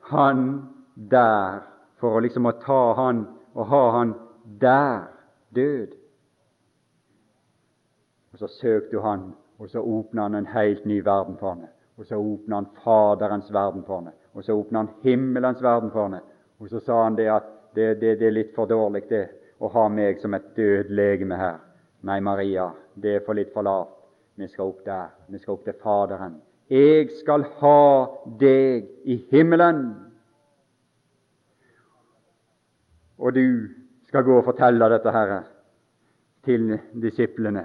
han 0.09 0.61
der 0.95 1.63
for 1.97 2.17
å 2.17 2.21
liksom 2.21 2.45
å 2.45 2.57
ta 2.61 2.84
han 2.99 3.26
og 3.55 3.67
ha 3.69 3.84
han 3.97 4.13
der 4.61 5.07
død. 5.55 6.03
Og 8.34 8.39
Så 8.39 8.47
søkte 8.47 8.97
hun 8.97 9.09
han, 9.09 9.34
og 9.59 9.69
så 9.69 9.79
åpna 9.79 10.21
han 10.21 10.36
en 10.36 10.45
helt 10.45 10.86
ny 10.86 11.03
verden 11.03 11.38
for 11.38 11.53
henne. 11.53 11.67
Og 11.97 12.05
så 12.05 12.15
åpna 12.15 12.55
han 12.55 12.67
Faderens 12.84 13.53
verden 13.53 13.84
for 13.86 13.99
henne. 13.99 14.11
Og 14.34 14.43
så 14.43 14.53
åpna 14.53 14.79
han 14.79 14.89
himmelens 15.03 15.63
verden 15.63 15.91
for 15.91 16.03
henne. 16.03 16.21
Og 16.59 16.69
så 16.69 16.79
sa 16.79 17.03
han 17.03 17.15
det 17.15 17.27
at 17.29 17.43
det, 17.75 18.01
det, 18.01 18.19
det 18.19 18.27
er 18.27 18.31
litt 18.31 18.55
for 18.55 18.65
dårlig 18.65 19.03
det 19.09 19.27
å 19.59 19.69
ha 19.69 19.88
meg 19.89 20.19
som 20.21 20.34
et 20.34 20.55
død 20.55 20.89
legeme 20.89 21.38
her. 21.38 21.59
Nei, 22.03 22.19
Maria, 22.19 22.71
det 22.95 23.15
er 23.15 23.23
for 23.25 23.38
litt 23.38 23.53
for 23.53 23.63
lavt. 23.63 23.93
Vi 24.36 24.47
skal 24.47 24.71
opp 24.71 24.81
der. 24.86 25.13
Vi 25.29 25.39
skal 25.39 25.53
opp 25.53 25.63
til 25.65 25.77
Faderen. 25.84 26.39
Jeg 26.69 27.11
skal 27.19 27.45
ha 27.59 27.79
deg 28.39 28.89
i 29.05 29.19
himmelen. 29.31 29.84
Og 33.17 33.36
du 33.36 33.69
skal 34.09 34.25
gå 34.25 34.39
og 34.39 34.47
fortelle 34.47 34.89
dette 34.89 35.13
her 35.13 35.34
til 36.43 36.73
disiplene, 37.01 37.63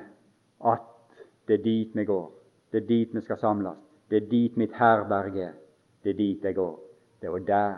at 0.65 0.81
det 1.49 1.59
er 1.59 1.63
dit 1.63 1.95
vi 1.95 2.05
går. 2.05 2.33
Det 2.73 2.83
er 2.83 2.87
dit 2.87 3.15
vi 3.15 3.21
skal 3.21 3.39
samles. 3.39 3.77
Det 4.11 4.23
er 4.23 4.31
dit 4.31 4.57
mitt 4.57 4.73
herberge 4.73 5.43
er. 5.43 5.53
Det 6.05 6.11
er 6.11 6.17
dit 6.17 6.45
jeg 6.45 6.55
går. 6.55 6.81
Det 7.21 7.29
er 7.29 7.39
der 7.39 7.77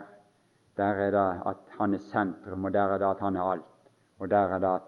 der 0.77 0.83
er 0.83 1.11
det 1.11 1.41
at 1.45 1.57
han 1.79 1.93
er 1.93 1.97
sentrum, 1.97 2.65
og 2.65 2.73
der 2.73 2.81
er 2.81 2.97
det 2.97 3.05
at 3.05 3.19
han 3.19 3.35
er 3.35 3.41
alt. 3.41 3.65
Og 4.19 4.29
der 4.29 4.37
er 4.37 4.59
det 4.59 4.67
at 4.75 4.81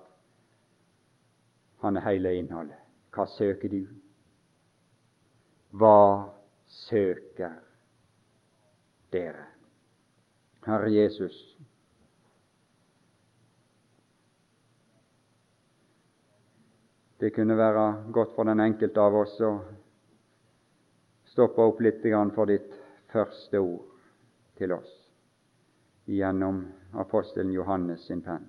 han 1.82 1.98
er 1.98 2.10
hele 2.10 2.36
innholdet. 2.36 2.76
Hva 3.14 3.26
søker 3.26 3.70
du? 3.70 3.86
Hva 5.72 6.30
søker 6.68 7.52
dere? 9.14 9.46
Herre 10.66 10.94
Jesus, 10.94 11.53
det 17.24 17.30
kunne 17.32 17.56
være 17.58 18.04
godt 18.12 18.34
for 18.36 18.44
den 18.44 18.60
enkelte 18.60 19.00
av 19.00 19.16
oss 19.16 19.38
å 19.40 19.54
stoppe 21.32 21.64
opp 21.64 21.80
litt 21.80 22.04
for 22.36 22.52
ditt 22.52 22.74
første 23.14 23.62
ord 23.64 23.86
til 24.60 24.74
oss 24.76 24.92
gjennom 26.06 26.60
apostelen 27.00 27.54
Johannes 27.56 28.04
sin 28.08 28.22
penn. 28.22 28.44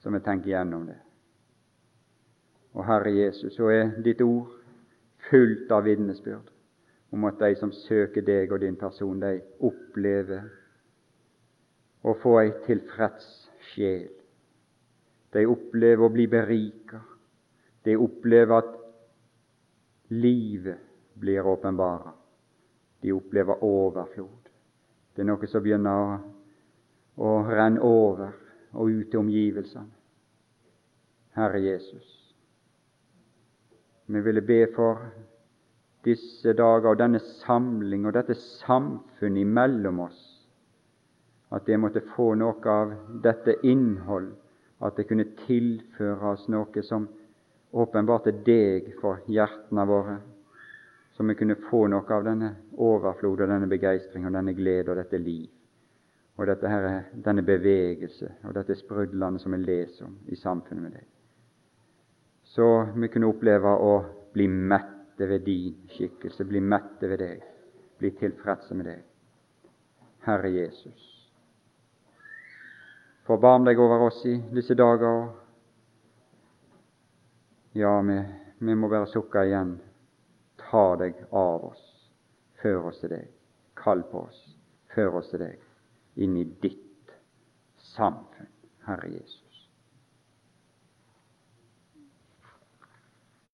Så 0.00 0.10
vi 0.10 0.24
tenker 0.24 0.54
gjennom 0.54 0.86
det. 0.88 0.96
Og 2.72 2.84
Herre 2.88 3.12
Jesus, 3.12 3.52
så 3.52 3.68
er 3.68 3.92
ditt 4.00 4.24
ord 4.24 4.56
fullt 5.28 5.70
av 5.70 5.84
vitnesbyrd 5.84 6.48
om 7.12 7.28
at 7.28 7.44
de 7.44 7.54
som 7.60 7.76
søker 7.84 8.24
deg 8.24 8.56
og 8.56 8.64
din 8.64 8.80
person, 8.80 9.20
de 9.20 9.42
opplever 9.60 10.48
å 12.08 12.16
få 12.24 12.38
ei 12.40 12.54
tilfreds 12.64 13.50
sjel. 13.74 14.08
De 15.36 15.44
opplever 15.44 16.06
å 16.06 16.12
bli 16.12 16.24
berika. 16.32 17.02
De 17.84 17.96
opplever 18.00 18.56
at 18.56 18.70
livet 20.16 20.80
blir 21.20 21.46
åpenbara. 21.46 22.12
De 23.04 23.12
opplever 23.12 23.64
overflod. 23.64 24.48
Det 25.12 25.24
er 25.24 25.28
noe 25.28 25.48
som 25.48 25.64
begynner 25.64 26.16
å, 27.16 27.28
renne 27.48 27.80
over 27.84 28.32
og 28.76 28.92
ut 28.92 29.10
til 29.12 29.20
omgivelsene. 29.20 29.92
Herre 31.36 31.60
Jesus, 31.60 32.08
vi 34.08 34.20
ville 34.24 34.40
be 34.40 34.62
for 34.72 35.02
disse 36.06 36.54
dager 36.56 36.94
og 36.94 37.00
denne 37.00 37.20
samling 37.42 38.06
og 38.08 38.14
dette 38.16 38.36
samfunnet 38.40 39.44
imellom 39.44 40.00
oss, 40.06 40.20
at 41.52 41.68
det 41.68 41.76
måtte 41.80 42.04
få 42.14 42.30
noe 42.40 42.72
av 42.72 42.94
dette 43.24 43.58
innhold, 43.68 44.32
at 44.84 44.96
det 44.96 45.06
kunne 45.08 45.30
tilføre 45.46 46.32
oss 46.32 46.48
noe 46.52 46.82
som 46.84 47.08
åpenbart 47.72 48.28
er 48.30 48.40
deg 48.46 48.92
for 49.00 49.22
hjertene 49.30 49.86
våre 49.88 50.16
så 51.16 51.22
vi 51.22 51.34
kunne 51.34 51.56
få 51.70 51.86
noe 51.88 52.12
av 52.12 52.24
denne 52.26 52.50
overflod 52.76 53.40
og 53.40 53.48
denne 53.48 53.68
begeistring 53.70 54.26
og 54.28 54.34
denne 54.36 54.52
glede 54.52 54.92
og 54.92 54.98
dette 55.00 55.16
liv 55.18 55.46
og 56.36 56.44
dette 56.50 56.68
her, 56.68 56.88
denne 57.24 57.40
bevegelse 57.40 58.34
og 58.44 58.52
dette 58.58 58.76
sprudlende 58.76 59.40
som 59.40 59.56
vi 59.56 59.62
leser 59.62 60.04
om 60.04 60.18
i 60.28 60.36
samfunnet 60.36 60.84
med 60.84 60.98
deg. 60.98 61.06
Så 62.44 62.66
vi 62.92 63.08
kunne 63.08 63.30
oppleve 63.32 63.72
å 63.80 63.94
bli 64.34 64.44
mette 64.44 65.24
ved 65.24 65.46
din 65.48 65.88
skikkelse, 65.94 66.44
bli 66.44 66.60
mette 66.60 67.08
ved 67.08 67.22
deg, 67.24 67.40
bli 67.96 68.12
tilfredse 68.20 68.76
med 68.76 68.90
deg. 68.90 69.00
Herre 70.28 70.52
Jesus, 70.52 71.15
forbarm 73.26 73.64
deg 73.66 73.80
over 73.80 74.06
oss 74.06 74.20
i 74.26 74.36
disse 74.54 74.74
dager. 74.74 75.28
Ja, 77.76 78.00
vi, 78.00 78.20
vi 78.58 78.74
må 78.74 78.88
bare 78.88 79.08
sukke 79.10 79.44
igjen. 79.48 79.76
Ta 80.66 80.84
deg 80.98 81.18
av 81.30 81.66
oss, 81.70 81.82
før 82.62 82.90
oss 82.90 83.02
til 83.02 83.12
deg, 83.12 83.26
kall 83.78 84.02
på 84.10 84.24
oss, 84.26 84.38
før 84.94 85.20
oss 85.20 85.30
til 85.30 85.44
deg, 85.44 85.58
inn 86.16 86.38
i 86.40 86.46
ditt 86.62 87.12
samfunn, 87.92 88.50
Herre 88.86 89.12
Jesus. 89.12 89.45